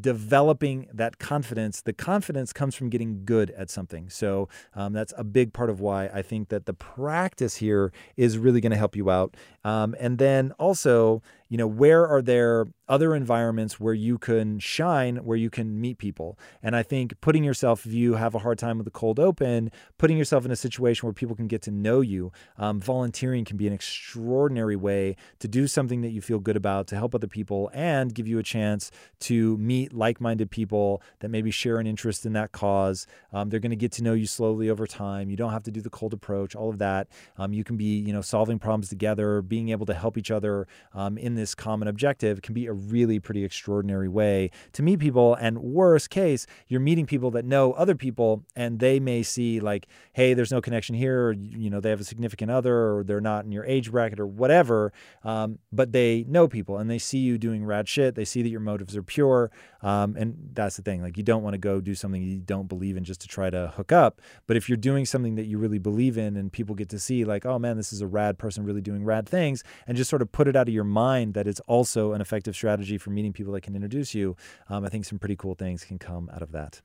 developing 0.00 0.88
that 0.92 1.18
confidence. 1.18 1.80
The 1.82 1.92
confidence 1.92 2.52
comes 2.52 2.74
from 2.74 2.90
getting 2.90 3.24
good 3.24 3.50
at 3.50 3.70
something. 3.70 4.10
So 4.10 4.48
um, 4.74 4.92
that's 4.92 5.12
a 5.16 5.24
big 5.24 5.52
part 5.52 5.70
of 5.70 5.80
why 5.80 6.06
I 6.06 6.22
think 6.22 6.48
that 6.48 6.66
the 6.66 6.74
practice 6.74 7.56
here 7.56 7.92
is 8.16 8.38
really 8.38 8.60
going 8.60 8.72
to 8.72 8.78
help 8.78 8.96
you 8.96 9.10
out. 9.10 9.36
Um, 9.62 9.94
and 10.00 10.18
then 10.18 10.52
also, 10.58 11.22
you 11.48 11.58
know, 11.58 11.66
where 11.66 12.06
are 12.06 12.22
there 12.22 12.66
other 12.86 13.14
environments 13.14 13.80
where 13.80 13.94
you 13.94 14.18
can 14.18 14.58
shine, 14.58 15.16
where 15.16 15.36
you 15.36 15.50
can 15.50 15.80
meet 15.80 15.98
people? 15.98 16.38
And 16.62 16.74
I 16.74 16.82
think 16.82 17.20
putting 17.20 17.44
yourself, 17.44 17.86
if 17.86 17.92
you 17.92 18.14
have 18.14 18.34
a 18.34 18.40
hard 18.40 18.58
time 18.58 18.78
with 18.78 18.84
the 18.84 18.90
cold 18.90 19.18
open, 19.20 19.70
putting 19.98 20.16
yourself 20.16 20.44
in 20.44 20.50
a 20.50 20.56
situation 20.56 21.06
where 21.06 21.12
people 21.12 21.36
can 21.36 21.46
get 21.46 21.62
to 21.62 21.70
know 21.70 22.00
you, 22.00 22.32
um, 22.58 22.80
volunteering 22.80 23.44
can 23.44 23.56
be 23.56 23.66
an 23.66 23.72
extraordinary 23.72 24.76
way 24.76 25.16
to 25.38 25.48
do 25.48 25.66
something 25.66 26.00
that 26.00 26.10
you 26.10 26.20
feel 26.20 26.38
good 26.38 26.56
about, 26.56 26.86
to 26.88 26.96
help 26.96 27.14
other 27.14 27.26
people, 27.26 27.70
and 27.72 28.14
give 28.14 28.26
you 28.26 28.38
a 28.38 28.42
chance 28.42 28.90
to 29.20 29.56
meet 29.58 29.92
like 29.92 30.20
minded 30.20 30.50
people 30.50 31.02
that 31.20 31.28
maybe 31.28 31.50
share 31.50 31.78
an 31.78 31.86
interest 31.86 32.26
in 32.26 32.32
that 32.32 32.52
cause. 32.52 33.06
Um, 33.32 33.50
they're 33.50 33.60
going 33.60 33.70
to 33.70 33.76
get 33.76 33.92
to 33.92 34.02
know 34.02 34.14
you 34.14 34.26
slowly 34.26 34.70
over 34.70 34.86
time. 34.86 35.30
You 35.30 35.36
don't 35.36 35.52
have 35.52 35.62
to 35.64 35.70
do 35.70 35.80
the 35.80 35.90
cold 35.90 36.12
approach, 36.12 36.54
all 36.54 36.70
of 36.70 36.78
that. 36.78 37.08
Um, 37.36 37.52
you 37.52 37.64
can 37.64 37.76
be, 37.76 37.98
you 37.98 38.12
know, 38.12 38.22
solving 38.22 38.58
problems 38.58 38.88
together, 38.88 39.42
being 39.42 39.68
able 39.68 39.86
to 39.86 39.94
help 39.94 40.16
each 40.16 40.30
other 40.30 40.66
um, 40.92 41.18
this 41.34 41.54
common 41.54 41.88
objective 41.88 42.42
can 42.42 42.54
be 42.54 42.66
a 42.66 42.72
really 42.72 43.18
pretty 43.18 43.44
extraordinary 43.44 44.08
way 44.08 44.50
to 44.72 44.82
meet 44.82 44.98
people. 44.98 45.34
And 45.34 45.58
worst 45.58 46.10
case, 46.10 46.46
you're 46.68 46.80
meeting 46.80 47.06
people 47.06 47.30
that 47.32 47.44
know 47.44 47.72
other 47.72 47.94
people 47.94 48.44
and 48.54 48.78
they 48.78 49.00
may 49.00 49.22
see 49.22 49.60
like, 49.60 49.86
hey, 50.12 50.34
there's 50.34 50.52
no 50.52 50.60
connection 50.60 50.94
here, 50.94 51.28
or, 51.28 51.32
you 51.32 51.70
know, 51.70 51.80
they 51.80 51.90
have 51.90 52.00
a 52.00 52.04
significant 52.04 52.50
other 52.50 52.74
or 52.74 53.04
they're 53.04 53.20
not 53.20 53.44
in 53.44 53.52
your 53.52 53.64
age 53.64 53.90
bracket 53.90 54.20
or 54.20 54.26
whatever. 54.26 54.92
Um, 55.22 55.58
but 55.72 55.92
they 55.92 56.24
know 56.28 56.48
people 56.48 56.78
and 56.78 56.90
they 56.90 56.98
see 56.98 57.18
you 57.18 57.38
doing 57.38 57.64
rad 57.64 57.88
shit. 57.88 58.14
They 58.14 58.24
see 58.24 58.42
that 58.42 58.48
your 58.48 58.60
motives 58.60 58.96
are 58.96 59.02
pure. 59.02 59.50
Um, 59.82 60.16
and 60.16 60.50
that's 60.52 60.76
the 60.76 60.82
thing. 60.82 61.02
Like, 61.02 61.16
you 61.16 61.22
don't 61.22 61.42
want 61.42 61.54
to 61.54 61.58
go 61.58 61.80
do 61.80 61.94
something 61.94 62.22
you 62.22 62.38
don't 62.38 62.68
believe 62.68 62.96
in 62.96 63.04
just 63.04 63.20
to 63.20 63.28
try 63.28 63.50
to 63.50 63.72
hook 63.76 63.92
up. 63.92 64.20
But 64.46 64.56
if 64.56 64.68
you're 64.68 64.76
doing 64.76 65.04
something 65.06 65.34
that 65.36 65.46
you 65.46 65.58
really 65.58 65.78
believe 65.78 66.16
in 66.16 66.36
and 66.36 66.52
people 66.52 66.74
get 66.74 66.88
to 66.90 66.98
see, 66.98 67.24
like, 67.24 67.46
oh 67.46 67.58
man, 67.58 67.76
this 67.76 67.92
is 67.92 68.00
a 68.00 68.06
rad 68.06 68.38
person 68.38 68.64
really 68.64 68.80
doing 68.80 69.04
rad 69.04 69.28
things 69.28 69.62
and 69.86 69.96
just 69.96 70.10
sort 70.10 70.22
of 70.22 70.32
put 70.32 70.48
it 70.48 70.56
out 70.56 70.68
of 70.68 70.74
your 70.74 70.84
mind 70.84 71.23
that 71.32 71.46
it's 71.46 71.60
also 71.60 72.12
an 72.12 72.20
effective 72.20 72.54
strategy 72.54 72.98
for 72.98 73.10
meeting 73.10 73.32
people 73.32 73.52
that 73.54 73.62
can 73.62 73.74
introduce 73.74 74.14
you, 74.14 74.36
um, 74.68 74.84
I 74.84 74.88
think 74.88 75.04
some 75.04 75.18
pretty 75.18 75.36
cool 75.36 75.54
things 75.54 75.84
can 75.84 75.98
come 75.98 76.30
out 76.32 76.42
of 76.42 76.52
that. 76.52 76.82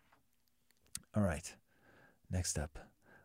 All 1.16 1.24
right. 1.24 1.56
Next 2.32 2.60
up, 2.60 2.80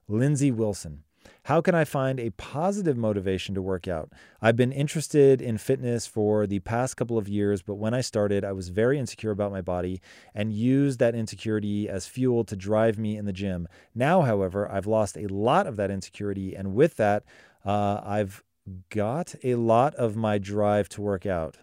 Lindsay 0.09 0.51
Wilson. 0.51 1.05
How 1.45 1.61
can 1.61 1.75
I 1.75 1.85
find 1.85 2.19
a 2.21 2.31
positive 2.31 2.97
motivation 2.97 3.55
to 3.55 3.63
work 3.63 3.89
out? 3.89 4.13
I've 4.41 4.57
been 4.57 4.73
interested 4.73 5.41
in 5.41 5.59
fitness 5.59 6.07
for 6.07 6.47
the 6.47 6.61
past 6.61 6.97
couple 6.97 7.19
of 7.19 7.29
years, 7.29 7.63
but 7.63 7.75
when 7.75 7.95
I 7.95 8.01
started, 8.01 8.45
I 8.45 8.53
was 8.53 8.69
very 8.69 8.99
insecure 8.99 9.31
about 9.31 9.53
my 9.53 9.61
body 9.61 10.01
and 10.35 10.53
used 10.53 10.99
that 11.01 11.15
insecurity 11.15 11.89
as 11.89 12.07
fuel 12.07 12.45
to 12.45 12.57
drive 12.57 12.99
me 12.99 13.17
in 13.17 13.25
the 13.25 13.33
gym. 13.33 13.69
Now, 13.95 14.23
however, 14.23 14.71
I've 14.71 14.87
lost 14.87 15.17
a 15.17 15.27
lot 15.27 15.67
of 15.67 15.77
that 15.77 15.91
insecurity, 15.91 16.55
and 16.55 16.75
with 16.75 16.97
that, 16.97 17.25
uh, 17.65 18.01
I've 18.05 18.43
got 18.91 19.35
a 19.43 19.57
lot 19.57 19.95
of 19.95 20.17
my 20.17 20.39
drive 20.39 20.89
to 20.91 21.03
work 21.03 21.27
out 21.27 21.59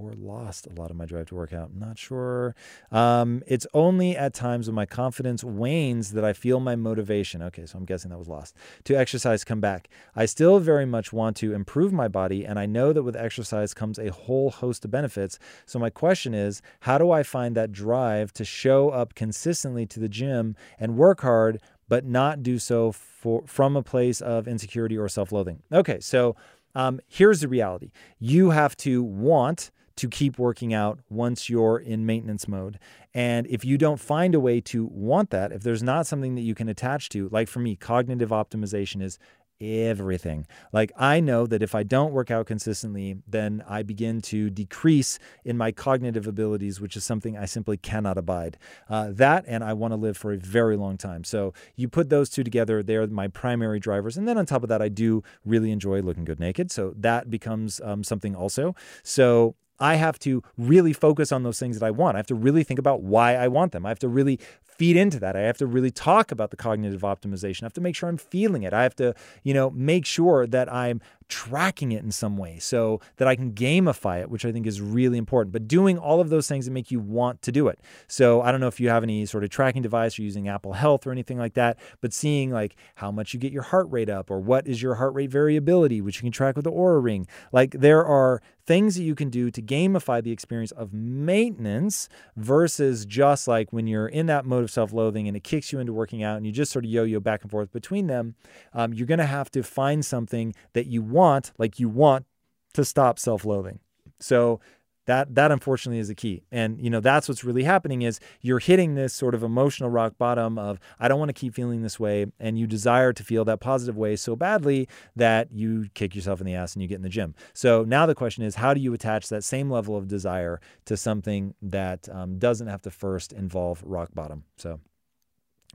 or 0.00 0.12
lost 0.14 0.66
a 0.66 0.80
lot 0.80 0.90
of 0.90 0.96
my 0.96 1.04
drive 1.04 1.26
to 1.26 1.34
work 1.34 1.52
out. 1.52 1.70
I'm 1.72 1.78
not 1.78 1.98
sure. 1.98 2.54
Um, 2.90 3.42
it's 3.46 3.66
only 3.74 4.16
at 4.16 4.32
times 4.34 4.66
when 4.66 4.74
my 4.74 4.86
confidence 4.86 5.44
wanes 5.44 6.12
that 6.12 6.24
I 6.24 6.32
feel 6.32 6.60
my 6.60 6.76
motivation. 6.76 7.42
Okay, 7.42 7.66
so 7.66 7.78
I'm 7.78 7.84
guessing 7.84 8.10
that 8.10 8.18
was 8.18 8.28
lost 8.28 8.56
to 8.84 8.94
exercise 8.94 9.44
come 9.44 9.60
back. 9.60 9.88
I 10.16 10.26
still 10.26 10.58
very 10.58 10.86
much 10.86 11.12
want 11.12 11.36
to 11.38 11.52
improve 11.52 11.92
my 11.92 12.08
body, 12.08 12.46
and 12.46 12.58
I 12.58 12.66
know 12.66 12.92
that 12.92 13.02
with 13.02 13.16
exercise 13.16 13.74
comes 13.74 13.98
a 13.98 14.10
whole 14.10 14.50
host 14.50 14.84
of 14.84 14.90
benefits. 14.90 15.38
So 15.66 15.78
my 15.78 15.90
question 15.90 16.34
is, 16.34 16.62
how 16.80 16.98
do 16.98 17.10
I 17.10 17.22
find 17.22 17.54
that 17.56 17.72
drive 17.72 18.32
to 18.34 18.44
show 18.44 18.90
up 18.90 19.14
consistently 19.14 19.86
to 19.86 20.00
the 20.00 20.08
gym 20.08 20.56
and 20.78 20.96
work 20.96 21.20
hard, 21.20 21.60
but 21.90 22.06
not 22.06 22.42
do 22.42 22.58
so 22.58 22.92
for 22.92 23.42
from 23.46 23.76
a 23.76 23.82
place 23.82 24.22
of 24.22 24.48
insecurity 24.48 24.96
or 24.96 25.08
self-loathing. 25.08 25.62
Okay, 25.70 26.00
so 26.00 26.36
um, 26.74 27.00
here's 27.06 27.40
the 27.40 27.48
reality: 27.48 27.90
you 28.18 28.50
have 28.50 28.74
to 28.78 29.02
want 29.02 29.70
to 29.96 30.08
keep 30.08 30.38
working 30.38 30.72
out 30.72 31.00
once 31.10 31.50
you're 31.50 31.76
in 31.76 32.06
maintenance 32.06 32.48
mode. 32.48 32.78
And 33.12 33.46
if 33.48 33.66
you 33.66 33.76
don't 33.76 34.00
find 34.00 34.34
a 34.34 34.40
way 34.40 34.60
to 34.62 34.86
want 34.86 35.28
that, 35.30 35.52
if 35.52 35.62
there's 35.62 35.82
not 35.82 36.06
something 36.06 36.36
that 36.36 36.40
you 36.40 36.54
can 36.54 36.70
attach 36.70 37.10
to, 37.10 37.28
like 37.28 37.48
for 37.48 37.58
me, 37.58 37.76
cognitive 37.76 38.30
optimization 38.30 39.02
is 39.02 39.18
everything. 39.60 40.46
Like 40.72 40.92
I 40.96 41.20
know 41.20 41.46
that 41.46 41.62
if 41.62 41.74
I 41.74 41.82
don't 41.82 42.12
work 42.12 42.30
out 42.30 42.46
consistently, 42.46 43.16
then 43.26 43.62
I 43.68 43.82
begin 43.82 44.20
to 44.22 44.50
decrease 44.50 45.18
in 45.44 45.56
my 45.56 45.72
cognitive 45.72 46.26
abilities, 46.26 46.80
which 46.80 46.96
is 46.96 47.04
something 47.04 47.36
I 47.36 47.44
simply 47.44 47.76
cannot 47.76 48.18
abide. 48.18 48.58
Uh, 48.88 49.10
that 49.12 49.44
and 49.46 49.62
I 49.62 49.72
want 49.72 49.92
to 49.92 49.96
live 49.96 50.16
for 50.16 50.32
a 50.32 50.38
very 50.38 50.76
long 50.76 50.96
time. 50.96 51.24
So 51.24 51.52
you 51.76 51.88
put 51.88 52.08
those 52.08 52.30
two 52.30 52.44
together, 52.44 52.82
they're 52.82 53.06
my 53.06 53.28
primary 53.28 53.80
drivers. 53.80 54.16
And 54.16 54.26
then 54.26 54.38
on 54.38 54.46
top 54.46 54.62
of 54.62 54.68
that, 54.68 54.82
I 54.82 54.88
do 54.88 55.22
really 55.44 55.70
enjoy 55.70 56.00
looking 56.00 56.24
good 56.24 56.40
naked. 56.40 56.70
So 56.70 56.94
that 56.96 57.30
becomes 57.30 57.80
um, 57.82 58.04
something 58.04 58.34
also. 58.34 58.74
So 59.02 59.54
I 59.80 59.94
have 59.96 60.18
to 60.20 60.42
really 60.58 60.92
focus 60.92 61.32
on 61.32 61.42
those 61.42 61.58
things 61.58 61.78
that 61.78 61.86
I 61.86 61.90
want. 61.90 62.16
I 62.16 62.18
have 62.18 62.26
to 62.26 62.34
really 62.34 62.62
think 62.62 62.78
about 62.78 63.02
why 63.02 63.34
I 63.34 63.48
want 63.48 63.72
them. 63.72 63.86
I 63.86 63.88
have 63.88 63.98
to 64.00 64.08
really 64.08 64.38
feed 64.62 64.96
into 64.96 65.18
that. 65.20 65.36
I 65.36 65.40
have 65.40 65.58
to 65.58 65.66
really 65.66 65.90
talk 65.90 66.30
about 66.30 66.50
the 66.50 66.56
cognitive 66.56 67.02
optimization. 67.02 67.62
I 67.62 67.66
have 67.66 67.72
to 67.74 67.80
make 67.80 67.96
sure 67.96 68.08
I'm 68.08 68.16
feeling 68.16 68.62
it. 68.62 68.72
I 68.72 68.82
have 68.82 68.94
to, 68.96 69.14
you 69.42 69.54
know, 69.54 69.70
make 69.70 70.06
sure 70.06 70.46
that 70.46 70.72
I'm 70.72 71.00
tracking 71.30 71.92
it 71.92 72.02
in 72.02 72.10
some 72.10 72.36
way 72.36 72.58
so 72.58 73.00
that 73.16 73.26
I 73.26 73.36
can 73.36 73.52
gamify 73.52 74.20
it, 74.20 74.28
which 74.28 74.44
I 74.44 74.52
think 74.52 74.66
is 74.66 74.80
really 74.80 75.16
important. 75.16 75.52
But 75.52 75.68
doing 75.68 75.96
all 75.96 76.20
of 76.20 76.28
those 76.28 76.48
things 76.48 76.66
that 76.66 76.72
make 76.72 76.90
you 76.90 77.00
want 77.00 77.40
to 77.42 77.52
do 77.52 77.68
it. 77.68 77.78
So 78.08 78.42
I 78.42 78.50
don't 78.50 78.60
know 78.60 78.66
if 78.66 78.80
you 78.80 78.90
have 78.90 79.02
any 79.02 79.24
sort 79.24 79.44
of 79.44 79.50
tracking 79.50 79.80
device 79.80 80.18
or 80.18 80.22
using 80.22 80.48
Apple 80.48 80.74
Health 80.74 81.06
or 81.06 81.12
anything 81.12 81.38
like 81.38 81.54
that, 81.54 81.78
but 82.00 82.12
seeing 82.12 82.50
like 82.50 82.76
how 82.96 83.10
much 83.10 83.32
you 83.32 83.40
get 83.40 83.52
your 83.52 83.62
heart 83.62 83.86
rate 83.90 84.10
up 84.10 84.30
or 84.30 84.40
what 84.40 84.66
is 84.66 84.82
your 84.82 84.96
heart 84.96 85.14
rate 85.14 85.30
variability, 85.30 86.00
which 86.00 86.16
you 86.16 86.22
can 86.22 86.32
track 86.32 86.56
with 86.56 86.64
the 86.64 86.72
Oura 86.72 87.02
Ring. 87.02 87.26
Like 87.52 87.72
there 87.72 88.04
are 88.04 88.42
things 88.70 88.94
that 88.94 89.02
you 89.02 89.16
can 89.16 89.30
do 89.30 89.50
to 89.50 89.60
gamify 89.60 90.22
the 90.22 90.30
experience 90.30 90.70
of 90.70 90.92
maintenance 90.92 92.08
versus 92.36 93.04
just 93.04 93.48
like 93.48 93.72
when 93.72 93.88
you're 93.88 94.06
in 94.06 94.26
that 94.26 94.44
mode 94.44 94.62
of 94.62 94.70
self 94.70 94.92
loathing 94.92 95.26
and 95.26 95.36
it 95.36 95.42
kicks 95.42 95.72
you 95.72 95.80
into 95.80 95.92
working 95.92 96.22
out 96.22 96.36
and 96.36 96.46
you 96.46 96.52
just 96.52 96.70
sort 96.70 96.84
of 96.84 96.90
yo 96.90 97.02
yo 97.02 97.18
back 97.18 97.42
and 97.42 97.50
forth 97.50 97.72
between 97.72 98.06
them. 98.06 98.36
Um, 98.72 98.92
you're 98.92 99.08
going 99.08 99.18
to 99.18 99.26
have 99.26 99.50
to 99.52 99.64
find 99.64 100.04
something 100.04 100.54
that 100.74 100.86
you 100.86 101.02
want, 101.02 101.19
like 101.58 101.78
you 101.78 101.88
want 101.88 102.26
to 102.74 102.84
stop 102.84 103.18
self 103.18 103.44
loathing. 103.44 103.80
So 104.18 104.60
that 105.06 105.34
that 105.34 105.50
unfortunately 105.50 105.98
is 105.98 106.08
the 106.08 106.14
key. 106.14 106.44
And 106.52 106.80
you 106.80 106.88
know, 106.88 107.00
that's 107.00 107.28
what's 107.28 107.42
really 107.42 107.64
happening 107.64 108.02
is 108.02 108.20
you're 108.40 108.58
hitting 108.58 108.94
this 108.94 109.12
sort 109.12 109.34
of 109.34 109.42
emotional 109.42 109.90
rock 109.90 110.16
bottom 110.18 110.58
of 110.58 110.78
I 111.00 111.08
don't 111.08 111.18
want 111.18 111.30
to 111.30 111.34
keep 111.34 111.54
feeling 111.54 111.82
this 111.82 111.98
way 111.98 112.26
and 112.38 112.58
you 112.58 112.66
desire 112.66 113.12
to 113.14 113.24
feel 113.24 113.44
that 113.46 113.60
positive 113.60 113.96
way 113.96 114.14
so 114.16 114.36
badly 114.36 114.88
that 115.16 115.50
you 115.52 115.88
kick 115.94 116.14
yourself 116.14 116.40
in 116.40 116.46
the 116.46 116.54
ass 116.54 116.74
and 116.74 116.82
you 116.82 116.88
get 116.88 116.96
in 116.96 117.02
the 117.02 117.08
gym. 117.08 117.34
So 117.54 117.82
now 117.82 118.06
the 118.06 118.14
question 118.14 118.44
is 118.44 118.56
how 118.56 118.72
do 118.72 118.80
you 118.80 118.92
attach 118.94 119.28
that 119.30 119.42
same 119.42 119.70
level 119.70 119.96
of 119.96 120.06
desire 120.06 120.60
to 120.84 120.96
something 120.96 121.54
that 121.62 122.08
um, 122.10 122.38
doesn't 122.38 122.68
have 122.68 122.82
to 122.82 122.90
first 122.90 123.32
involve 123.32 123.82
rock 123.84 124.10
bottom? 124.14 124.44
So 124.58 124.80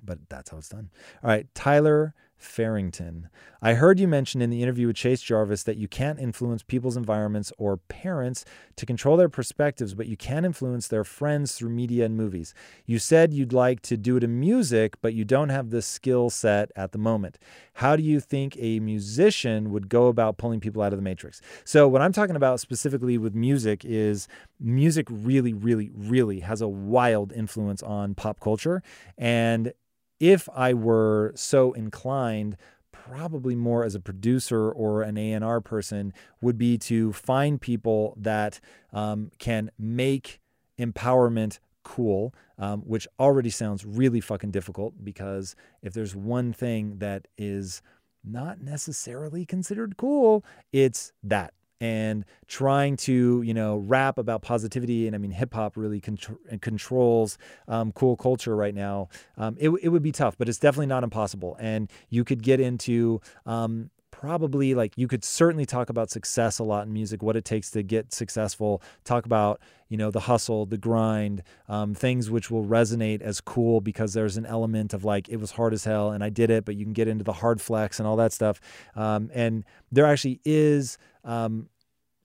but 0.04 0.20
that's 0.30 0.52
how 0.52 0.58
it's 0.58 0.70
done. 0.70 0.90
All 1.24 1.30
right, 1.30 1.48
Tyler 1.56 2.14
Farrington. 2.38 3.30
I 3.62 3.74
heard 3.74 4.00
you 4.00 4.08
mention 4.08 4.42
in 4.42 4.50
the 4.50 4.62
interview 4.62 4.88
with 4.88 4.96
Chase 4.96 5.22
Jarvis 5.22 5.64
that 5.64 5.78
you 5.78 5.88
can't 5.88 6.20
influence 6.20 6.62
people's 6.62 6.98
environments 6.98 7.52
or 7.58 7.78
parents 7.78 8.46
to 8.76 8.86
control 8.86 9.18
their 9.18 9.30
perspectives, 9.30 9.94
but 9.94 10.08
you 10.08 10.18
can 10.18 10.46
influence 10.46 10.88
their 10.88 11.04
friends 11.04 11.56
through 11.56 11.70
media 11.70 12.06
and 12.06 12.16
movies. 12.16 12.54
You 12.86 13.00
said 13.00 13.34
you'd 13.34 13.54
like 13.54 13.82
to 13.84 13.98
do 13.98 14.18
it 14.18 14.24
in 14.24 14.40
music, 14.40 14.96
but 15.02 15.14
you 15.14 15.26
don't 15.26 15.50
have 15.50 15.70
the 15.70 15.82
skill 15.82 16.30
set 16.30 16.72
at 16.76 16.92
the 16.92 16.98
moment. 16.98 17.40
How 17.76 17.96
do 17.96 18.04
you 18.04 18.20
think 18.20 18.56
a 18.60 18.80
musician 18.80 19.72
would 19.72 19.90
go 19.90 20.08
about 20.08 20.38
pulling 20.38 20.60
people 20.60 20.82
out 20.82 20.94
of 20.94 21.00
the 21.00 21.04
matrix? 21.04 21.42
So, 21.64 21.88
what 21.88 22.02
I'm 22.02 22.14
talking 22.14 22.36
about 22.36 22.60
specifically 22.60 23.18
with 23.18 23.34
music 23.34 23.84
is 23.84 24.28
music 24.60 25.08
really, 25.10 25.54
really, 25.54 25.92
really 25.96 26.42
has 26.42 26.62
a 26.62 26.68
wild 26.68 27.34
influence 27.34 27.82
on 27.82 28.16
pop 28.16 28.40
culture. 28.40 28.84
And 29.18 29.74
if 30.20 30.48
I 30.54 30.74
were 30.74 31.34
so 31.36 31.74
inclined, 31.74 32.58
probably 32.92 33.56
more 33.56 33.84
as 33.84 33.96
a 33.96 34.00
producer 34.00 34.72
or 34.72 35.02
an 35.02 35.18
A&R 35.18 35.62
person 35.62 36.14
would 36.42 36.58
be 36.58 36.78
to 36.78 37.14
find 37.14 37.62
people 37.62 38.16
that 38.18 38.60
um, 38.94 39.32
can 39.38 39.70
make 39.78 40.40
empowerment 40.80 41.60
cool, 41.84 42.34
um, 42.58 42.82
which 42.82 43.08
already 43.20 43.50
sounds 43.50 43.86
really 43.86 44.20
fucking 44.20 44.52
difficult 44.52 44.94
because 45.04 45.56
if 45.82 45.94
there's 45.94 46.16
one 46.16 46.52
thing 46.52 46.98
that 46.98 47.28
is 47.38 47.82
not 48.24 48.60
necessarily 48.60 49.46
considered 49.46 49.98
cool, 49.98 50.44
it's 50.74 51.14
that 51.22 51.54
and 51.82 52.26
trying 52.48 52.96
to 52.96 53.42
you 53.42 53.54
know 53.54 53.78
rap 53.78 54.18
about 54.18 54.42
positivity 54.42 55.08
and 55.08 55.16
i 55.16 55.20
mean 55.20 55.32
hip 55.32 55.54
hop 55.54 55.76
really 55.76 56.00
contr- 56.00 56.62
controls 56.62 57.38
um, 57.68 57.92
cool 57.92 58.16
culture 58.16 58.56
right 58.56 58.76
now. 58.76 59.10
Um, 59.38 59.56
it, 59.60 59.70
it 59.82 59.90
would 59.90 60.04
be 60.04 60.12
tough 60.12 60.38
but 60.38 60.50
it's 60.50 60.60
definitely 60.60 60.88
not 60.88 61.04
impossible. 61.04 61.56
And 61.60 61.90
you 62.10 62.24
could 62.24 62.44
get 62.44 62.60
into 62.60 63.22
um, 63.46 63.90
probably 64.20 64.74
like 64.74 64.94
you 64.96 65.08
could 65.08 65.24
certainly 65.24 65.66
talk 65.66 65.90
about 65.90 66.10
success 66.10 66.60
a 66.60 66.64
lot 66.64 66.86
in 66.88 66.94
music 66.94 67.22
what 67.22 67.36
it 67.36 67.46
takes 67.46 67.70
to 67.72 67.84
get 67.84 68.14
successful 68.14 68.82
talk 69.04 69.26
about 69.26 69.60
you 69.90 69.98
know 69.98 70.10
the 70.10 70.22
hustle 70.22 70.66
the 70.66 70.78
grind 70.78 71.44
um, 71.68 71.94
things 71.94 72.32
which 72.32 72.50
will 72.50 72.66
resonate 72.66 73.22
as 73.22 73.42
cool 73.42 73.82
because 73.82 74.14
there's 74.14 74.38
an 74.38 74.46
element 74.46 74.94
of 74.94 75.04
like 75.04 75.28
it 75.30 75.38
was 75.38 75.52
hard 75.52 75.74
as 75.74 75.84
hell 75.84 76.12
and 76.12 76.24
i 76.24 76.30
did 76.30 76.50
it 76.50 76.66
but 76.66 76.76
you 76.76 76.86
can 76.86 76.94
get 76.94 77.08
into 77.08 77.24
the 77.24 77.34
hard 77.34 77.62
flex 77.62 78.00
and 78.00 78.08
all 78.08 78.16
that 78.16 78.34
stuff. 78.34 78.60
Um, 78.96 79.30
and 79.34 79.64
there 79.92 80.06
actually 80.06 80.40
is 80.46 80.98
um, 81.24 81.70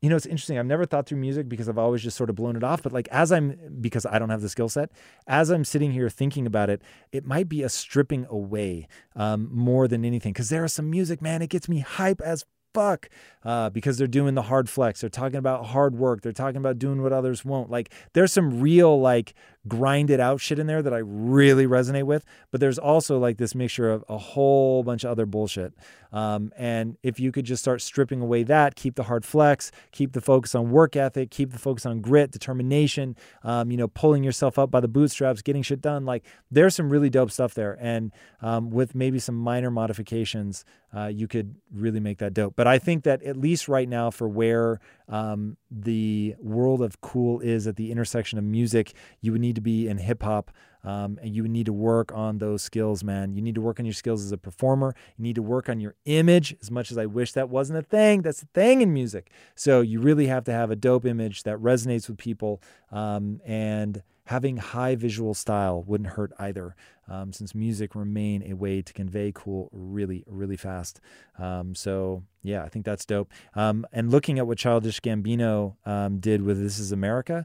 you 0.01 0.09
know, 0.09 0.17
it's 0.17 0.27
interesting. 0.27 0.59
I've 0.59 0.67
never 0.67 0.87
thought 0.87 1.07
through 1.07 1.19
music 1.19 1.49
because 1.49 1.69
I've 1.69 1.79
always 1.79 2.03
just 2.03 2.17
sort 2.17 2.31
of 2.31 2.37
blown 2.37 2.57
it 2.57 2.65
off. 2.65 2.83
But 2.83 2.93
like 2.93 3.09
as 3.09 3.31
I'm, 3.31 3.59
because 3.81 4.07
I 4.07 4.19
don't 4.19 4.31
have 4.31 4.41
the 4.41 4.49
skill 4.49 4.69
set, 4.69 4.91
as 5.27 5.51
I'm 5.51 5.65
sitting 5.65 5.93
here 5.93 6.09
thinking 6.09 6.47
about 6.47 6.71
it, 6.71 6.81
it 7.13 7.27
might 7.27 7.49
be 7.49 7.63
a 7.63 7.69
stripping 7.69 8.27
away 8.31 8.89
um, 9.15 9.51
more 9.53 9.87
than 9.89 10.05
anything. 10.05 10.33
Because 10.33 10.49
there 10.49 10.65
is 10.65 10.73
some 10.73 10.89
music, 10.91 11.21
man, 11.21 11.43
it 11.43 11.49
gets 11.51 11.69
me 11.69 11.81
hype 11.81 12.23
as 12.23 12.45
fuck 12.73 13.09
uh, 13.45 13.71
because 13.71 13.99
they're 13.99 14.07
doing 14.07 14.35
the 14.35 14.43
hard 14.43 14.71
flex. 14.71 15.01
They're 15.01 15.11
talking 15.11 15.39
about 15.39 15.67
hard 15.67 15.95
work. 15.97 16.23
They're 16.23 16.33
talking 16.33 16.57
about 16.59 16.79
doing 16.79 17.03
what 17.03 17.13
others 17.13 17.45
won't. 17.45 17.71
Like 17.71 17.93
there's 18.13 18.33
some 18.33 18.61
real 18.61 19.01
like 19.01 19.35
grinded 19.69 20.21
out 20.21 20.41
shit 20.41 20.59
in 20.59 20.67
there 20.67 20.83
that 20.83 20.95
I 20.95 20.99
really 20.99 21.67
resonate 21.67 22.05
with. 22.05 22.25
But 22.51 22.61
there's 22.61 22.79
also 22.79 23.19
like 23.19 23.37
this 23.37 23.55
mixture 23.55 23.91
of 23.91 24.05
a 24.09 24.19
whole 24.19 24.83
bunch 24.83 25.05
of 25.05 25.11
other 25.11 25.27
bullshit. 25.27 25.75
Um, 26.13 26.53
and 26.57 26.97
if 27.03 27.21
you 27.21 27.31
could 27.31 27.45
just 27.45 27.63
start 27.63 27.83
stripping 27.83 28.21
away 28.21 28.43
that, 28.45 28.75
keep 28.75 28.97
the 28.97 29.05
hard 29.05 29.25
flex, 29.25 29.71
keep 29.93 30.13
the 30.13 30.21
focus 30.21 30.55
on 30.55 30.71
work 30.71 30.97
ethic, 30.97 31.31
keep 31.31 31.53
the 31.53 31.59
focus 31.59 31.87
on 31.87 32.01
grit, 32.01 32.33
determination, 32.33 33.17
um, 33.45 33.71
you 33.71 33.77
know, 33.77 33.89
pulling 33.89 34.25
yourself 34.25 34.59
up 34.59 34.71
by 34.71 34.81
the 34.81 34.89
bootstraps, 34.89 35.43
getting 35.43 35.63
shit 35.63 35.81
done. 35.81 36.05
Like 36.05 36.25
there's 36.51 36.75
some 36.75 36.91
really 36.91 37.11
dope 37.11 37.31
stuff 37.31 37.55
there. 37.55 37.79
And 37.81 38.13
um, 38.41 38.71
with 38.71 38.95
maybe 38.95 39.19
some 39.19 39.37
minor 39.37 39.71
modifications, 39.71 40.65
uh, 40.95 41.07
you 41.07 41.29
could 41.29 41.55
really 41.73 42.01
make 42.01 42.19
that 42.19 42.35
dope. 42.35 42.55
But 42.57 42.67
I 42.67 42.79
think 42.79 43.05
that 43.05 43.23
at 43.23 43.37
least 43.37 43.69
right 43.69 43.89
now, 43.89 44.11
for 44.11 44.29
where 44.29 44.81
um, 45.11 45.57
the 45.71 46.37
world 46.39 46.81
of 46.81 47.01
cool 47.01 47.41
is 47.41 47.67
at 47.67 47.77
the 47.77 47.91
intersection 47.91 48.39
of 48.39 48.45
music. 48.45 48.95
You 49.21 49.33
would 49.33 49.41
need 49.41 49.57
to 49.57 49.61
be 49.61 49.89
in 49.89 49.99
hip 49.99 50.23
hop, 50.23 50.51
um, 50.85 51.19
and 51.23 51.35
you 51.35 51.47
need 51.47 51.67
to 51.67 51.73
work 51.73 52.13
on 52.15 52.39
those 52.39 52.63
skills, 52.63 53.05
man. 53.05 53.35
You 53.35 53.43
need 53.43 53.55
to 53.55 53.61
work 53.61 53.79
on 53.79 53.87
your 53.87 53.95
skills 53.95 54.25
as 54.25 54.33
a 54.33 54.39
performer. 54.39 54.95
You 55.17 55.23
need 55.23 55.37
to 55.37 55.43
work 55.43 55.69
on 55.69 55.81
your 55.81 55.95
image. 56.05 56.57
As 56.61 56.71
much 56.71 56.91
as 56.91 56.99
I 56.99 57.07
wish 57.07 57.33
that 57.33 57.49
wasn't 57.49 57.79
a 57.79 57.83
thing, 57.83 58.23
that's 58.23 58.43
a 58.43 58.47
thing 58.47 58.81
in 58.81 58.93
music. 58.93 59.31
So 59.55 59.81
you 59.81 60.01
really 60.01 60.27
have 60.27 60.45
to 60.45 60.53
have 60.53 60.71
a 60.71 60.77
dope 60.77 61.05
image 61.05 61.43
that 61.43 61.59
resonates 61.59 62.09
with 62.09 62.19
people, 62.19 62.63
um, 62.91 63.41
and 63.45 64.03
having 64.25 64.59
high 64.59 64.95
visual 64.95 65.35
style 65.35 65.83
wouldn't 65.83 66.11
hurt 66.11 66.33
either, 66.39 66.77
um, 67.09 67.33
since 67.33 67.53
music 67.53 67.97
remain 67.97 68.45
a 68.49 68.55
way 68.55 68.81
to 68.81 68.93
convey 68.93 69.33
cool 69.35 69.69
really, 69.73 70.23
really 70.29 70.57
fast. 70.57 71.01
Um, 71.37 71.75
so 71.75 72.23
yeah, 72.43 72.63
I 72.63 72.69
think 72.69 72.85
that's 72.85 73.05
dope. 73.05 73.31
Um, 73.55 73.85
and 73.93 74.11
looking 74.11 74.39
at 74.39 74.47
what 74.47 74.57
Childish 74.57 75.01
Gambino 75.01 75.75
um, 75.85 76.21
did 76.21 76.43
with 76.43 76.63
"This 76.63 76.79
Is 76.79 76.93
America." 76.93 77.45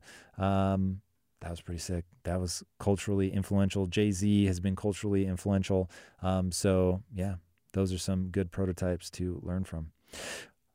That 1.41 1.51
was 1.51 1.61
pretty 1.61 1.79
sick. 1.79 2.05
That 2.23 2.39
was 2.39 2.63
culturally 2.79 3.31
influential. 3.31 3.85
Jay 3.87 4.11
Z 4.11 4.45
has 4.45 4.59
been 4.59 4.75
culturally 4.75 5.25
influential. 5.27 5.89
Um, 6.21 6.51
so 6.51 7.03
yeah, 7.13 7.35
those 7.73 7.93
are 7.93 7.97
some 7.97 8.29
good 8.29 8.51
prototypes 8.51 9.09
to 9.11 9.39
learn 9.43 9.63
from. 9.63 9.91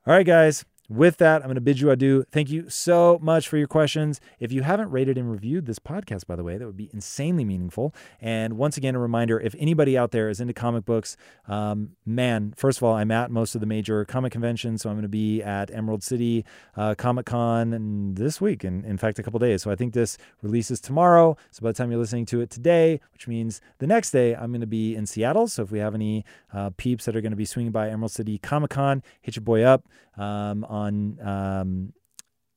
All 0.07 0.15
right, 0.15 0.27
guys. 0.27 0.65
With 0.91 1.19
that, 1.19 1.43
I'm 1.43 1.47
going 1.47 1.55
to 1.55 1.61
bid 1.61 1.79
you 1.79 1.93
adieu. 1.93 2.25
Thank 2.33 2.51
you 2.51 2.69
so 2.69 3.21
much 3.23 3.49
for 3.49 3.57
your 3.57 3.69
questions. 3.69 4.21
If 4.41 4.51
you 4.51 4.63
haven't 4.63 4.91
rated 4.91 5.17
and 5.17 5.31
reviewed 5.31 5.67
this 5.67 5.79
podcast, 5.79 6.27
by 6.27 6.35
the 6.35 6.43
way, 6.43 6.59
that 6.59 6.67
would 6.67 6.77
be 6.77 6.91
insanely 6.93 7.45
meaningful. 7.45 7.95
And 8.21 8.55
once 8.55 8.77
again, 8.77 8.97
a 8.97 8.99
reminder 8.99 9.39
if 9.39 9.55
anybody 9.57 9.97
out 9.97 10.11
there 10.11 10.29
is 10.29 10.41
into 10.41 10.53
comic 10.53 10.85
books, 10.85 11.17
um, 11.47 11.91
man, 12.05 12.55
first 12.57 12.79
of 12.79 12.83
all, 12.83 12.97
I'm 12.97 13.13
at 13.13 13.31
most 13.31 13.55
of 13.55 13.61
the 13.61 13.69
major 13.69 14.05
comic 14.05 14.33
conventions. 14.33 14.83
So 14.83 14.91
I'm 14.91 14.97
going 14.97 15.03
to 15.03 15.09
be 15.09 15.41
at 15.45 15.71
Emerald 15.73 16.03
City 16.03 16.45
uh, 16.77 16.97
Comic 16.97 17.27
Con 17.27 18.15
this 18.15 18.41
week, 18.41 18.65
and 18.65 18.85
in 18.85 18.99
fact, 18.99 19.21
a 19.21 19.23
couple 19.23 19.39
days. 19.39 19.63
So 19.63 19.71
I 19.71 19.77
think 19.77 19.95
this 19.95 20.19
releases 20.43 20.81
tomorrow. 20.81 21.37
So 21.53 21.63
by 21.63 21.69
the 21.69 21.75
time 21.75 21.93
you're 21.93 22.01
listening 22.01 22.27
to 22.27 22.41
it 22.41 22.51
today, 22.51 23.01
which 23.13 23.29
means 23.29 23.61
the 23.79 23.87
next 23.87 24.11
day, 24.11 24.35
I'm 24.35 24.51
going 24.51 24.61
to 24.61 24.67
be 24.67 24.97
in 24.97 25.07
Seattle. 25.07 25.47
So 25.47 25.63
if 25.63 25.71
we 25.71 25.79
have 25.79 25.95
any 25.95 26.25
uh, 26.53 26.71
peeps 26.77 27.05
that 27.05 27.15
are 27.15 27.21
going 27.21 27.31
to 27.31 27.37
be 27.37 27.45
swinging 27.45 27.71
by 27.71 27.91
Emerald 27.91 28.11
City 28.11 28.39
Comic 28.39 28.71
Con, 28.71 29.05
hit 29.21 29.37
your 29.37 29.45
boy 29.45 29.63
up 29.63 29.85
um, 30.21 30.65
on 30.65 31.19
um, 31.21 31.93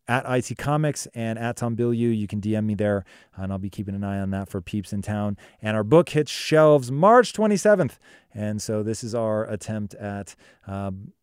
at 0.08 0.26
IT 0.28 0.58
Comics 0.58 1.08
and 1.13 1.39
at 1.39 1.58
Tom 1.58 1.76
Bilyeu. 1.76 2.15
You 2.15 2.28
can 2.28 2.41
DM 2.41 2.65
me 2.65 2.76
there, 2.76 3.06
and 3.36 3.52
I'll 3.52 3.58
be 3.58 3.69
keeping 3.69 3.95
an 3.95 4.04
eye 4.04 4.19
on 4.19 4.32
that 4.32 4.49
for 4.49 4.62
peeps 4.62 4.93
in 4.93 5.02
town. 5.02 5.38
And 5.62 5.76
our 5.76 5.84
book 5.84 6.10
hits 6.10 6.32
shelves 6.32 6.91
March 6.91 7.34
27th. 7.34 7.97
And 8.34 8.62
so 8.62 8.84
this 8.84 9.04
is 9.04 9.15
our 9.15 9.45
attempt 9.45 9.93
at. 9.95 10.36
Um, 10.67 11.13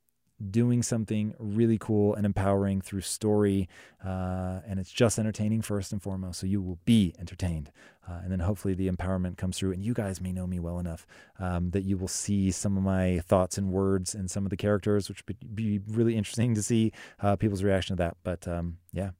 doing 0.51 0.83
something 0.83 1.35
really 1.39 1.79
cool 1.79 2.15
and 2.15 2.25
empowering 2.25 2.81
through 2.81 3.03
story. 3.03 3.69
Uh, 4.05 4.61
and 4.67 4.81
it's 4.81 4.91
just 4.91 5.19
entertaining 5.19 5.63
first 5.63 5.93
and 5.93 6.03
foremost. 6.03 6.41
So 6.41 6.47
you 6.47 6.63
will 6.63 6.79
be 6.85 7.15
entertained. 7.19 7.71
Uh, 8.09 8.21
and 8.23 8.33
then 8.33 8.41
hopefully 8.41 8.75
the 8.75 8.89
empowerment 8.89 9.37
comes 9.37 9.59
through. 9.59 9.73
And 9.73 9.85
you 9.85 9.95
guys 9.95 10.21
may 10.21 10.33
know 10.33 10.47
me 10.47 10.59
well 10.59 10.79
enough 10.79 11.07
um, 11.39 11.71
that 11.71 11.83
you 11.83 11.97
will 11.97 12.09
see 12.09 12.51
some 12.51 12.77
of 12.77 12.83
my 12.83 13.21
thoughts 13.21 13.59
and 13.59 13.71
words 13.71 14.15
and 14.15 14.31
some 14.31 14.47
of 14.47 14.51
the 14.51 14.57
characters, 14.57 15.09
which 15.09 15.23
would 15.29 15.55
be 15.55 15.81
really 15.89 16.17
interesting 16.17 16.55
to 16.55 16.63
see 16.63 16.93
uh, 17.21 17.37
people's 17.37 17.63
reaction 17.63 17.97
to 17.97 18.03
that. 18.03 18.17
But 18.23 18.49
um, 18.49 18.79
yeah, 18.93 19.11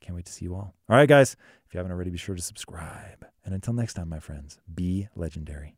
can't 0.00 0.14
wait 0.14 0.26
to 0.26 0.32
see 0.32 0.44
you 0.44 0.54
all. 0.54 0.74
All 0.88 0.96
right, 0.96 1.08
guys. 1.08 1.36
If 1.66 1.74
you 1.74 1.78
haven't 1.78 1.92
already, 1.92 2.10
be 2.10 2.18
sure 2.18 2.36
to 2.36 2.42
subscribe. 2.42 3.26
And 3.44 3.54
until 3.54 3.72
next 3.74 3.94
time, 3.94 4.08
my 4.08 4.20
friends, 4.20 4.58
be 4.72 5.08
legendary. 5.16 5.76